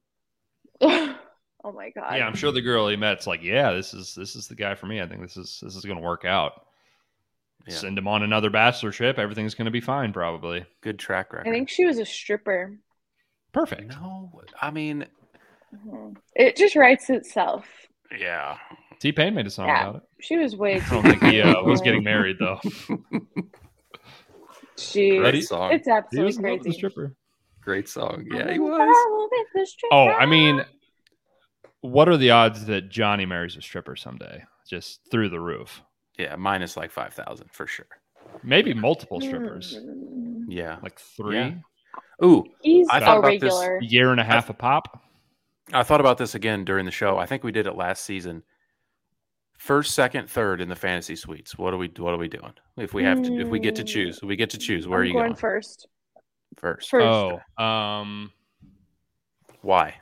oh 0.81 1.17
my 1.73 1.89
god, 1.91 2.17
Yeah, 2.17 2.27
I'm 2.27 2.35
sure 2.35 2.51
the 2.51 2.61
girl 2.61 2.87
he 2.89 2.95
met's 2.95 3.27
like, 3.27 3.41
"Yeah, 3.41 3.71
this 3.71 3.93
is 3.93 4.13
this 4.13 4.35
is 4.35 4.47
the 4.47 4.55
guy 4.55 4.75
for 4.75 4.85
me. 4.87 5.01
I 5.01 5.07
think 5.07 5.21
this 5.21 5.37
is 5.37 5.59
this 5.63 5.75
is 5.75 5.85
going 5.85 5.97
to 5.97 6.03
work 6.03 6.25
out." 6.25 6.65
Yeah. 7.67 7.75
Send 7.75 7.97
him 7.97 8.07
on 8.07 8.23
another 8.23 8.49
bachelor 8.49 8.91
trip. 8.91 9.19
Everything's 9.19 9.53
going 9.55 9.65
to 9.65 9.71
be 9.71 9.81
fine, 9.81 10.11
probably. 10.13 10.65
Good 10.81 10.97
track 10.99 11.31
record. 11.33 11.47
I 11.47 11.51
think 11.51 11.69
she 11.69 11.85
was 11.85 11.99
a 11.99 12.05
stripper. 12.05 12.77
Perfect. 13.53 13.89
No, 13.91 14.31
I 14.61 14.71
mean, 14.71 15.05
Mhm. 15.73 16.17
It 16.35 16.55
just 16.57 16.75
writes 16.75 17.09
itself. 17.09 17.67
yeah. 18.17 18.57
T 18.99 19.11
Pain 19.11 19.33
made 19.35 19.47
a 19.47 19.49
song 19.49 19.67
Yeah. 19.67 19.81
about 19.89 19.95
it. 19.97 20.03
She 20.21 20.37
was 20.37 20.55
way 20.55 20.75
I 20.81 20.89
don't 20.89 21.03
think 21.03 21.23
he 21.23 21.41
uh, 21.41 21.61
was 21.63 21.81
getting 21.81 22.03
married 22.03 22.37
though. 22.39 22.59
She, 24.77 25.17
Great 25.17 25.43
song. 25.45 25.73
it's 25.73 25.85
He 25.85 25.91
absolutely 25.91 26.25
was 26.25 26.37
in 26.37 26.43
the 26.43 26.57
crazy. 26.57 26.71
stripper. 26.71 27.15
Great 27.61 27.87
song. 27.87 28.25
I'm 28.31 28.37
Yeah, 28.39 28.51
he 28.53 28.59
was. 28.59 28.79
love 28.79 29.29
with 29.31 29.47
the 29.53 29.65
stripper. 29.65 29.93
Oh, 29.93 30.07
I 30.07 30.25
mean, 30.25 30.65
what 31.81 32.09
are 32.09 32.17
the 32.17 32.31
odds 32.31 32.65
that 32.65 32.89
Johnny 32.89 33.25
marries 33.25 33.55
a 33.55 33.61
stripper 33.61 33.95
someday? 33.95 34.43
Just 34.67 35.01
through 35.11 35.29
the 35.29 35.39
roof. 35.39 35.83
Yeah, 36.17 36.35
minus 36.35 36.77
like 36.77 36.91
five 36.91 37.13
thousand 37.13 37.49
for 37.51 37.65
sure. 37.67 37.87
Maybe 38.43 38.73
multiple 38.73 39.19
strippers, 39.21 39.77
Mm. 39.79 40.45
Yeah. 40.49 40.77
like 40.81 40.99
three, 40.99 41.37
Yeah. 41.37 41.53
Ooh, 42.23 42.45
He's 42.61 42.87
I 42.89 42.97
a 42.97 43.01
thought 43.01 43.17
about 43.19 43.39
this- 43.39 43.53
regular. 43.59 43.77
a 43.77 43.83
year 43.85 44.11
and 44.11 44.19
a 44.19 44.23
half 44.23 44.49
a 44.49 44.53
pop. 44.53 45.01
I 45.73 45.83
thought 45.83 45.99
about 45.99 46.17
this 46.17 46.35
again 46.35 46.63
during 46.65 46.85
the 46.85 46.91
show. 46.91 47.17
I 47.17 47.25
think 47.25 47.43
we 47.43 47.51
did 47.51 47.65
it 47.65 47.75
last 47.75 48.03
season. 48.05 48.43
First, 49.57 49.93
second, 49.95 50.29
third 50.29 50.59
in 50.59 50.69
the 50.69 50.75
fantasy 50.75 51.15
suites. 51.15 51.57
What 51.57 51.73
are 51.73 51.77
we? 51.77 51.87
What 51.97 52.13
are 52.13 52.17
we 52.17 52.27
doing? 52.27 52.53
If 52.77 52.93
we 52.93 53.03
have 53.03 53.21
to, 53.23 53.39
if 53.39 53.47
we 53.47 53.59
get 53.59 53.75
to 53.75 53.83
choose, 53.83 54.21
we 54.21 54.35
get 54.35 54.49
to 54.51 54.57
choose. 54.57 54.87
Where 54.87 54.99
I'm 54.99 55.03
are 55.03 55.05
you 55.05 55.13
going, 55.13 55.25
going, 55.27 55.35
first? 55.35 55.87
first? 56.57 56.89
First. 56.89 57.03
Oh, 57.57 57.63
um, 57.63 58.31
Why? 59.61 59.99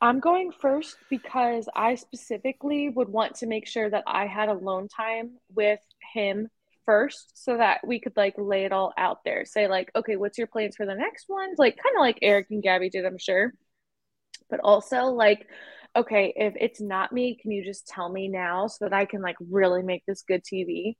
I'm 0.00 0.20
going 0.20 0.50
first 0.50 0.96
because 1.10 1.68
I 1.74 1.94
specifically 1.94 2.88
would 2.88 3.08
want 3.08 3.34
to 3.36 3.46
make 3.46 3.66
sure 3.66 3.90
that 3.90 4.04
I 4.06 4.26
had 4.26 4.48
alone 4.48 4.88
time 4.88 5.32
with 5.54 5.80
him 6.14 6.48
first 6.86 7.32
so 7.44 7.58
that 7.58 7.86
we 7.86 8.00
could 8.00 8.16
like 8.16 8.34
lay 8.38 8.64
it 8.64 8.72
all 8.72 8.94
out 8.96 9.18
there. 9.24 9.44
Say 9.44 9.68
like, 9.68 9.90
okay, 9.94 10.16
what's 10.16 10.38
your 10.38 10.46
plans 10.46 10.76
for 10.76 10.86
the 10.86 10.94
next 10.94 11.28
ones? 11.28 11.58
Like 11.58 11.76
kind 11.76 11.96
of 11.96 12.00
like 12.00 12.18
Erich 12.22 12.46
and 12.50 12.62
Gabby 12.62 12.88
did, 12.88 13.04
I'm 13.04 13.18
sure. 13.18 13.52
But 14.48 14.60
also 14.60 15.04
like, 15.06 15.46
okay, 15.94 16.32
if 16.34 16.54
it's 16.58 16.80
not 16.80 17.12
me, 17.12 17.36
can 17.40 17.50
you 17.50 17.62
just 17.62 17.86
tell 17.86 18.08
me 18.08 18.28
now 18.28 18.68
so 18.68 18.86
that 18.86 18.94
I 18.94 19.04
can 19.04 19.20
like 19.20 19.36
really 19.50 19.82
make 19.82 20.04
this 20.06 20.22
good 20.22 20.42
TV? 20.42 20.96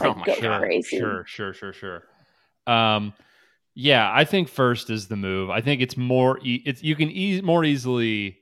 oh 0.00 0.14
my 0.14 0.24
go 0.24 0.34
god! 0.34 0.40
sure, 0.40 0.58
crazy. 0.58 0.98
sure, 0.98 1.24
sure, 1.26 1.54
sure, 1.54 1.72
sure. 1.72 2.02
Um, 2.66 3.12
yeah, 3.74 4.10
I 4.12 4.24
think 4.24 4.48
first 4.48 4.90
is 4.90 5.08
the 5.08 5.16
move. 5.16 5.50
I 5.50 5.60
think 5.60 5.80
it's 5.80 5.96
more. 5.96 6.38
E- 6.42 6.62
it's 6.66 6.82
you 6.82 6.94
can 6.96 7.10
e- 7.10 7.40
more 7.40 7.64
easily 7.64 8.38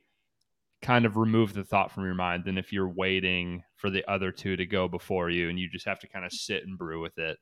kind 0.81 1.05
of 1.05 1.15
remove 1.17 1.53
the 1.53 1.63
thought 1.63 1.91
from 1.91 2.05
your 2.05 2.15
mind 2.15 2.43
than 2.43 2.57
if 2.57 2.73
you're 2.73 2.89
waiting 2.89 3.63
for 3.75 3.89
the 3.89 4.03
other 4.09 4.31
two 4.31 4.55
to 4.55 4.65
go 4.65 4.87
before 4.87 5.29
you 5.29 5.47
and 5.49 5.59
you 5.59 5.69
just 5.69 5.85
have 5.85 5.99
to 5.99 6.07
kind 6.07 6.25
of 6.25 6.31
sit 6.31 6.65
and 6.65 6.77
brew 6.77 7.01
with 7.01 7.17
it. 7.19 7.37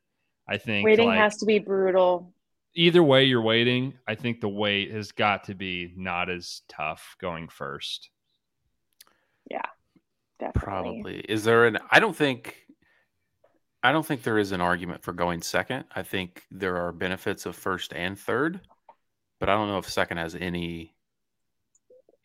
I 0.47 0.58
think 0.58 0.86
Waiting 0.86 1.08
like, 1.08 1.19
has 1.19 1.38
to 1.38 1.45
be 1.45 1.60
brutal. 1.60 2.34
either 2.75 3.02
way 3.02 3.23
you're 3.25 3.41
waiting, 3.41 3.93
I 4.08 4.15
think 4.15 4.41
the 4.41 4.49
wait 4.49 4.91
has 4.91 5.12
got 5.13 5.45
to 5.45 5.56
be 5.56 5.93
not 5.95 6.30
as 6.30 6.62
tough 6.67 7.15
going 7.19 7.47
first. 7.49 8.10
Definitely. 10.39 10.62
Probably. 10.62 11.19
Is 11.28 11.43
there 11.43 11.65
an 11.65 11.80
I 11.91 11.99
don't 11.99 12.15
think 12.15 12.56
I 13.82 13.92
don't 13.92 14.06
think 14.06 14.24
there 14.24 14.38
is 14.38 14.52
an 14.52 14.62
argument 14.62 15.04
for 15.04 15.13
going 15.13 15.42
second. 15.42 15.86
I 15.96 16.04
think 16.04 16.44
there 16.52 16.78
are 16.78 16.92
benefits 16.92 17.46
of 17.46 17.56
first 17.56 17.94
and 17.94 18.20
third, 18.20 18.60
but 19.39 19.48
I 19.50 19.54
don't 19.56 19.70
know 19.70 19.78
if 19.78 19.89
second 19.89 20.18
has 20.18 20.36
any 20.36 20.94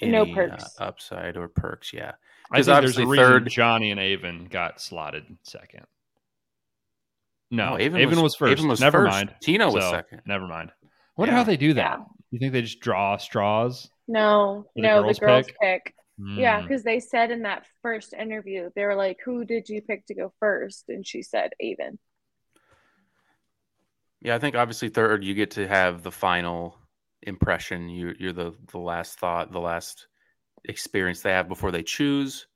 No 0.02 0.22
any, 0.22 0.32
uh, 0.32 0.34
perks. 0.34 0.76
upside 0.80 1.36
or 1.36 1.48
perks. 1.48 1.92
Yeah. 1.92 2.12
I 2.50 2.56
'Cause 2.56 2.66
think 2.66 2.66
there's 2.66 2.68
a 2.68 2.72
obviously 2.74 3.04
reason 3.06 3.24
third- 3.24 3.48
Johnny 3.50 3.90
and 3.92 4.00
Aven 4.00 4.46
got 4.46 4.80
slotted 4.80 5.24
second. 5.44 5.86
No, 7.50 7.70
No, 7.70 7.74
Aven, 7.78 8.00
Aven 8.00 8.08
was, 8.16 8.22
was- 8.22 8.36
first. 8.36 8.52
Aven 8.52 8.68
was 8.68 8.80
Never 8.80 9.04
first. 9.04 9.12
mind. 9.12 9.34
Tino 9.40 9.70
was 9.70 9.84
So, 9.84 9.90
second. 9.92 10.22
Never 10.26 10.46
mind. 10.48 10.72
I 10.82 10.86
wonder 11.16 11.32
Yeah. 11.32 11.38
how 11.38 11.44
they 11.44 11.56
do 11.56 11.74
that. 11.74 11.98
Yeah. 12.00 12.04
You 12.32 12.38
think 12.40 12.52
they 12.52 12.62
just 12.62 12.80
draw 12.80 13.16
straws? 13.16 13.88
No, 14.08 14.66
The 14.74 14.82
no, 14.82 15.02
girls 15.02 15.18
the 15.18 15.26
girls 15.26 15.46
pick? 15.46 15.60
pick. 15.60 15.93
Yeah, 16.18 16.60
Hmm. 16.60 16.66
because 16.68 16.82
they 16.84 17.00
said 17.00 17.30
in 17.32 17.42
that 17.42 17.66
first 17.82 18.12
interview, 18.14 18.70
they 18.76 18.84
were 18.84 18.94
like, 18.94 19.18
"Who 19.24 19.44
did 19.44 19.68
you 19.68 19.82
pick 19.82 20.06
to 20.06 20.14
go 20.14 20.32
first? 20.38 20.84
And 20.88 21.04
she 21.06 21.22
said, 21.22 21.52
"Aven." 21.60 21.98
Yeah, 24.20 24.34
I 24.34 24.38
think 24.38 24.54
obviously 24.56 24.88
third 24.88 25.24
you 25.24 25.34
get 25.34 25.52
to 25.52 25.66
have 25.68 26.02
the 26.02 26.12
final 26.12 26.78
impression. 27.22 27.88
You 27.88 28.14
you're 28.18 28.32
the 28.32 28.54
the 28.70 28.78
last 28.78 29.18
thought, 29.18 29.52
the 29.52 29.60
last 29.60 30.06
experience 30.64 31.20
they 31.20 31.32
have 31.32 31.48
before 31.48 31.70
they 31.70 31.82
choose. 31.82 32.46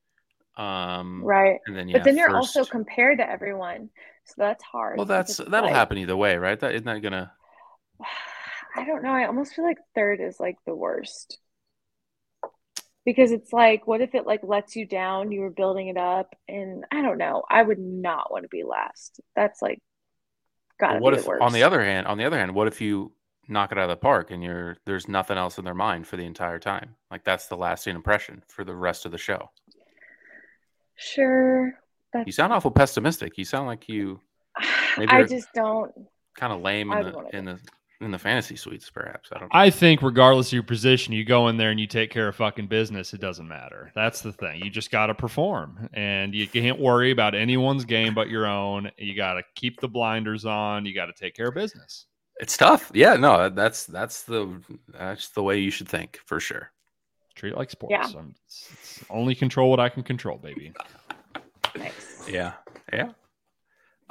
Um 0.57 1.23
Right. 1.25 1.61
and 1.67 1.77
then 1.77 1.89
yeah, 1.89 1.99
but 1.99 2.05
then 2.05 2.17
you're 2.17 2.35
also 2.35 2.65
compared 2.65 3.19
to 3.19 3.29
everyone, 3.29 3.91
so 4.25 4.35
that's 4.39 4.65
hard. 4.65 4.97
Well, 4.97 5.07
that's 5.07 5.37
that'll 5.37 5.65
like- 5.69 5.75
happen 5.75 5.99
either 5.99 6.17
way, 6.17 6.37
right? 6.37 6.59
That 6.59 6.75
isn't 6.75 6.87
that 6.87 7.01
gonna 7.03 7.33
I 8.77 8.85
don't 8.85 9.03
know. 9.03 9.11
I 9.13 9.27
almost 9.27 9.55
feel 9.55 9.65
like 9.65 9.79
third 9.95 10.21
is 10.21 10.39
like 10.39 10.57
the 10.65 10.75
worst. 10.75 11.39
Because 13.05 13.33
it's 13.33 13.53
like, 13.53 13.87
what 13.87 14.01
if 14.03 14.15
it 14.15 14.27
like 14.27 14.41
lets 14.43 14.77
you 14.77 14.87
down? 14.87 15.33
You 15.33 15.41
were 15.41 15.51
building 15.51 15.89
it 15.89 15.97
up, 15.97 16.35
and 16.49 16.85
I 16.91 17.03
don't 17.03 17.19
know. 17.19 17.43
I 17.49 17.63
would 17.63 17.79
not 17.79 18.31
want 18.31 18.45
to 18.45 18.49
be 18.49 18.65
last. 18.65 19.21
That's 19.35 19.63
like 19.63 19.81
Well, 20.87 21.01
what 21.01 21.13
be 21.13 21.15
if 21.15 21.23
the 21.23 21.25
worst. 21.25 21.41
on 21.41 21.53
the 21.53 21.63
other 21.63 21.83
hand, 21.83 22.07
on 22.07 22.19
the 22.19 22.25
other 22.25 22.39
hand, 22.39 22.55
what 22.55 22.69
if 22.69 22.81
you 22.81 23.13
knock 23.49 23.73
it 23.73 23.79
out 23.79 23.85
of 23.85 23.91
the 23.91 23.97
park 23.97 24.31
and 24.31 24.43
you're 24.43 24.77
there's 24.85 25.09
nothing 25.09 25.39
else 25.39 25.59
in 25.59 25.65
their 25.65 25.75
mind 25.75 26.07
for 26.07 26.17
the 26.17 26.25
entire 26.27 26.59
time? 26.59 26.97
Like 27.11 27.25
that's 27.25 27.47
the 27.47 27.57
lasting 27.57 27.97
impression 27.97 28.43
for 28.49 28.65
the 28.65 28.75
rest 28.77 29.07
of 29.07 29.13
the 29.13 29.19
show. 29.19 29.51
Sure. 30.97 31.73
You 32.25 32.33
sound 32.33 32.53
awful 32.53 32.71
pessimistic. 32.71 33.39
You 33.39 33.45
sound 33.45 33.67
like 33.67 33.89
you 33.89 34.21
maybe 34.97 35.11
I 35.13 35.25
just 35.25 35.53
don't. 35.55 35.93
kind 36.37 36.53
of 36.53 36.61
lame 36.63 36.93
in 36.93 37.03
the 37.03 37.17
in 37.33 37.45
the 37.45 37.61
in 38.01 38.11
the 38.13 38.19
fantasy 38.19 38.55
suites, 38.57 38.89
perhaps. 38.91 39.31
I 39.33 39.39
don't. 39.39 39.53
Know. 39.53 39.59
I 39.61 39.71
think 39.71 40.03
regardless 40.03 40.49
of 40.49 40.53
your 40.53 40.63
position, 40.63 41.13
you 41.13 41.25
go 41.25 41.49
in 41.49 41.57
there 41.57 41.71
and 41.71 41.81
you 41.81 41.87
take 41.87 42.11
care 42.11 42.29
of 42.29 42.37
fucking 42.37 42.69
business. 42.69 43.13
It 43.13 43.21
doesn't 43.21 43.49
matter. 43.49 43.91
That's 43.95 44.21
the 44.21 44.33
thing. 44.33 44.63
You 44.65 44.71
just 44.71 44.91
got 44.91 45.07
to 45.07 45.15
perform, 45.15 45.89
and 45.95 46.35
you 46.35 46.47
can't 46.47 46.79
worry 46.79 47.11
about 47.11 47.35
anyone's 47.35 47.85
game 47.85 48.15
but 48.15 48.29
your 48.29 48.47
own. 48.47 48.91
You 48.99 49.15
got 49.17 49.35
to 49.35 49.43
keep 49.57 49.81
the 49.81 49.89
blinders 49.89 50.45
on. 50.45 50.87
You 50.87 50.95
got 50.95 51.07
to 51.07 51.13
take 51.13 51.35
care 51.35 51.49
of 51.49 51.55
business. 51.55 52.07
It's 52.41 52.57
tough. 52.57 52.91
Yeah, 52.95 53.15
no, 53.15 53.49
that's 53.49 53.85
that's 53.87 54.23
the 54.23 54.63
that's 54.89 55.29
the 55.31 55.43
way 55.43 55.59
you 55.59 55.71
should 55.73 55.89
think 55.89 56.21
for 56.25 56.39
sure. 56.39 56.71
Treat 57.35 57.53
it 57.53 57.57
like 57.57 57.71
sports. 57.71 57.93
Yeah. 57.93 58.17
I'm- 58.19 58.35
it's- 58.47 58.69
it's 58.73 59.05
only 59.11 59.35
control 59.35 59.71
what 59.71 59.81
I 59.81 59.89
can 59.89 60.03
control, 60.05 60.39
baby. 60.39 60.73
Nice. 61.77 62.29
Yeah, 62.31 62.53
yeah. 62.93 63.11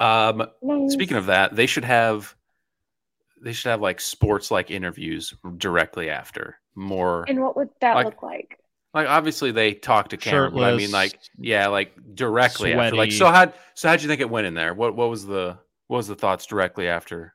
Um, 0.00 0.46
Nice. 0.62 0.92
speaking 0.92 1.16
of 1.16 1.26
that, 1.26 1.56
they 1.56 1.66
should 1.66 1.84
have 1.84 2.34
they 3.42 3.52
should 3.52 3.70
have 3.70 3.80
like 3.80 4.00
sports 4.00 4.50
like 4.50 4.70
interviews 4.70 5.34
directly 5.56 6.10
after 6.10 6.58
more. 6.74 7.24
And 7.28 7.40
what 7.40 7.56
would 7.56 7.70
that 7.80 7.94
Like- 7.94 8.04
look 8.06 8.22
like? 8.22 8.58
Like 8.94 9.06
obviously 9.08 9.50
they 9.52 9.74
talk 9.74 10.08
to 10.08 10.16
camera, 10.16 10.50
but 10.50 10.62
I 10.62 10.74
mean 10.76 10.90
like 10.90 11.18
yeah, 11.38 11.66
like 11.68 11.92
directly 12.14 12.72
after. 12.72 12.96
Like 12.96 13.12
so 13.12 13.26
how 13.26 13.52
so 13.74 13.88
how'd 13.88 14.00
you 14.02 14.08
think 14.08 14.20
it 14.22 14.30
went 14.30 14.46
in 14.46 14.54
there? 14.54 14.72
What 14.72 14.96
what 14.96 15.10
was 15.10 15.26
the 15.26 15.58
what 15.88 15.98
was 15.98 16.08
the 16.08 16.14
thoughts 16.14 16.46
directly 16.46 16.88
after 16.88 17.34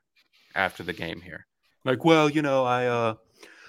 after 0.56 0.82
the 0.82 0.92
game 0.92 1.20
here? 1.20 1.46
Like, 1.84 2.04
well, 2.04 2.28
you 2.28 2.42
know, 2.42 2.64
I 2.64 2.86
uh 2.86 3.14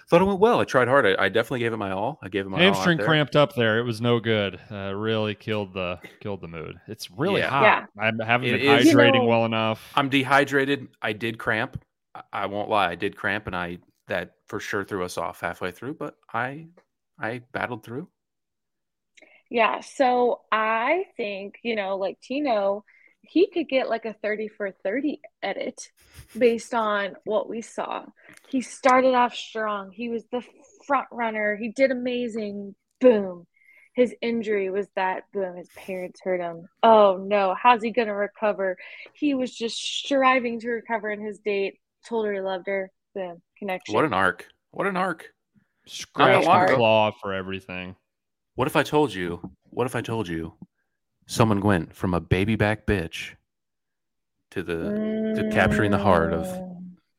thought 0.09 0.21
it 0.21 0.25
went 0.25 0.39
well. 0.39 0.59
I 0.59 0.63
tried 0.65 0.87
hard. 0.87 1.05
I, 1.05 1.25
I 1.25 1.29
definitely 1.29 1.59
gave 1.59 1.73
it 1.73 1.77
my 1.77 1.91
all. 1.91 2.17
I 2.23 2.27
gave 2.29 2.47
it 2.47 2.49
my 2.49 2.59
hamstring 2.59 2.87
all. 2.87 2.93
out 2.93 2.97
there. 2.97 3.05
cramped 3.07 3.35
up 3.35 3.53
there. 3.55 3.77
It 3.79 3.83
was 3.83 4.01
no 4.01 4.19
good. 4.19 4.59
Uh, 4.71 4.93
really 4.95 5.35
killed 5.35 5.73
the 5.75 5.99
killed 6.21 6.41
the 6.41 6.47
mood. 6.47 6.79
It's 6.87 7.11
really 7.11 7.41
Yeah. 7.41 7.49
hot. 7.49 7.63
Yeah. 7.63 7.85
I 8.19 8.25
haven't 8.25 8.47
It 8.49 8.61
been 8.61 8.79
is- 8.79 8.87
hydrating 8.93 9.13
You 9.13 9.19
know- 9.21 9.25
well 9.25 9.45
enough. 9.45 9.91
I'm 9.95 10.09
dehydrated. 10.09 10.87
I 11.03 11.13
did 11.13 11.37
cramp. 11.37 11.83
I- 12.31 12.45
won't 12.47 12.69
lie. 12.69 12.89
I 12.89 12.95
did 12.95 13.15
cramp, 13.17 13.47
and 13.47 13.55
I 13.55 13.79
that 14.07 14.35
for 14.47 14.59
sure 14.59 14.83
threw 14.83 15.03
us 15.03 15.17
off 15.17 15.41
halfway 15.41 15.71
through. 15.71 15.95
But 15.95 16.15
I 16.33 16.67
I 17.19 17.41
battled 17.51 17.83
through. 17.83 18.09
Yeah, 19.49 19.81
so 19.81 20.41
I 20.51 21.05
think, 21.17 21.55
you 21.63 21.75
know, 21.75 21.97
like 21.97 22.19
Tino, 22.19 22.83
he 23.21 23.47
could 23.47 23.69
get 23.69 23.89
like 23.89 24.05
a 24.05 24.13
30 24.13 24.47
for 24.47 24.71
30 24.71 25.21
edit 25.41 25.91
based 26.37 26.73
on 26.73 27.15
what 27.25 27.47
we 27.47 27.61
saw. 27.61 28.05
He 28.49 28.61
started 28.61 29.13
off 29.13 29.35
strong. 29.35 29.91
He 29.91 30.09
was 30.09 30.23
the 30.31 30.43
front 30.85 31.07
runner. 31.11 31.55
He 31.55 31.69
did 31.69 31.91
amazing. 31.91 32.75
Boom. 33.01 33.45
His 33.95 34.13
injury 34.21 34.69
was 34.69 34.87
that 34.95 35.23
boom. 35.31 35.55
His 35.55 35.69
parents 35.75 36.19
hurt 36.21 36.41
him. 36.41 36.67
Oh 36.83 37.17
no, 37.25 37.55
how's 37.61 37.81
he 37.81 37.93
to 37.93 38.03
recover? 38.03 38.77
He 39.13 39.35
was 39.35 39.55
just 39.55 39.77
striving 39.77 40.59
to 40.59 40.69
recover 40.69 41.11
in 41.11 41.21
his 41.21 41.39
date. 41.39 41.79
Told 42.07 42.25
her 42.25 42.33
he 42.33 42.39
loved 42.39 42.67
her. 42.67 42.91
Boom. 43.13 43.41
Connection. 43.57 43.95
What 43.95 44.05
an 44.05 44.13
arc! 44.13 44.47
What 44.71 44.87
an 44.87 44.97
arc! 44.97 45.33
Scratch 45.87 46.45
long 46.45 46.67
and 46.67 46.75
claw 46.75 47.11
for 47.11 47.33
everything. 47.33 47.95
What 48.55 48.67
if 48.67 48.75
I 48.75 48.83
told 48.83 49.13
you? 49.13 49.51
What 49.69 49.85
if 49.87 49.95
I 49.95 50.01
told 50.01 50.27
you? 50.27 50.53
Someone 51.27 51.61
went 51.61 51.95
from 51.95 52.13
a 52.13 52.19
baby 52.19 52.55
back 52.55 52.85
bitch 52.85 53.31
to 54.51 54.61
the 54.63 55.33
to 55.35 55.49
capturing 55.51 55.91
the 55.91 55.97
heart 55.97 56.31
of 56.33 56.45
Mm. 56.45 56.71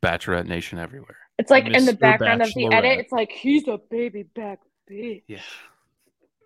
Bachelorette 0.02 0.46
Nation 0.46 0.78
everywhere. 0.78 1.16
It's 1.38 1.50
like 1.50 1.66
in 1.66 1.84
the 1.84 1.92
background 1.94 2.42
of 2.42 2.52
the 2.54 2.66
edit, 2.72 2.98
it's 2.98 3.12
like 3.12 3.30
he's 3.32 3.66
a 3.68 3.78
baby 3.90 4.22
back 4.22 4.60
bitch. 4.90 5.22
Yeah, 5.26 5.40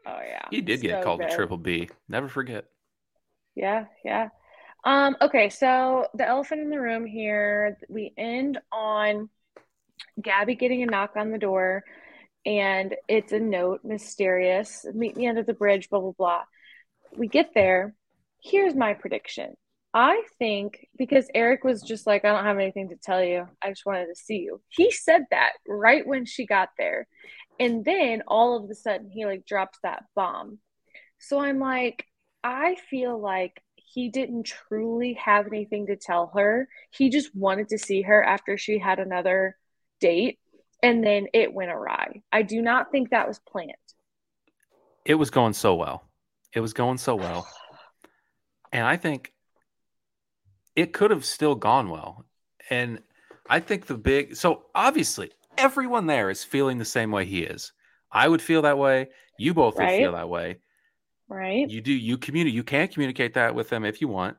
Oh 0.07 0.19
yeah. 0.27 0.43
he 0.51 0.61
did 0.63 0.81
get 0.81 1.01
So 1.01 1.05
called 1.05 1.21
good. 1.21 1.31
a 1.31 1.35
triple 1.35 1.59
B. 1.59 1.89
Never 2.09 2.29
forget. 2.29 2.67
Yeah, 3.55 3.85
yeah. 4.05 4.29
Um, 4.85 5.17
okay, 5.21 5.51
so 5.51 6.07
the 6.15 6.27
elephant 6.27 6.63
in 6.63 6.71
the 6.71 6.81
room 6.81 7.05
here, 7.05 7.77
we 7.89 8.13
end 8.17 8.59
on 8.73 9.29
Gabby 10.21 10.55
getting 10.55 10.83
a 10.83 10.87
knock 10.87 11.13
on 11.17 11.31
the 11.31 11.39
door, 11.39 11.85
and 12.47 12.95
it's 13.09 13.33
a 13.33 13.41
note, 13.41 13.81
mysterious. 13.85 14.87
Meet 14.95 15.17
me 15.17 15.29
under 15.29 15.43
the 15.43 15.55
bridge, 15.55 15.91
blah 15.91 16.01
blah 16.01 16.13
blah. 16.17 16.43
We 17.17 17.29
get 17.29 17.51
there. 17.55 17.95
Here's 18.43 18.75
my 18.75 18.95
prediction. 18.95 19.55
I 19.93 20.23
think 20.39 20.87
because 20.97 21.27
Erich 21.35 21.65
was 21.65 21.83
just 21.83 22.07
like, 22.07 22.25
I 22.25 22.33
don't 22.33 22.45
have 22.45 22.59
anything 22.59 22.91
to 22.91 22.97
tell 22.97 23.23
you. 23.23 23.49
I 23.63 23.71
just 23.71 23.85
wanted 23.85 24.07
to 24.07 24.15
see 24.15 24.37
you. 24.39 24.61
He 24.69 24.93
said 24.93 25.25
that 25.31 25.53
right 25.67 26.07
when 26.07 26.25
she 26.25 26.47
got 26.47 26.69
there. 26.79 27.09
And 27.59 27.85
then 27.85 28.23
all 28.27 28.57
of 28.57 28.71
a 28.71 28.75
sudden 28.75 29.11
he 29.11 29.27
like 29.27 29.45
drops 29.45 29.79
that 29.83 30.05
bomb. 30.15 30.59
So 31.19 31.41
I'm 31.41 31.59
like, 31.59 32.07
I 32.45 32.77
feel 32.89 33.21
like 33.21 33.61
he 33.93 34.09
didn't 34.09 34.45
truly 34.45 35.15
have 35.15 35.47
anything 35.47 35.87
to 35.87 35.97
tell 35.97 36.31
her. 36.37 36.69
He 36.91 37.11
just 37.11 37.35
wanted 37.35 37.69
to 37.71 37.79
see 37.79 38.03
her 38.03 38.23
after 38.23 38.57
she 38.57 38.79
had 38.79 39.01
another 39.01 39.57
date. 40.01 40.39
And 40.83 41.05
then 41.05 41.27
it 41.35 41.53
went 41.53 41.71
awry. 41.71 42.23
I 42.33 42.43
do 42.43 42.63
not 42.63 42.91
think 42.91 43.11
that 43.11 43.29
was 43.29 43.41
planned. 43.41 43.73
It 45.05 45.15
was 45.15 45.31
going 45.31 45.55
so 45.55 45.75
well. 45.75 46.05
It 46.53 46.61
was 46.61 46.73
going 46.73 46.99
so 46.99 47.15
well, 47.15 47.47
and 48.73 48.85
I 48.85 48.97
think 48.97 49.33
it 50.75 50.93
could 50.93 51.11
have 51.11 51.25
still 51.25 51.55
gone 51.55 51.91
well. 51.91 52.25
And 52.71 53.01
I 53.49 53.61
think 53.61 53.87
the 53.87 53.97
big 53.97 54.37
so 54.37 54.67
obviously 54.75 55.31
everyone 55.59 56.07
there 56.07 56.31
is 56.31 56.43
feeling 56.43 56.79
the 56.79 56.85
same 56.85 57.11
way 57.11 57.25
he 57.25 57.43
is. 57.43 57.73
I 58.11 58.27
would 58.27 58.43
feel 58.43 58.63
that 58.63 58.79
way. 58.79 59.11
You 59.39 59.55
both 59.55 59.77
would 59.77 59.89
feel 59.89 60.13
that 60.13 60.29
way. 60.29 60.59
Right? 61.31 61.69
You 61.71 61.81
do. 61.81 61.93
You 61.93 62.19
communicate. 62.19 62.55
You 62.55 62.65
can 62.65 62.89
communicate 62.89 63.35
that 63.35 63.55
with 63.55 63.69
them 63.71 63.85
if 63.85 64.01
you 64.01 64.09
want, 64.09 64.37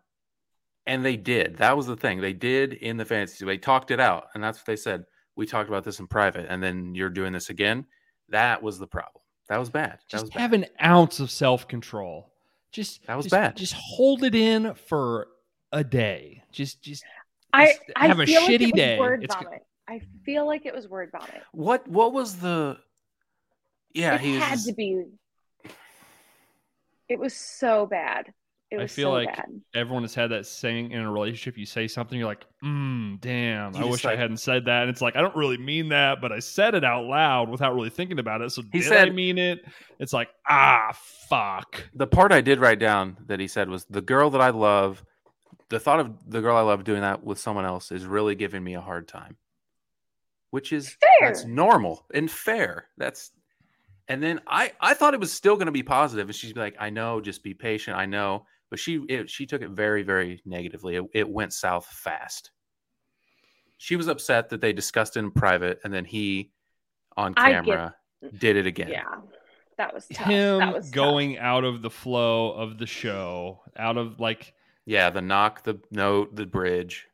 and 0.85 1.03
they 1.05 1.15
did. 1.15 1.57
That 1.57 1.75
was 1.77 1.87
the 1.87 1.95
thing. 1.95 2.19
They 2.21 2.33
did 2.33 2.73
in 2.73 2.97
the 2.97 3.05
fantasy. 3.05 3.45
They 3.45 3.57
talked 3.57 3.91
it 3.91 3.99
out, 3.99 4.25
and 4.35 4.43
that's 4.43 4.59
what 4.59 4.65
they 4.65 4.75
said. 4.75 5.05
We 5.37 5.45
talked 5.45 5.69
about 5.69 5.85
this 5.85 5.99
in 5.99 6.07
private, 6.07 6.47
and 6.49 6.61
then 6.61 6.93
you're 6.93 7.09
doing 7.09 7.31
this 7.33 7.49
again. 7.49 7.85
That 8.29 8.61
was 8.61 8.77
the 8.77 8.87
problem. 8.87 9.23
That 9.47 9.57
was 9.57 9.69
bad. 9.69 9.91
That 9.93 10.07
Just 10.09 10.23
was 10.25 10.29
bad. 10.31 10.39
have 10.41 10.53
an 10.53 10.65
ounce 10.83 11.19
of 11.21 11.31
self 11.31 11.67
control. 11.67 12.31
Just 12.73 13.05
That 13.07 13.15
was 13.15 13.25
just- 13.25 13.31
bad. 13.31 13.55
Just 13.57 13.73
hold 13.73 14.23
it 14.23 14.35
in 14.35 14.73
for 14.73 15.27
a 15.71 15.83
day. 15.83 16.43
Just 16.51 16.81
just 16.81 17.03
I, 17.53 17.67
Just 17.67 17.79
I 17.95 18.07
have 18.07 18.19
a 18.19 18.25
feel 18.25 18.41
like 18.41 18.49
shitty 18.49 18.61
it 18.61 18.65
was 18.65 18.71
day. 18.73 18.99
word 18.99 19.23
It's- 19.23 19.41
vomit. 19.43 19.61
I 19.89 20.01
feel 20.25 20.45
like 20.45 20.65
it 20.65 20.73
was 20.73 20.87
word 20.87 21.09
vomit. 21.11 21.41
What 21.53 21.87
what 21.87 22.11
was 22.13 22.37
the 22.37 22.77
Yeah, 23.93 24.15
it 24.15 24.21
he 24.21 24.35
had 24.37 24.51
just- 24.51 24.67
to 24.67 24.73
be. 24.73 25.05
It 27.11 27.19
was 27.19 27.33
so 27.35 27.85
bad. 27.85 28.31
It 28.69 28.79
I 28.79 28.87
feel 28.87 29.09
so 29.09 29.11
like 29.11 29.35
bad. 29.35 29.49
everyone 29.75 30.03
has 30.03 30.15
had 30.15 30.31
that 30.31 30.45
saying 30.45 30.91
in 30.91 31.01
a 31.01 31.11
relationship. 31.11 31.57
You 31.57 31.65
say 31.65 31.89
something, 31.89 32.17
you're 32.17 32.25
like, 32.25 32.45
mm, 32.63 33.19
damn, 33.19 33.73
You 33.73 33.79
I 33.79 33.81
just 33.81 33.91
wish 33.91 34.05
I 34.05 34.15
hadn't 34.15 34.37
said 34.37 34.63
that. 34.63 34.83
And 34.83 34.89
it's 34.89 35.01
like, 35.01 35.17
I 35.17 35.21
don't 35.21 35.35
really 35.35 35.57
mean 35.57 35.89
that, 35.89 36.21
but 36.21 36.31
I 36.31 36.39
said 36.39 36.73
it 36.73 36.85
out 36.85 37.03
loud 37.03 37.49
without 37.49 37.75
really 37.75 37.89
thinking 37.89 38.17
about 38.17 38.39
it. 38.39 38.49
So 38.51 38.61
He 38.71 38.79
did 38.79 38.93
I 38.93 39.09
mean 39.09 39.37
it? 39.37 39.59
It's 39.99 40.13
like, 40.13 40.29
ah, 40.49 40.97
fuck. 41.27 41.83
The 41.95 42.07
part 42.07 42.31
I 42.31 42.39
did 42.39 42.59
write 42.59 42.79
down 42.79 43.17
that 43.25 43.41
he 43.41 43.47
said 43.49 43.67
was 43.67 43.83
the 43.89 44.01
girl 44.01 44.29
that 44.29 44.41
I 44.41 44.51
love. 44.51 45.03
The 45.67 45.79
thought 45.79 45.99
of 45.99 46.29
the 46.29 46.39
girl 46.39 46.55
I 46.55 46.61
love 46.61 46.85
doing 46.85 47.01
that 47.01 47.25
with 47.25 47.39
someone 47.39 47.65
else 47.65 47.91
is 47.91 48.05
really 48.05 48.35
giving 48.35 48.63
me 48.63 48.75
a 48.75 48.81
hard 48.81 49.05
time, 49.09 49.35
which 50.51 50.71
is 50.71 50.95
that's 51.19 51.43
normal 51.43 52.05
and 52.13 52.31
fair. 52.31 52.87
That's 52.97 53.31
and 54.11 54.21
then 54.21 54.41
I 54.47 54.71
I 54.79 54.93
thought 54.93 55.13
it 55.13 55.19
was 55.19 55.31
still 55.31 55.55
going 55.55 55.67
to 55.67 55.71
be 55.71 55.83
positive, 55.83 56.27
and 56.27 56.35
she'd 56.35 56.53
be 56.53 56.59
like, 56.59 56.75
"I 56.79 56.89
know, 56.89 57.21
just 57.21 57.43
be 57.43 57.53
patient. 57.53 57.97
I 57.97 58.05
know," 58.05 58.45
but 58.69 58.79
she 58.79 59.03
it, 59.09 59.29
she 59.29 59.45
took 59.45 59.61
it 59.61 59.69
very 59.71 60.03
very 60.03 60.41
negatively. 60.45 60.95
It, 60.95 61.03
it 61.13 61.29
went 61.29 61.53
south 61.53 61.85
fast. 61.85 62.51
She 63.77 63.95
was 63.95 64.07
upset 64.07 64.49
that 64.49 64.61
they 64.61 64.73
discussed 64.73 65.15
it 65.17 65.19
in 65.19 65.31
private, 65.31 65.79
and 65.83 65.93
then 65.93 66.05
he 66.05 66.51
on 67.17 67.33
I 67.37 67.51
get- 67.51 67.65
camera 67.65 67.95
did 68.37 68.55
it 68.57 68.67
again. 68.67 68.89
Yeah, 68.89 69.15
that 69.77 69.93
was 69.93 70.07
tough. 70.07 70.27
Him 70.27 70.59
that 70.59 70.73
was 70.73 70.85
tough. 70.87 70.93
going 70.93 71.37
out 71.39 71.63
of 71.63 71.81
the 71.81 71.89
flow 71.89 72.51
of 72.51 72.77
the 72.77 72.85
show, 72.85 73.61
out 73.75 73.97
of 73.97 74.19
like, 74.19 74.53
Yeah, 74.85 75.09
the 75.09 75.21
knock, 75.21 75.63
the 75.63 75.79
note, 75.89 76.35
the 76.35 76.45
bridge. 76.45 77.07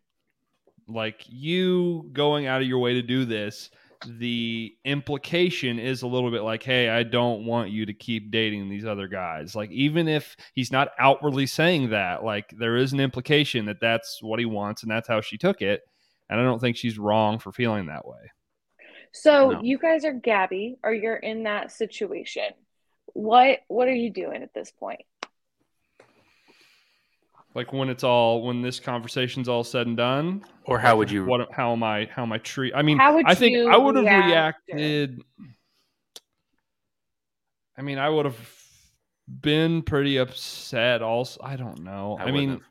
like 0.89 1.24
you 1.28 2.10
going 2.14 2.48
out 2.48 2.62
of 2.62 2.68
your 2.68 2.80
way 2.80 2.93
to 2.95 3.02
do 3.02 3.24
this 3.26 3.70
the 4.06 4.76
implication 4.86 5.80
is 5.80 6.02
a 6.02 6.08
little 6.08 6.32
bit 6.32 6.41
like 6.43 6.64
hey 6.64 6.89
i 6.89 7.04
don't 7.04 7.45
want 7.45 7.70
you 7.72 7.86
to 7.86 7.93
keep 7.93 8.32
dating 8.32 8.70
these 8.70 8.86
other 8.86 9.08
guys 9.08 9.56
like 9.56 9.72
even 9.72 10.08
if 10.08 10.36
he's 10.54 10.72
not 10.72 10.89
outwardly 11.00 11.45
saying 11.45 11.89
that 11.89 12.24
like 12.24 12.54
there 12.58 12.76
is 12.78 12.93
an 12.93 13.00
implication 13.00 13.66
that 13.66 13.80
that's 13.82 14.22
what 14.22 14.39
he 14.39 14.45
wants 14.45 14.84
and 14.84 14.91
that's 14.91 15.08
how 15.08 15.22
she 15.22 15.38
took 15.38 15.62
it 15.62 15.82
and 16.30 16.39
i 16.39 16.43
don't 16.43 16.60
think 16.60 16.78
she's 16.78 16.98
wrong 17.00 17.39
for 17.39 17.52
feeling 17.52 17.88
that 17.88 18.08
way 18.08 18.32
So 19.14 19.62
you 19.62 19.78
guys 19.80 20.06
are 20.06 20.14
Gabby, 20.14 20.78
or 20.84 20.93
you're 20.93 21.16
in 21.16 21.43
that 21.43 21.72
situation. 21.72 22.50
What 23.14 23.60
what 23.68 23.88
are 23.88 23.95
you 23.95 24.12
doing 24.12 24.43
at 24.43 24.54
this 24.54 24.72
point? 24.72 25.02
Like 27.58 27.74
when 27.74 27.89
it's 27.89 28.03
all 28.03 28.43
when 28.43 28.62
this 28.62 28.80
conversation's 28.80 29.49
all 29.49 29.64
said 29.64 29.88
and 29.88 29.97
done 29.97 30.43
Or 30.66 30.78
how 30.80 30.95
would 30.97 31.10
you? 31.12 31.26
what 31.26 31.51
how 31.51 31.74
am 31.74 31.82
i 31.84 32.05
how 32.05 32.22
am 32.22 32.32
i 32.32 32.38
treat 32.38 32.74
i 32.76 32.82
mean 32.84 32.97
How 32.99 33.16
would 33.16 33.26
i 33.26 33.34
think 33.36 33.53
you 33.53 33.68
i 33.70 33.76
would 33.76 33.95
have 33.95 34.05
react? 34.05 34.62
reacted 34.70 35.22
i 37.78 37.82
mean 37.82 37.97
i 37.97 38.08
would 38.08 38.26
have 38.26 38.38
been 39.41 39.82
pretty 39.82 40.18
upset 40.18 41.01
also 41.01 41.41
i 41.43 41.55
don't 41.55 41.80
know 41.84 42.16
i, 42.20 42.26
wouldn't 42.26 42.34
mean 42.36 42.49
have. 42.51 42.62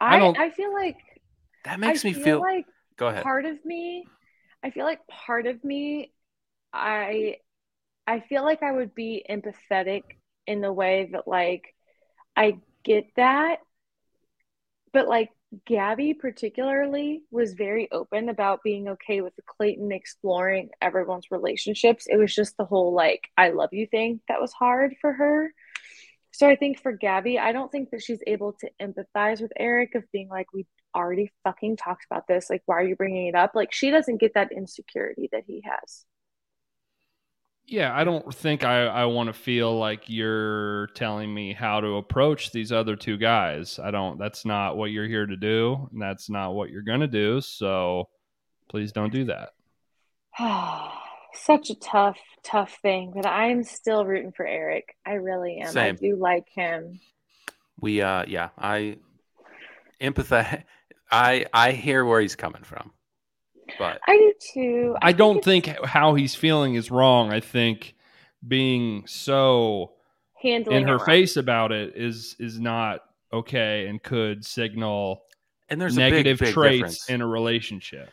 I 0.00 0.16
I 0.16 0.18
don't- 0.18 0.38
I 0.38 0.50
feel 0.50 0.72
like 0.72 0.96
that 1.64 1.78
makes 1.80 2.04
I 2.04 2.08
me 2.08 2.14
feel. 2.14 2.40
like 2.40 2.66
go 2.96 3.08
ahead. 3.08 3.22
part 3.22 3.44
of 3.44 3.62
me 3.64 4.04
i 4.62 4.70
feel 4.70 4.84
like 4.86 5.06
part 5.06 5.46
of 5.46 5.62
me 5.64 6.12
i 6.72 7.36
i 8.06 8.20
feel 8.20 8.42
like 8.42 8.62
i 8.62 8.72
would 8.72 8.94
be 8.94 9.24
empathetic 9.28 10.02
in 10.46 10.60
the 10.60 10.72
way 10.72 11.08
that 11.12 11.26
like 11.26 11.74
i 12.36 12.56
get 12.84 13.04
that 13.16 13.58
but 14.92 15.08
like 15.08 15.30
gabby 15.66 16.14
particularly 16.14 17.22
was 17.30 17.54
very 17.54 17.88
open 17.92 18.28
about 18.28 18.62
being 18.64 18.88
okay 18.88 19.20
with 19.20 19.32
clayton 19.46 19.92
exploring 19.92 20.68
everyone's 20.82 21.30
relationships 21.30 22.06
it 22.08 22.16
was 22.16 22.34
just 22.34 22.56
the 22.56 22.64
whole 22.64 22.92
like 22.92 23.28
i 23.36 23.50
love 23.50 23.70
you 23.72 23.86
thing 23.86 24.20
that 24.28 24.40
was 24.40 24.52
hard 24.52 24.94
for 25.00 25.12
her 25.12 25.52
so 26.32 26.48
i 26.48 26.56
think 26.56 26.80
for 26.80 26.92
gabby 26.92 27.38
i 27.38 27.52
don't 27.52 27.70
think 27.70 27.90
that 27.90 28.02
she's 28.02 28.20
able 28.26 28.52
to 28.52 28.68
empathize 28.82 29.40
with 29.40 29.52
erich 29.56 29.94
of 29.94 30.02
being 30.10 30.28
like 30.28 30.52
we 30.52 30.66
already 30.94 31.32
fucking 31.42 31.76
talked 31.76 32.04
about 32.10 32.26
this. 32.26 32.48
Like, 32.48 32.62
why 32.66 32.76
are 32.76 32.84
you 32.84 32.96
bringing 32.96 33.26
it 33.26 33.34
up? 33.34 33.52
Like, 33.54 33.72
she 33.72 33.90
doesn't 33.90 34.20
get 34.20 34.34
that 34.34 34.52
insecurity 34.52 35.28
that 35.32 35.44
he 35.46 35.62
has. 35.64 36.04
Yeah 37.66 37.96
i 37.96 38.04
don't 38.04 38.34
think 38.34 38.62
i 38.64 38.84
i 38.86 39.04
want 39.06 39.28
to 39.28 39.32
feel 39.32 39.76
like 39.78 40.04
you're 40.06 40.88
telling 40.88 41.32
me 41.32 41.52
how 41.52 41.80
to 41.80 41.96
approach 41.96 42.52
these 42.52 42.72
other 42.72 42.94
two 42.96 43.16
guys 43.16 43.78
i 43.78 43.90
don't 43.90 44.18
that's 44.18 44.44
not 44.44 44.76
what 44.76 44.90
you're 44.90 45.08
here 45.08 45.26
to 45.26 45.36
do 45.36 45.88
and 45.92 46.00
that's 46.00 46.28
not 46.28 46.54
what 46.54 46.70
you're 46.70 46.82
gonna 46.82 47.06
do 47.06 47.40
so 47.40 48.08
please 48.68 48.92
don't 48.92 49.12
do 49.12 49.24
that 49.24 49.50
Such 51.34 51.70
a 51.70 51.74
tough, 51.74 52.18
tough 52.42 52.78
thing, 52.80 53.12
but 53.14 53.26
I'm 53.26 53.64
still 53.64 54.04
rooting 54.04 54.32
for 54.32 54.46
Erich. 54.46 54.94
I 55.04 55.14
really 55.14 55.58
am. 55.58 55.72
Same. 55.72 55.94
I 55.94 55.98
do 55.98 56.16
like 56.16 56.48
him. 56.54 57.00
We 57.80 58.02
uh 58.02 58.24
yeah, 58.26 58.50
I 58.56 58.98
empathize. 60.00 60.62
I 61.10 61.46
I 61.52 61.72
hear 61.72 62.04
where 62.04 62.20
he's 62.20 62.36
coming 62.36 62.62
from, 62.62 62.92
but 63.78 64.00
I 64.06 64.16
do 64.16 64.32
too. 64.54 64.96
I 65.02 65.12
don't 65.12 65.38
it's 65.38 65.44
think 65.44 65.66
how 65.84 66.14
he's 66.14 66.34
feeling 66.34 66.74
is 66.74 66.90
wrong. 66.90 67.32
I 67.32 67.40
think 67.40 67.94
being 68.46 69.06
so 69.06 69.92
handling 70.42 70.82
in 70.82 70.88
her 70.88 70.94
it 70.94 70.98
wrong. 70.98 71.06
face 71.06 71.36
about 71.36 71.72
it 71.72 71.94
is 71.96 72.36
is 72.38 72.60
not 72.60 73.00
okay 73.32 73.86
and 73.86 74.02
could 74.02 74.44
signal 74.44 75.22
and 75.68 75.80
there's 75.80 75.96
negative 75.96 76.40
a 76.40 76.44
big, 76.44 76.46
big 76.46 76.54
traits 76.54 76.76
difference. 76.78 77.08
in 77.10 77.20
a 77.22 77.26
relationship. 77.26 78.10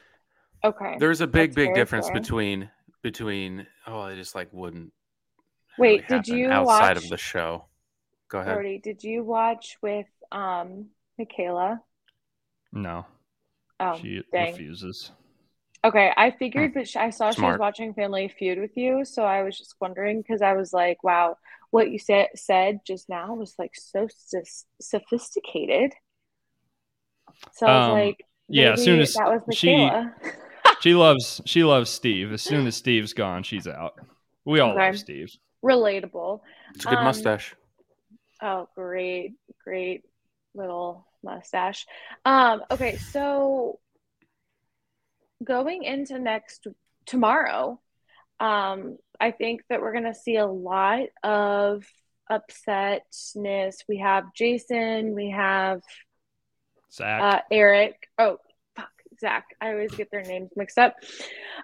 Okay. 0.64 0.96
there's 1.00 1.22
a 1.22 1.28
big 1.28 1.52
That's 1.52 1.56
big 1.56 1.76
difference 1.76 2.08
fair. 2.08 2.20
between 2.20 2.70
between 3.02 3.66
oh 3.88 4.00
I 4.00 4.16
just 4.16 4.36
like 4.36 4.50
wouldn't 4.52 4.94
Wait, 5.78 6.04
really 6.10 6.22
did 6.22 6.28
you 6.28 6.50
outside 6.50 6.96
watch 6.96 7.04
of 7.04 7.10
the 7.10 7.18
show? 7.18 7.66
Go 8.30 8.40
ahead. 8.40 8.54
Brody, 8.56 8.78
did 8.78 9.04
you 9.04 9.24
watch 9.24 9.78
with 9.82 10.06
um 10.32 10.86
Michaela? 11.18 11.82
No, 12.72 13.06
Oh, 13.80 13.98
she 14.02 14.22
dang. 14.32 14.52
refuses. 14.54 15.12
Okay, 15.84 16.12
I 16.16 16.30
figured, 16.32 16.74
but 16.76 16.88
sh- 16.88 16.96
I 16.98 17.10
saw 17.10 17.32
she 17.32 17.42
was 17.42 17.58
watching 17.58 17.94
Family 17.94 18.28
Feud 18.28 18.60
with 18.60 18.78
you, 18.78 19.04
so 19.04 19.24
I 19.24 19.42
was 19.42 19.58
just 19.58 19.76
wondering 19.82 20.22
because 20.22 20.42
I 20.44 20.54
was 20.54 20.74
like, 20.74 21.04
"Wow, 21.04 21.38
what 21.72 21.90
you 21.90 21.98
said 21.98 22.28
said 22.36 22.82
just 22.86 23.10
now 23.10 23.34
was 23.34 23.56
like 23.58 23.72
so 23.76 24.08
sus- 24.16 24.66
sophisticated." 24.80 25.94
So 27.54 27.66
I 27.66 27.78
was 27.80 27.88
Um, 27.88 27.92
like, 27.94 28.26
yeah, 28.48 28.74
as 28.74 28.84
soon 28.84 29.00
as 29.00 29.14
that 29.16 29.28
was 29.28 29.58
she- 29.58 29.76
Michaela. 29.76 30.16
She 30.82 30.94
loves 30.96 31.42
she 31.46 31.64
loves 31.64 31.90
Steve. 31.90 32.32
As 32.32 32.42
soon 32.42 32.66
as 32.68 32.76
Steve's 32.76 33.14
gone, 33.14 33.44
she's 33.44 33.68
out. 33.68 33.94
We 34.46 34.60
all 34.60 34.72
Okay. 34.72 34.88
love 34.88 34.98
Steve. 34.98 35.30
Relatable. 35.64 36.42
It's 36.76 36.86
a 36.86 36.90
good 36.90 36.98
Um, 37.00 37.04
mustache. 37.06 37.56
Oh, 38.42 38.68
great, 38.76 39.34
great 39.64 40.04
little 40.56 41.06
mustache. 41.24 41.86
Um, 42.26 42.64
okay, 42.72 42.96
so 42.98 43.80
going 45.44 45.84
into 45.84 46.20
next 46.20 46.68
tomorrow, 47.06 47.80
um, 48.40 48.98
I 49.20 49.32
think 49.32 49.62
that 49.70 49.82
we're 49.82 49.94
gonna 49.94 50.16
see 50.16 50.38
a 50.38 50.46
lot 50.48 51.08
of 51.24 51.86
upsetness. 52.32 53.76
We 53.88 53.98
have 54.00 54.34
Jason, 54.36 55.14
we 55.14 55.32
have 55.32 55.82
Zach. 56.92 57.22
uh, 57.22 57.42
Erich. 57.52 58.08
Oh, 58.18 58.38
fuck, 58.76 58.92
Zach. 59.20 59.46
I 59.60 59.72
always 59.72 59.92
get 59.94 60.10
their 60.12 60.24
names 60.24 60.50
mixed 60.56 60.78
up. 60.78 60.96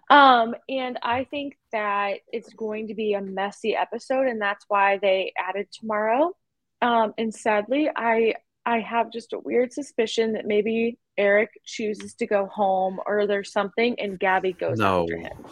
Um, 0.09 0.55
and 0.69 0.97
I 1.01 1.23
think 1.25 1.57
that 1.71 2.19
it's 2.31 2.53
going 2.53 2.87
to 2.87 2.93
be 2.95 3.13
a 3.13 3.21
messy 3.21 3.75
episode, 3.75 4.27
and 4.27 4.41
that's 4.41 4.65
why 4.67 4.97
they 4.97 5.33
added 5.37 5.67
tomorrow. 5.71 6.33
Um, 6.81 7.13
and 7.17 7.33
sadly, 7.33 7.89
I 7.95 8.35
I 8.65 8.79
have 8.81 9.11
just 9.11 9.33
a 9.33 9.39
weird 9.39 9.71
suspicion 9.73 10.33
that 10.33 10.45
maybe 10.45 10.97
Erich 11.17 11.51
chooses 11.65 12.13
to 12.15 12.27
go 12.27 12.45
home, 12.47 12.99
or 13.05 13.27
there's 13.27 13.51
something, 13.51 13.99
and 13.99 14.19
Gabby 14.19 14.53
goes 14.53 14.79
No. 14.79 15.01
after 15.01 15.17
him. 15.17 15.45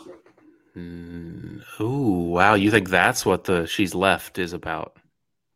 Mm, 0.76 1.62
ooh, 1.80 2.30
wow! 2.32 2.56
You 2.56 2.70
think 2.70 2.90
that's 2.90 3.26
what 3.26 3.46
the 3.46 3.66
she's 3.66 3.96
left 3.96 4.38
is 4.38 4.52
about? 4.54 4.98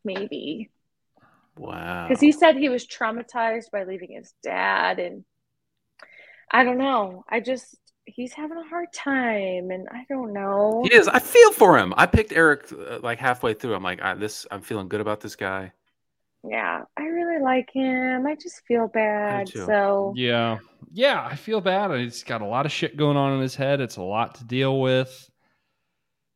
Maybe 0.05 0.70
Wow. 1.57 2.07
because 2.07 2.22
he 2.22 2.32
said 2.32 2.55
he 2.55 2.70
was 2.70 2.88
traumatized 2.88 3.70
by 3.72 3.84
leaving 3.84 4.14
his 4.14 4.34
dad, 4.41 4.99
and 4.99 5.26
I 6.51 6.64
don't 6.64 6.78
know. 6.78 7.26
I 7.30 7.41
just 7.41 7.78
he's 8.05 8.34
having 8.34 8.57
a 8.57 8.68
hard 8.68 8.91
time, 8.93 9.72
and 9.72 9.88
I 9.91 10.05
don't 10.10 10.34
know. 10.34 10.84
He 10.84 10.93
is. 10.95 11.07
I 11.07 11.20
feel 11.20 11.51
for 11.51 11.78
him. 11.78 11.93
I 11.97 12.05
picked 12.05 12.32
Erich 12.32 12.72
uh, 12.72 12.99
like 13.03 13.20
halfway 13.20 13.53
through. 13.53 13.76
I'm 13.76 13.84
like, 13.84 14.01
I, 14.01 14.14
this. 14.14 14.47
I'm 14.49 14.62
feeling 14.62 14.88
good 14.88 15.01
about 15.01 15.20
this 15.20 15.36
guy. 15.36 15.74
Yeah, 16.43 16.84
I 16.97 17.03
really 17.40 17.58
like 17.58 17.70
him. 17.72 18.26
I 18.26 18.36
just 18.36 18.62
feel 18.68 18.88
bad. 18.88 19.50
So 19.50 20.14
Yeah. 20.16 20.60
Yeah, 20.92 21.24
I 21.24 21.36
feel 21.36 21.62
bad. 21.62 21.92
He's 22.00 22.24
got 22.24 22.42
a 22.42 22.46
lot 22.46 22.66
of 22.66 22.72
shit 22.72 22.98
going 22.98 23.18
on 23.18 23.34
in 23.34 23.42
his 23.42 23.56
head. 23.56 23.80
It's 23.80 23.98
a 23.98 24.02
lot 24.02 24.36
to 24.36 24.44
deal 24.44 24.80
with. 24.82 25.30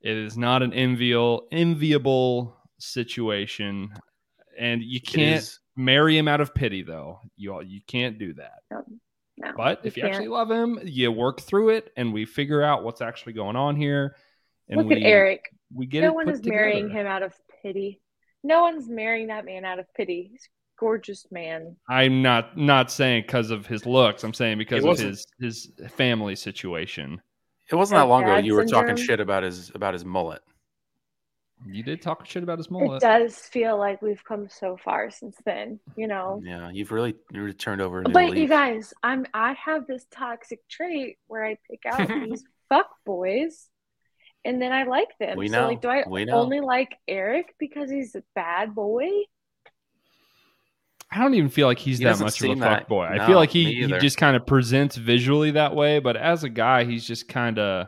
It 0.02 0.16
is 0.16 0.38
not 0.38 0.62
an 0.62 0.74
enviable 0.74 1.48
enviable 1.52 2.58
situation. 2.78 3.90
And 4.60 4.84
you 4.84 5.02
can't 5.02 5.50
marry 5.76 6.18
him 6.18 6.28
out 6.28 6.42
of 6.42 6.54
pity 6.54 6.84
though. 6.84 7.20
You 7.36 7.54
all, 7.54 7.64
you 7.64 7.82
can't 7.88 8.20
do 8.20 8.34
that. 8.34 8.60
no, 8.70 9.52
But 9.58 9.82
if 9.86 9.98
you 9.98 10.04
can't. 10.04 10.14
actually 10.14 10.28
love 10.30 10.52
him, 10.52 10.80
you 10.84 11.12
work 11.12 11.42
through 11.42 11.70
it 11.70 11.92
and 11.98 12.14
we 12.14 12.26
figure 12.26 12.62
out 12.62 12.84
what's 12.84 13.02
actually 13.02 13.34
going 13.34 13.56
on 13.56 13.76
here. 13.76 14.16
And 14.70 14.78
look 14.78 14.90
we 14.90 14.98
at 14.98 15.02
Erich. 15.04 15.42
we 15.74 15.86
get 15.88 16.02
no 16.02 16.10
it 16.10 16.16
one 16.16 16.26
put 16.26 16.36
is 16.36 16.46
marrying 16.46 16.90
him 16.90 17.08
out 17.08 17.24
of 17.24 17.34
pity. 17.64 18.00
No 18.44 18.62
one's 18.62 18.88
marrying 18.90 19.28
that 19.28 19.46
man 19.46 19.66
out 19.66 19.80
of 19.80 19.92
pity. 19.96 20.30
He's 20.32 20.46
a 20.46 20.52
gorgeous 20.84 21.26
man. 21.32 21.76
I'm 21.90 22.22
not 22.22 22.58
not 22.58 22.92
saying 22.92 23.24
because 23.24 23.52
of 23.52 23.66
his 23.66 23.86
looks. 23.86 24.24
I'm 24.24 24.34
saying 24.34 24.58
because 24.58 24.84
of 24.84 25.00
his 25.00 25.26
his 25.40 25.72
family 25.96 26.36
situation. 26.36 27.22
It 27.72 27.76
wasn't 27.76 28.00
that 28.00 28.04
long 28.04 28.24
ago. 28.24 28.38
You 28.38 28.56
were 28.56 28.66
talking 28.66 28.96
shit 28.96 29.20
about 29.20 29.44
his 29.44 29.72
about 29.74 29.94
his 29.94 30.04
mullet. 30.04 30.42
You 31.66 31.82
did 31.82 32.02
talk 32.02 32.26
shit 32.26 32.44
about 32.44 32.58
his 32.58 32.70
mullet. 32.70 33.02
It 33.02 33.06
does 33.06 33.38
feel 33.38 33.78
like 33.78 34.02
we've 34.02 34.24
come 34.26 34.50
so 34.50 34.76
far 34.76 35.10
since 35.10 35.38
then, 35.46 35.80
you 35.96 36.08
know. 36.08 36.42
Yeah, 36.44 36.70
you've 36.72 36.92
really 36.92 37.16
you 37.32 37.42
really 37.42 37.54
turned 37.54 37.82
over 37.82 38.02
a 38.02 38.04
new 38.04 38.12
But 38.12 38.38
you 38.38 38.48
guys, 38.50 38.94
I'm 39.02 39.26
I 39.34 39.54
have 39.54 39.88
this 39.88 40.06
toxic 40.12 40.60
trait 40.68 41.18
where 41.28 41.46
I 41.46 41.58
pick 41.70 41.86
out 41.86 42.08
these 42.26 42.44
fuck 42.68 42.90
boys 43.06 43.70
and 44.46 44.62
then 44.62 44.74
I 44.74 44.84
like 44.84 45.18
them. 45.20 45.38
We 45.38 45.48
So 45.48 45.62
know. 45.62 45.68
like 45.68 45.82
do 45.82 45.88
I 45.88 46.04
only 46.32 46.60
like 46.60 46.98
Erich 47.08 47.56
because 47.60 47.90
he's 47.90 48.16
a 48.16 48.24
bad 48.36 48.76
boy? 48.76 49.10
I 51.14 51.20
don't 51.20 51.34
even 51.36 51.50
feel 51.50 51.68
like 51.68 51.78
he's 51.80 52.00
He 52.00 52.06
that 52.06 52.20
much 52.20 52.22
of 52.22 52.28
a 52.28 52.32
seem 52.32 52.60
fuck 52.60 52.70
that- 52.82 52.88
boy. 52.88 53.06
I 53.06 53.26
feel 53.28 53.36
like 53.38 53.50
he, 53.52 53.74
he 53.86 53.88
just 54.00 54.18
kind 54.18 54.36
of 54.36 54.46
presents 54.46 54.96
visually 54.96 55.52
that 55.52 55.76
way, 55.76 56.00
but 56.00 56.18
as 56.18 56.44
a 56.44 56.50
guy, 56.50 56.84
he's 56.86 57.06
just 57.06 57.28
kind 57.28 57.60
of 57.60 57.88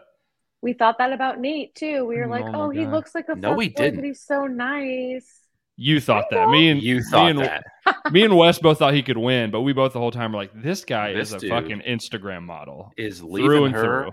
We 0.61 0.73
thought 0.73 0.97
that 0.99 1.11
about 1.11 1.39
Nate 1.39 1.73
too. 1.75 2.05
We 2.05 2.17
were 2.17 2.25
Mm, 2.27 2.29
like, 2.29 2.45
oh 2.45 2.51
my 2.51 2.59
oh, 2.59 2.69
he 2.69 2.85
looks 2.85 3.15
like 3.15 3.29
a 3.29 3.35
No, 3.35 3.49
fuck 3.49 3.57
we 3.57 3.69
didn't. 3.69 3.95
but 3.95 4.05
he's 4.05 4.21
so 4.21 4.45
nice. 4.47 5.41
you 5.77 5.99
thought 5.99 6.25
that. 6.31 6.49
Me 6.49 6.69
and 6.69 6.81
You 6.81 6.97
me 6.97 7.01
thought 7.11 7.29
and, 7.31 7.39
that. 7.39 7.63
me 8.11 8.23
and 8.23 8.35
Wes 8.37 8.59
both 8.59 8.79
thought 8.79 8.93
he 8.93 9.01
could 9.03 9.17
win, 9.17 9.51
but 9.51 9.61
we 9.61 9.73
both 9.73 9.93
the 9.93 9.99
whole 9.99 10.11
time 10.11 10.31
were 10.31 10.37
like, 10.37 10.51
this 10.53 10.85
guy 10.85 11.13
This 11.13 11.33
is 11.33 11.43
a 11.43 11.49
fucking 11.49 11.81
Instagram 11.81 12.43
model 12.43 12.91
Is 12.97 13.19
through 13.19 13.65
and 13.65 13.75
her. 13.75 13.81
through. 14.03 14.11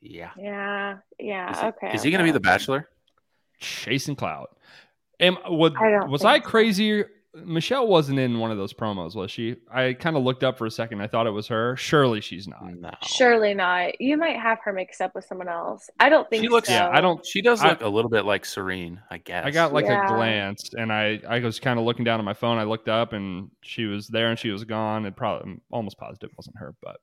Yeah. 0.00 0.30
Yeah, 0.38 0.96
yeah, 1.18 1.50
Is 1.52 1.60
he, 1.60 1.66
okay. 1.66 1.94
is 1.94 2.02
he 2.02 2.10
going 2.10 2.18
to 2.18 2.24
be 2.24 2.30
the 2.32 2.40
Bachelor? 2.40 2.88
Chasing 3.60 4.16
clout. 4.16 4.50
Am 5.20 5.36
what 5.48 5.72
was 6.10 6.22
think 6.22 6.30
I 6.30 6.38
so. 6.40 6.44
crazy? 6.50 7.04
Michelle 7.34 7.86
wasn't 7.88 8.18
in 8.18 8.38
one 8.38 8.50
of 8.50 8.58
those 8.58 8.72
promos, 8.72 9.14
was 9.16 9.30
she? 9.30 9.56
I 9.72 9.92
kind 9.94 10.16
of 10.16 10.22
looked 10.22 10.44
up 10.44 10.56
for 10.56 10.66
a 10.66 10.70
second. 10.70 11.00
I 11.00 11.06
thought 11.08 11.26
it 11.26 11.30
was 11.32 11.48
her. 11.48 11.76
Surely 11.76 12.20
she's 12.20 12.46
not. 12.46 12.62
No. 12.74 12.90
Surely 13.02 13.54
not. 13.54 14.00
You 14.00 14.16
might 14.16 14.36
have 14.38 14.58
her 14.64 14.72
mixed 14.72 15.00
up 15.00 15.14
with 15.14 15.24
someone 15.24 15.48
else. 15.48 15.90
I 15.98 16.08
don't 16.08 16.28
think 16.30 16.42
She 16.44 16.48
looks- 16.48 16.68
so. 16.68 16.74
Yeah, 16.74 16.90
I 16.90 17.00
don't. 17.00 17.24
She 17.26 17.42
does 17.42 17.62
look 17.62 17.80
a 17.80 17.88
little 17.88 18.10
bit 18.10 18.24
like 18.24 18.44
Serene, 18.44 19.00
I 19.10 19.18
guess. 19.18 19.44
I 19.44 19.50
got 19.50 19.72
like 19.72 19.86
Yeah. 19.86 20.04
a 20.04 20.08
glance, 20.14 20.70
and 20.74 20.92
I 20.92 21.20
I 21.28 21.40
was 21.40 21.58
kind 21.58 21.78
of 21.78 21.84
looking 21.84 22.04
down 22.04 22.20
at 22.20 22.24
my 22.24 22.34
phone. 22.34 22.58
I 22.58 22.64
looked 22.64 22.88
up, 22.88 23.12
and 23.12 23.50
she 23.62 23.86
was 23.86 24.06
there, 24.08 24.28
and 24.30 24.38
she 24.38 24.50
was 24.50 24.62
gone. 24.64 25.04
It 25.06 25.16
probably 25.16 25.50
I'm 25.52 25.60
almost 25.72 25.98
positive 25.98 26.30
it 26.30 26.36
wasn't 26.36 26.56
her, 26.58 26.74
but 26.82 26.96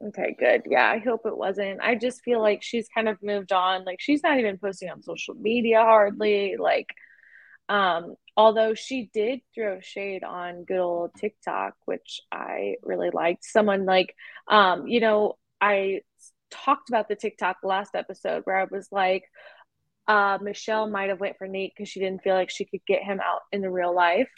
Okay, 0.00 0.36
good. 0.38 0.62
Yeah, 0.66 0.86
I 0.88 0.98
hope 0.98 1.22
it 1.24 1.36
wasn't. 1.36 1.80
I 1.80 1.96
just 1.96 2.22
feel 2.22 2.40
like 2.40 2.62
she's 2.62 2.88
kind 2.94 3.08
of 3.08 3.20
moved 3.22 3.50
on. 3.52 3.84
Like 3.84 4.00
she's 4.00 4.22
not 4.22 4.38
even 4.38 4.56
posting 4.58 4.90
on 4.90 5.02
social 5.02 5.34
media 5.34 5.80
hardly. 5.80 6.54
Like, 6.56 6.86
um, 7.68 8.14
although 8.38 8.72
she 8.72 9.10
did 9.12 9.40
throw 9.52 9.80
shade 9.80 10.22
on 10.22 10.62
good 10.62 10.78
old 10.78 11.10
TikTok, 11.14 11.74
which 11.86 12.20
I 12.30 12.76
really 12.84 13.10
liked. 13.12 13.44
Someone 13.44 13.84
like, 13.84 14.14
um, 14.46 14.86
you 14.86 15.00
know, 15.00 15.36
I 15.60 16.02
talked 16.48 16.88
about 16.88 17.08
the 17.08 17.16
TikTok 17.16 17.56
last 17.64 17.96
episode 17.96 18.42
where 18.44 18.56
I 18.56 18.66
was 18.70 18.88
like, 18.92 19.24
uh, 20.06 20.38
Michelle 20.40 20.88
might 20.88 21.08
have 21.08 21.18
went 21.18 21.36
for 21.36 21.48
Nate 21.48 21.72
because 21.76 21.88
she 21.88 21.98
didn't 21.98 22.22
feel 22.22 22.36
like 22.36 22.48
she 22.48 22.64
could 22.64 22.80
get 22.86 23.02
him 23.02 23.18
out 23.20 23.40
in 23.50 23.60
the 23.60 23.70
real 23.70 23.94
life. 23.94 24.30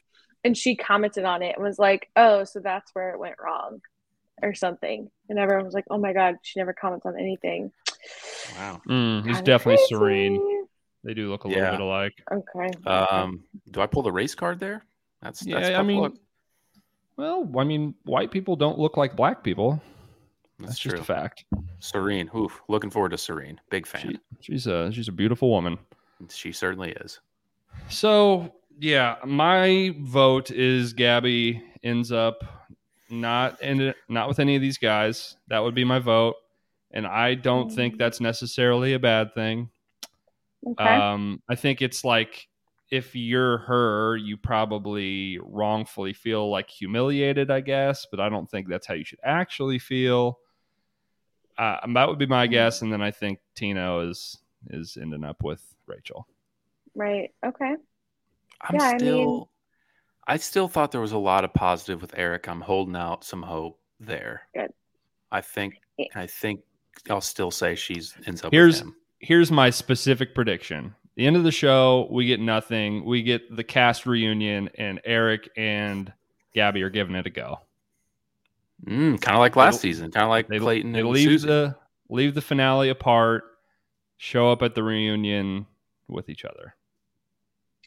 And 0.42 0.56
she 0.56 0.76
commented 0.76 1.26
on 1.26 1.42
it 1.42 1.56
and 1.56 1.62
was 1.62 1.78
like, 1.78 2.08
oh, 2.16 2.44
so 2.44 2.60
that's 2.60 2.90
where 2.94 3.10
it 3.10 3.20
went 3.20 3.36
wrong 3.38 3.82
or 4.42 4.54
something. 4.54 5.10
And 5.28 5.38
everyone 5.38 5.66
was 5.66 5.74
like, 5.74 5.84
oh 5.90 5.98
my 5.98 6.14
God, 6.14 6.36
she 6.42 6.58
never 6.58 6.72
comments 6.72 7.04
on 7.04 7.20
anything. 7.20 7.70
Wow. 8.58 8.80
mm, 8.88 9.26
he's 9.26 9.42
definitely 9.42 9.76
crazy. 9.76 9.94
serene. 9.94 10.59
They 11.04 11.14
do 11.14 11.30
look 11.30 11.44
a 11.44 11.48
little 11.48 11.62
Yeah. 11.62 11.70
bit 11.72 11.80
alike. 11.80 12.22
Okay. 12.30 12.70
Um, 12.86 13.44
do 13.70 13.80
I 13.80 13.86
pull 13.86 14.02
the 14.02 14.12
race 14.12 14.34
card 14.34 14.58
there? 14.60 14.84
That's, 15.22 15.44
Yeah, 15.46 15.60
that's 15.60 15.76
I 15.78 15.82
mean, 15.82 16.00
look. 16.00 16.14
well, 17.16 17.50
I 17.58 17.64
mean, 17.64 17.94
white 18.04 18.30
people 18.30 18.56
don't 18.56 18.78
look 18.78 18.96
like 18.96 19.16
black 19.16 19.42
people. 19.42 19.82
That's, 20.58 20.72
That's, 20.72 20.78
true. 20.78 20.90
just 20.92 21.02
a 21.02 21.04
fact. 21.06 21.44
Serene. 21.78 22.30
Oof. 22.36 22.60
Looking 22.68 22.90
forward 22.90 23.10
to 23.12 23.18
Serene. 23.18 23.58
Big 23.70 23.86
fan. 23.86 24.02
She, 24.02 24.18
she's 24.52 24.66
a 24.66 24.92
she's 24.92 25.08
a 25.08 25.12
beautiful 25.12 25.48
woman. 25.48 25.78
She, 26.28 26.52
certainly 26.52 26.92
is. 26.92 27.18
So 27.88 28.52
yeah, 28.78 29.16
my 29.24 29.94
vote 30.00 30.50
is 30.50 30.92
Gabby 30.92 31.62
ends 31.82 32.12
up 32.12 32.44
not 33.08 33.60
in 33.62 33.94
not 34.10 34.28
with 34.28 34.38
any 34.38 34.54
of 34.54 34.60
these 34.60 34.76
guys. 34.76 35.36
That 35.48 35.60
would 35.60 35.74
be 35.74 35.84
my 35.84 35.98
vote, 35.98 36.34
and 36.90 37.06
I 37.06 37.34
don't 37.36 37.70
think 37.70 37.96
that's 37.96 38.20
necessarily 38.20 38.92
a 38.92 38.98
bad 38.98 39.32
thing. 39.34 39.70
Okay. 40.66 40.84
Um, 40.84 41.42
I 41.48 41.54
think 41.54 41.80
it's 41.82 42.04
like 42.04 42.46
if 42.90 43.14
you're 43.16 43.58
her, 43.58 44.16
you 44.16 44.36
probably 44.36 45.38
wrongfully 45.42 46.12
feel 46.12 46.50
like 46.50 46.68
humiliated, 46.68 47.50
I 47.50 47.60
guess, 47.60 48.06
but 48.10 48.20
I 48.20 48.28
don't 48.28 48.50
think 48.50 48.68
that's 48.68 48.86
how 48.86 48.94
you 48.94 49.04
should 49.04 49.20
actually 49.24 49.78
feel. 49.78 50.38
Uh, 51.56 51.76
that 51.94 52.08
would 52.08 52.18
be 52.18 52.26
my 52.26 52.46
guess, 52.46 52.82
and 52.82 52.92
then 52.92 53.02
I 53.02 53.10
think 53.10 53.38
Tino 53.54 54.08
is 54.08 54.38
is 54.68 54.96
ending 55.00 55.24
up 55.24 55.42
with 55.42 55.62
Rachel. 55.86 56.26
right. 56.94 57.30
Okay. 57.44 57.74
I'm 58.62 58.74
Yeah, 58.74 58.82
I 58.82 58.96
still 58.98 59.34
mean- 59.38 59.44
I 60.26 60.36
still 60.36 60.68
thought 60.68 60.92
there 60.92 61.00
was 61.00 61.12
a 61.12 61.18
lot 61.18 61.44
of 61.44 61.52
positive 61.54 62.02
with 62.02 62.16
Erich. 62.18 62.46
I'm 62.48 62.60
holding 62.60 62.94
out 62.96 63.24
some 63.24 63.42
hope 63.42 63.80
there. 63.98 64.42
Good. 64.54 64.72
I 65.32 65.40
think 65.40 65.74
I 66.14 66.26
think 66.26 66.60
I'll 67.08 67.20
still 67.20 67.50
say 67.50 67.74
she's 67.74 68.14
ends 68.26 68.44
up 68.44 68.52
Here's- 68.52 68.74
with 68.80 68.88
him. 68.88 68.96
Here's 69.20 69.50
my 69.52 69.70
specific 69.70 70.34
prediction. 70.34 70.94
The 71.16 71.26
end 71.26 71.36
of 71.36 71.44
the 71.44 71.52
show, 71.52 72.08
we 72.10 72.26
get 72.26 72.40
nothing. 72.40 73.04
We 73.04 73.22
get 73.22 73.54
the 73.54 73.64
cast 73.64 74.06
reunion, 74.06 74.70
and 74.76 75.00
Erich 75.04 75.50
and 75.56 76.12
Gabby 76.54 76.82
are 76.82 76.90
giving 76.90 77.14
it 77.14 77.26
a 77.26 77.30
go. 77.30 77.60
Mm, 78.86 79.20
kind 79.20 79.36
of 79.36 79.40
like 79.40 79.56
last 79.56 79.82
They- 79.82 79.88
season, 79.88 80.10
kind 80.10 80.24
of 80.24 80.30
like 80.30 80.48
They, 80.48 80.58
Clayton 80.58 80.92
they 80.92 81.00
and 81.00 81.10
leave 81.10 81.28
Susie. 81.28 81.46
the 81.48 81.76
leave 82.08 82.34
the 82.34 82.40
finale 82.40 82.88
apart, 82.88 83.44
show 84.16 84.50
up 84.50 84.62
at 84.62 84.74
the 84.74 84.82
reunion 84.82 85.66
with 86.08 86.28
each 86.30 86.44
other. 86.46 86.74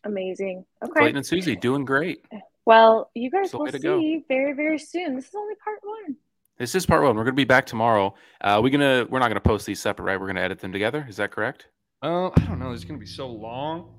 Amazing. 0.04 0.66
Okay. 0.84 0.92
Clayton 1.00 1.18
and 1.18 1.26
Susie 1.26 1.56
doing 1.56 1.84
great. 1.86 2.24
Well, 2.66 3.10
you 3.16 3.30
guys 3.32 3.46
It's 3.46 3.52
the 3.52 3.58
will 3.58 3.66
way 3.66 3.72
to 3.72 3.80
go. 3.80 4.00
see 4.00 4.24
very, 4.28 4.54
very 4.54 4.78
soon. 4.78 5.16
This 5.16 5.28
is 5.30 5.36
only 5.36 5.56
part 5.56 5.80
one. 5.84 6.16
This 6.58 6.76
is 6.76 6.86
part 6.86 7.04
one. 7.04 7.16
We're 7.16 7.24
gonna 7.24 7.34
be 7.36 7.46
back 7.46 7.66
tomorrow. 7.66 8.14
Uh, 8.42 8.60
we 8.64 8.70
gonna 8.70 9.06
we're 9.10 9.20
not 9.20 9.28
gonna 9.30 9.40
post 9.42 9.66
these 9.66 9.82
separate, 9.82 10.06
right? 10.06 10.20
We're 10.20 10.28
gonna 10.28 10.42
edit 10.42 10.60
them 10.60 10.72
together. 10.72 11.06
Is 11.10 11.18
that 11.18 11.32
correct? 11.32 11.68
Uh, 12.02 12.28
I 12.30 12.42
don't 12.48 12.60
know. 12.60 12.72
It's 12.72 12.84
going 12.84 13.00
to 13.00 13.00
be 13.00 13.06
so 13.10 13.28
long. 13.28 13.90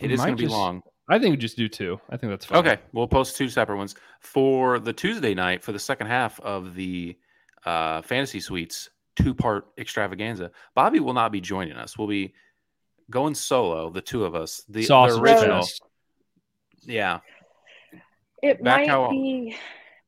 It 0.00 0.08
We 0.08 0.14
is 0.14 0.18
might 0.18 0.24
gonna 0.26 0.36
be 0.36 0.48
long. 0.48 0.82
I 1.08 1.18
think 1.20 1.30
we 1.30 1.36
just 1.36 1.56
do 1.56 1.68
two. 1.68 2.00
I 2.10 2.16
think 2.16 2.32
that's 2.32 2.44
fine. 2.44 2.58
Okay, 2.58 2.78
we'll 2.92 3.06
post 3.06 3.36
two 3.36 3.48
separate 3.48 3.76
ones 3.76 3.94
for 4.18 4.80
the 4.80 4.92
Tuesday 4.92 5.32
night 5.32 5.62
for 5.62 5.70
the 5.70 5.78
second 5.78 6.08
half 6.08 6.40
of 6.40 6.74
the 6.74 7.16
uh, 7.64 8.02
Fantasy 8.02 8.40
Suites 8.40 8.90
two 9.14 9.32
part 9.32 9.68
extravaganza. 9.78 10.50
Bobby 10.74 10.98
will 11.00 11.14
not 11.14 11.30
be 11.30 11.40
joining 11.40 11.76
us. 11.76 11.96
We'll 11.96 12.08
be 12.08 12.34
going 13.10 13.34
solo, 13.36 13.88
the 13.90 14.00
two 14.02 14.24
of 14.24 14.34
us. 14.34 14.64
The, 14.68 14.84
the 14.84 15.20
original, 15.20 15.62
fest. 15.62 15.80
yeah. 16.82 17.20
It 18.42 18.62
Back 18.62 18.80
might 18.80 18.88
how- 18.88 19.10
be 19.10 19.56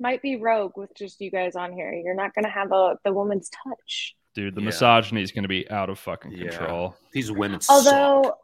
might 0.01 0.22
be 0.22 0.36
rogue 0.36 0.76
with 0.76 0.94
just 0.96 1.20
you 1.20 1.30
guys 1.30 1.57
on 1.57 1.72
here. 1.72 1.92
You're 1.92 2.14
not 2.14 2.34
gonna 2.34 2.49
have 2.51 2.72
a 2.72 2.96
the 3.05 3.12
woman's 3.12 3.51
touch. 3.51 4.14
Dude, 4.34 4.55
the 4.55 4.61
Yeah. 4.61 4.66
misogyny 4.66 5.22
is 5.22 5.32
going 5.32 5.42
to 5.42 5.49
be 5.49 5.68
out 5.68 5.90
of 5.90 5.99
fucking 5.99 6.30
Yeah. 6.32 6.51
control. 6.51 6.94
These 7.12 7.32
women. 7.32 7.61
suck. 7.61 7.74
Although 7.76 8.34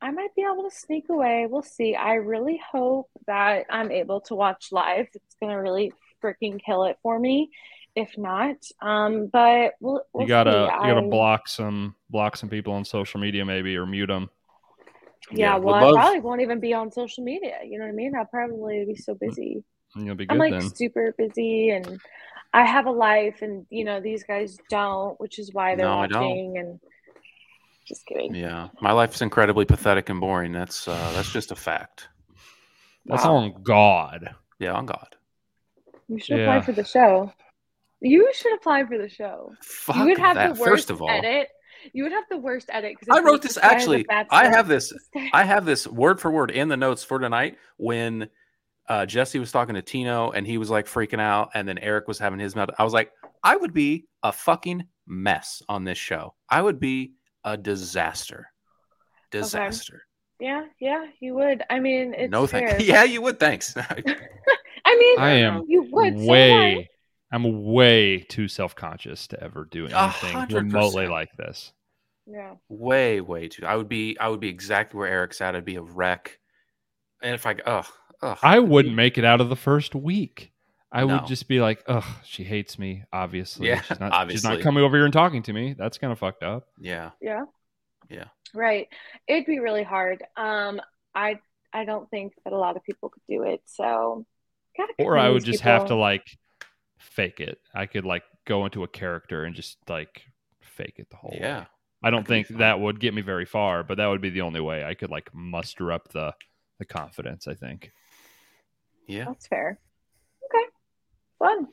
I 0.00 0.10
might 0.10 0.34
be 0.34 0.42
able 0.42 0.62
to 0.68 0.74
sneak 0.74 1.08
away. 1.10 1.46
We'll 1.50 1.62
see. 1.62 1.94
I 1.94 2.14
really 2.14 2.58
hope 2.72 3.10
that 3.26 3.66
I'm 3.68 3.90
able 3.90 4.20
to 4.22 4.34
watch 4.34 4.68
live. 4.72 5.06
It's 5.12 5.36
gonna 5.42 5.60
really 5.60 5.92
freaking 6.22 6.62
kill 6.64 6.84
it 6.84 6.96
for 7.02 7.18
me. 7.18 7.50
If 7.94 8.16
not, 8.16 8.56
um, 8.80 9.26
but 9.26 9.74
we'll, 9.80 10.02
we'll 10.12 10.22
you 10.24 10.28
gotta 10.28 10.50
see. 10.50 10.86
you 10.88 10.94
gotta 10.94 11.06
I- 11.06 11.10
block 11.10 11.46
some 11.48 11.94
block 12.10 12.36
some 12.36 12.48
people 12.48 12.72
on 12.72 12.84
social 12.84 13.20
media 13.20 13.44
maybe 13.44 13.76
or 13.76 13.86
mute 13.86 14.06
them. 14.06 14.30
Yeah, 15.30 15.56
would 15.56 15.64
well, 15.64 15.74
love- 15.82 15.96
I 15.96 16.00
probably 16.00 16.20
won't 16.20 16.40
even 16.40 16.60
be 16.60 16.72
on 16.74 16.90
social 16.90 17.22
media. 17.24 17.60
You 17.64 17.78
know 17.78 17.84
what 17.84 17.90
I 17.92 17.94
mean? 17.94 18.14
I'll 18.16 18.24
probably 18.26 18.84
be 18.84 18.94
so 18.96 19.14
busy. 19.14 19.62
And 19.94 20.06
you'll 20.06 20.14
be 20.14 20.26
I'm 20.28 20.38
like 20.38 20.52
then. 20.52 20.74
super 20.74 21.14
busy 21.16 21.70
and 21.70 22.00
I 22.52 22.64
have 22.64 22.86
a 22.86 22.90
life 22.90 23.42
and 23.42 23.66
you 23.70 23.84
know 23.84 24.00
these 24.00 24.24
guys 24.24 24.58
don't, 24.70 25.18
which 25.20 25.38
is 25.38 25.52
why 25.52 25.74
they're 25.74 25.86
No, 25.86 26.00
I 26.00 26.06
don't. 26.06 26.20
watching 26.28 26.58
and 26.58 26.80
just 27.86 28.06
kidding. 28.06 28.34
Yeah, 28.34 28.68
my 28.80 28.92
life 28.92 29.14
is 29.14 29.22
incredibly 29.22 29.64
pathetic 29.64 30.08
and 30.08 30.20
boring. 30.20 30.52
That's 30.52 30.88
uh, 30.88 31.12
that's 31.14 31.30
just 31.32 31.50
a 31.50 31.56
fact. 31.56 32.08
That's 33.06 33.24
Wow. 33.24 33.36
on 33.36 33.62
God. 33.62 34.34
Yeah, 34.58 34.72
on 34.72 34.86
God. 34.86 35.16
You 36.08 36.18
should 36.18 36.38
Yeah. 36.38 36.44
apply 36.54 36.60
for 36.64 36.72
the 36.72 36.84
show. 36.84 37.32
You 38.00 38.30
should 38.34 38.54
apply 38.54 38.84
for 38.84 38.98
the 38.98 39.08
show. 39.08 39.52
Fuck 39.62 39.96
you 39.96 40.04
would 40.04 40.18
have 40.18 40.34
that. 40.36 40.54
the 40.54 40.60
worst 40.60 40.70
First 40.70 40.90
of 40.90 41.02
all, 41.02 41.10
edit. 41.10 41.48
You 41.92 42.04
would 42.04 42.12
have 42.12 42.24
the 42.30 42.38
worst 42.38 42.70
edit. 42.72 42.96
'cause 42.98 43.08
I 43.10 43.20
wrote 43.20 43.32
like, 43.32 43.42
this 43.42 43.58
guy 43.58 43.62
has 43.62 43.72
a 43.72 43.74
actually. 43.76 44.06
I 44.30 44.46
have 44.48 44.68
this. 44.68 44.92
I 45.32 45.44
have 45.44 45.64
this 45.66 45.86
word 45.86 46.20
for 46.20 46.30
word 46.30 46.50
in 46.50 46.68
the 46.68 46.76
notes 46.76 47.04
for 47.04 47.18
tonight 47.18 47.58
when 47.76 48.30
uh, 48.88 49.06
Jesse 49.06 49.38
was 49.38 49.52
talking 49.52 49.74
to 49.74 49.82
Tino 49.82 50.30
and 50.30 50.46
he 50.46 50.58
was 50.58 50.70
like 50.70 50.86
freaking 50.86 51.20
out, 51.20 51.50
and 51.54 51.66
then 51.66 51.78
Erich 51.78 52.08
was 52.08 52.18
having 52.18 52.38
his 52.38 52.54
melt. 52.54 52.70
I 52.78 52.84
was 52.84 52.92
like, 52.92 53.12
I 53.42 53.56
would 53.56 53.72
be 53.72 54.06
a 54.22 54.32
fucking 54.32 54.84
mess 55.06 55.62
on 55.68 55.84
this 55.84 55.98
show. 55.98 56.34
I 56.48 56.62
would 56.62 56.80
be 56.80 57.14
a 57.44 57.56
disaster. 57.56 58.50
disaster. 59.30 60.06
Yeah, 60.40 60.66
yeah, 60.80 61.06
you 61.20 61.34
would. 61.34 61.62
I 61.70 61.78
mean, 61.78 62.14
it's 62.14 62.30
no 62.30 62.46
fair. 62.46 62.70
thanks. 62.70 62.84
Yeah, 62.88 63.04
you 63.04 63.22
would. 63.22 63.38
Thanks. 63.38 63.74
I 64.86 64.96
mean, 64.96 65.18
I 65.18 65.30
am 65.30 65.64
you 65.68 65.88
would. 65.90 66.18
so 66.18 66.24
I. 66.24 66.28
way 66.28 66.90
I'm 67.34 67.64
way 67.64 68.20
too 68.20 68.46
self 68.46 68.76
conscious 68.76 69.26
to 69.28 69.42
ever 69.42 69.66
do 69.68 69.86
anything 69.86 70.32
hundred 70.32 70.72
remotely 70.72 71.08
like 71.08 71.30
this. 71.36 71.72
Yeah. 72.26 72.54
way, 72.68 73.20
way 73.20 73.48
too. 73.48 73.66
I 73.66 73.74
would 73.76 73.88
be. 73.88 74.16
I 74.18 74.28
would 74.28 74.38
be 74.38 74.48
exactly 74.48 74.98
where 74.98 75.08
Erich's 75.08 75.40
at. 75.40 75.56
I'd 75.56 75.64
be 75.64 75.74
a 75.74 75.82
wreck. 75.82 76.38
And 77.22 77.34
if 77.34 77.44
I, 77.44 77.56
ugh, 77.66 77.86
ugh. 78.24 78.38
I 78.42 78.58
wouldn't 78.58 78.94
make 78.94 79.18
it 79.18 79.24
out 79.24 79.40
of 79.40 79.48
the 79.48 79.56
first 79.56 79.94
week. 79.94 80.52
I 80.90 81.04
No. 81.04 81.16
would 81.16 81.26
just 81.26 81.48
be 81.48 81.60
like, 81.60 81.82
ugh, 81.88 82.04
she 82.24 82.44
hates 82.44 82.78
me, 82.78 83.02
obviously. 83.12 83.66
Yeah, 83.68 83.82
she's 83.82 83.98
not, 83.98 84.30
She's 84.30 84.44
not 84.44 84.60
coming 84.60 84.84
over 84.84 84.96
here 84.96 85.04
and 85.04 85.12
talking 85.12 85.42
to 85.42 85.52
me. 85.52 85.74
That's 85.74 85.98
kind 85.98 86.12
of 86.12 86.18
fucked 86.18 86.42
up. 86.44 86.68
Yeah. 86.78 87.10
Yeah. 87.20 87.44
Yeah. 88.08 88.26
Right. 88.54 88.88
It'd 89.26 89.46
be 89.46 89.58
really 89.58 89.82
hard. 89.82 90.22
Um, 90.36 90.80
I 91.14 91.40
I 91.72 91.84
don't 91.84 92.08
think 92.10 92.34
that 92.44 92.52
a 92.52 92.56
lot 92.56 92.76
of 92.76 92.84
people 92.84 93.08
could 93.08 93.22
do 93.28 93.42
it. 93.42 93.60
So 93.66 94.24
Or 94.98 95.18
I 95.18 95.28
would 95.30 95.42
convince 95.42 95.44
just 95.44 95.60
have 95.64 95.86
to 95.86 95.96
like 95.96 96.24
fake 96.98 97.40
it. 97.40 97.58
I 97.74 97.86
could 97.86 98.04
like 98.04 98.22
go 98.46 98.64
into 98.64 98.84
a 98.84 98.88
character 98.88 99.44
and 99.44 99.54
just 99.56 99.78
like 99.88 100.22
fake 100.60 100.94
it 100.98 101.10
the 101.10 101.16
whole 101.16 101.34
Yeah. 101.34 101.60
way. 101.60 101.66
I 102.04 102.10
don't 102.10 102.26
think 102.26 102.46
that 102.48 102.78
would 102.78 103.00
get 103.00 103.14
me 103.14 103.22
very 103.22 103.46
far, 103.46 103.82
but 103.82 103.96
that 103.96 104.06
would 104.06 104.20
be 104.20 104.30
the 104.30 104.42
only 104.42 104.60
way 104.60 104.84
I 104.84 104.94
could 104.94 105.10
like 105.10 105.34
muster 105.34 105.90
up 105.90 106.08
the 106.12 106.34
the 106.78 106.84
confidence, 106.84 107.48
I 107.48 107.54
think. 107.54 107.90
Yeah. 109.06 109.24
That's 109.26 109.46
fair. 109.46 109.78
Okay. 110.44 110.64
Fun. 111.38 111.66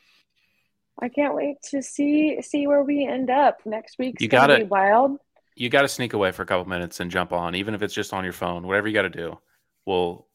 I 1.02 1.10
can't 1.10 1.36
wait 1.36 1.58
to 1.70 1.82
see 1.82 2.42
see 2.42 2.68
where 2.68 2.84
we 2.84 3.06
end 3.06 3.30
up. 3.30 3.60
Next 3.66 3.98
week. 3.98 4.18
You 4.20 4.28
gotta- 4.28 4.58
be 4.58 4.64
wild. 4.64 5.18
You 5.54 5.70
got 5.70 5.82
to 5.82 5.90
sneak 5.90 6.14
away 6.14 6.32
for 6.32 6.44
a 6.44 6.46
couple 6.46 6.68
minutes 6.68 7.02
and 7.02 7.12
jump 7.12 7.34
on, 7.34 7.56
even 7.56 7.76
if 7.76 7.84
it's 7.84 7.94
just 7.94 8.14
on 8.14 8.24
your 8.24 8.34
phone. 8.34 8.66
Whatever 8.66 8.88
you 8.88 8.94
got 8.94 9.02
to 9.02 9.10
do, 9.10 9.38
we'll 9.86 10.26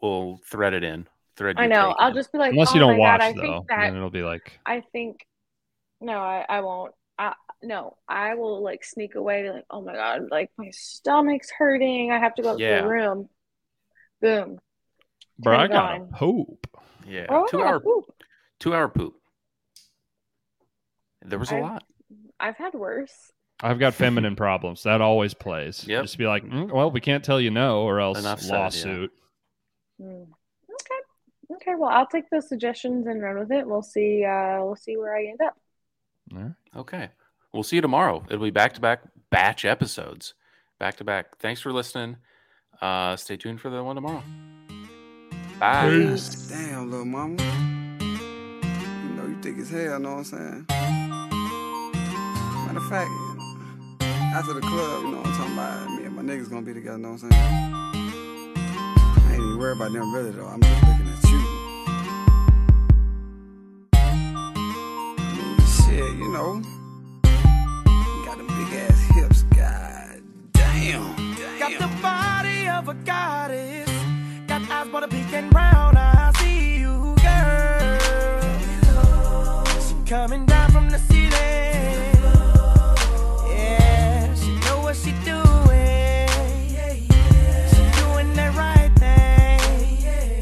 we'll 0.00 0.40
thread 0.50 0.72
it 0.72 0.82
in. 0.82 1.06
Thread. 1.36 1.56
I 1.58 1.66
know. 1.66 1.94
I'll 1.98 2.08
in. 2.08 2.14
just 2.14 2.32
be 2.32 2.38
like, 2.38 2.52
Unless 2.52 2.70
oh 2.70 2.74
you 2.74 2.80
don't 2.80 2.96
watch 2.96 3.20
God, 3.20 3.26
I 3.26 3.32
though, 3.34 3.40
think 3.40 3.68
that 3.68 3.80
then 3.82 3.96
it'll 3.96 4.10
be 4.10 4.22
like 4.22 4.58
I 4.64 4.82
think 4.92 5.26
no, 6.00 6.18
I, 6.18 6.44
I 6.48 6.60
won't. 6.60 6.92
I, 7.18 7.34
no, 7.62 7.96
I 8.08 8.34
will 8.34 8.62
like 8.62 8.84
sneak 8.84 9.14
away 9.14 9.48
like, 9.50 9.64
oh 9.70 9.80
my 9.80 9.94
God, 9.94 10.28
like 10.30 10.50
my 10.56 10.70
stomach's 10.70 11.50
hurting. 11.56 12.10
I 12.10 12.18
have 12.18 12.34
to 12.34 12.42
go 12.42 12.56
to 12.56 12.64
the 12.64 12.86
room. 12.86 13.28
Boom. 14.20 14.58
Bro, 15.38 15.56
I 15.56 15.66
got 15.68 16.00
a 16.00 16.04
poop. 16.04 16.66
Yeah. 17.06 17.26
Oh, 17.28 17.46
two 17.50 17.58
yeah, 17.58 17.64
hour 17.66 17.80
poop. 17.80 18.04
two 18.60 18.74
hour 18.74 18.88
poop. 18.88 19.14
There 21.22 21.38
was 21.38 21.50
a 21.52 21.56
I've- 21.56 21.62
lot. 21.62 21.84
I've 22.40 22.56
had 22.56 22.74
worse. 22.74 23.32
I've 23.62 23.78
got 23.78 23.94
feminine 24.04 24.36
problems. 24.36 24.82
That 24.82 25.00
always 25.00 25.32
plays. 25.34 25.86
Yep. 25.86 26.02
Just 26.04 26.18
be 26.18 26.26
like, 26.26 26.44
"Mm, 26.44 26.70
well, 26.72 26.90
we 26.90 27.00
can't 27.00 27.24
tell 27.24 27.40
you 27.40 27.50
no, 27.50 27.82
or 27.82 28.00
else 28.00 28.18
Enough 28.18 28.40
said, 28.40 28.50
yeah. 28.52 28.58
lawsuit. 28.60 29.12
Hmm. 30.00 30.06
Okay. 30.06 31.54
Okay. 31.54 31.74
Well, 31.78 31.90
I'll 31.90 32.06
take 32.06 32.28
those 32.30 32.48
suggestions 32.48 33.06
and 33.06 33.22
run 33.22 33.38
with 33.38 33.52
it. 33.52 33.66
We'll 33.66 33.82
see. 33.82 34.24
Uh, 34.24 34.62
we'll 34.64 34.76
see 34.76 34.96
where 34.96 35.16
I 35.16 35.24
end 35.26 35.40
up. 35.40 35.56
Yeah. 36.32 36.48
Okay. 36.80 37.10
We'll 37.52 37.62
see 37.62 37.76
you 37.76 37.82
tomorrow. 37.82 38.24
It'll 38.28 38.42
be 38.44 38.50
back 38.50 38.74
to 38.74 38.80
back 38.80 39.02
batch 39.30 39.64
episodes. 39.64 40.34
Back 40.80 40.96
to 40.96 41.04
back. 41.04 41.38
Thanks 41.38 41.60
for 41.60 41.72
listening. 41.72 42.16
Uh 42.80 43.14
stay 43.14 43.36
tuned 43.36 43.60
for 43.60 43.70
the 43.70 43.82
one 43.84 43.94
tomorrow. 43.94 44.22
Bye. 45.64 45.88
Peace. 45.88 46.28
Damn, 46.50 46.90
little 46.90 47.06
mama. 47.06 47.42
You 47.98 49.14
know 49.16 49.26
you 49.26 49.36
thick 49.40 49.56
as 49.56 49.70
hell, 49.70 49.98
know 49.98 50.16
what 50.16 50.18
I'm 50.18 50.24
saying? 50.24 50.66
Matter 52.66 52.80
of 52.80 52.88
fact, 52.90 53.08
you 53.08 53.16
know, 53.16 54.06
after 54.36 54.52
the 54.52 54.60
club, 54.60 55.04
you 55.04 55.10
know 55.12 55.16
what 55.16 55.26
I'm 55.26 55.32
talking 55.32 55.52
about? 55.54 55.88
Me 55.88 56.04
and 56.04 56.14
my 56.16 56.22
niggas 56.22 56.50
gonna 56.50 56.66
be 56.66 56.74
together, 56.74 56.98
know 56.98 57.12
what 57.12 57.22
I'm 57.22 57.30
saying? 57.30 57.42
I 59.16 59.30
ain't 59.32 59.40
even 59.40 59.56
worried 59.58 59.76
about 59.76 59.92
them 59.94 60.14
really 60.14 60.32
though. 60.32 60.44
I'm 60.44 60.60
just 60.60 60.82
looking 60.82 61.08
at 61.08 61.24
you. 61.30 61.40
I 63.94 63.96
mean, 65.32 65.56
shit, 65.80 66.12
you 66.18 66.28
know. 66.30 66.60
You 67.24 68.24
got 68.26 68.36
them 68.36 68.48
big 68.48 68.70
ass 68.80 69.00
hips, 69.14 69.42
god 69.44 70.20
damn. 70.52 71.16
Got 71.58 71.72
the 71.80 71.88
body 72.02 72.68
of 72.68 72.88
a 72.88 72.94
goddess. 73.06 74.03
Eyes 74.84 74.90
but 74.92 75.02
a 75.04 75.08
pink 75.08 75.32
and 75.32 75.50
brown. 75.50 75.96
I 75.96 76.30
see 76.38 76.76
you, 76.78 77.14
girl. 77.22 77.98
She 79.80 79.94
coming 80.06 80.44
down 80.46 80.70
from 80.70 80.90
the 80.90 80.98
ceiling. 80.98 81.32
Yeah, 83.48 84.34
she 84.34 84.54
know 84.60 84.80
what 84.82 84.96
she 84.96 85.12
doing. 85.24 86.28
She 87.70 87.82
doing 88.00 88.34
the 88.34 88.50
right 88.56 88.92
thing. 88.96 90.40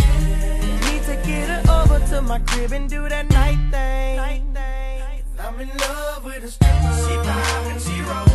Need 0.87 1.03
to 1.05 1.17
get 1.27 1.49
her 1.49 1.63
over 1.71 1.99
to 2.09 2.23
my 2.23 2.39
crib 2.41 2.73
and 2.73 2.89
do 2.89 3.09
that 3.09 3.31
night 3.31 3.59
thing. 3.71 4.19
I'm 5.39 5.61
in 5.61 5.69
love 5.79 6.25
with 6.25 6.45
a 6.45 6.49
stripper. 6.51 6.93
She 7.05 7.15
vibing, 7.27 7.81
she 7.85 8.01
rolling, 8.03 8.32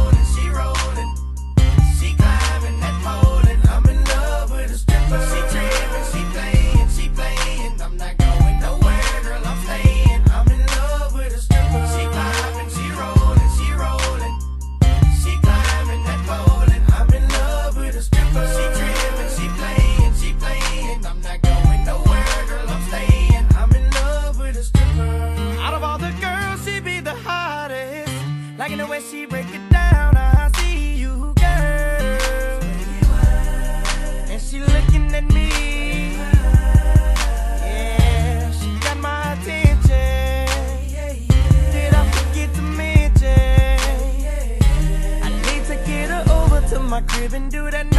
crib 47.07 47.33
and 47.33 47.51
do 47.51 47.69
that 47.71 47.96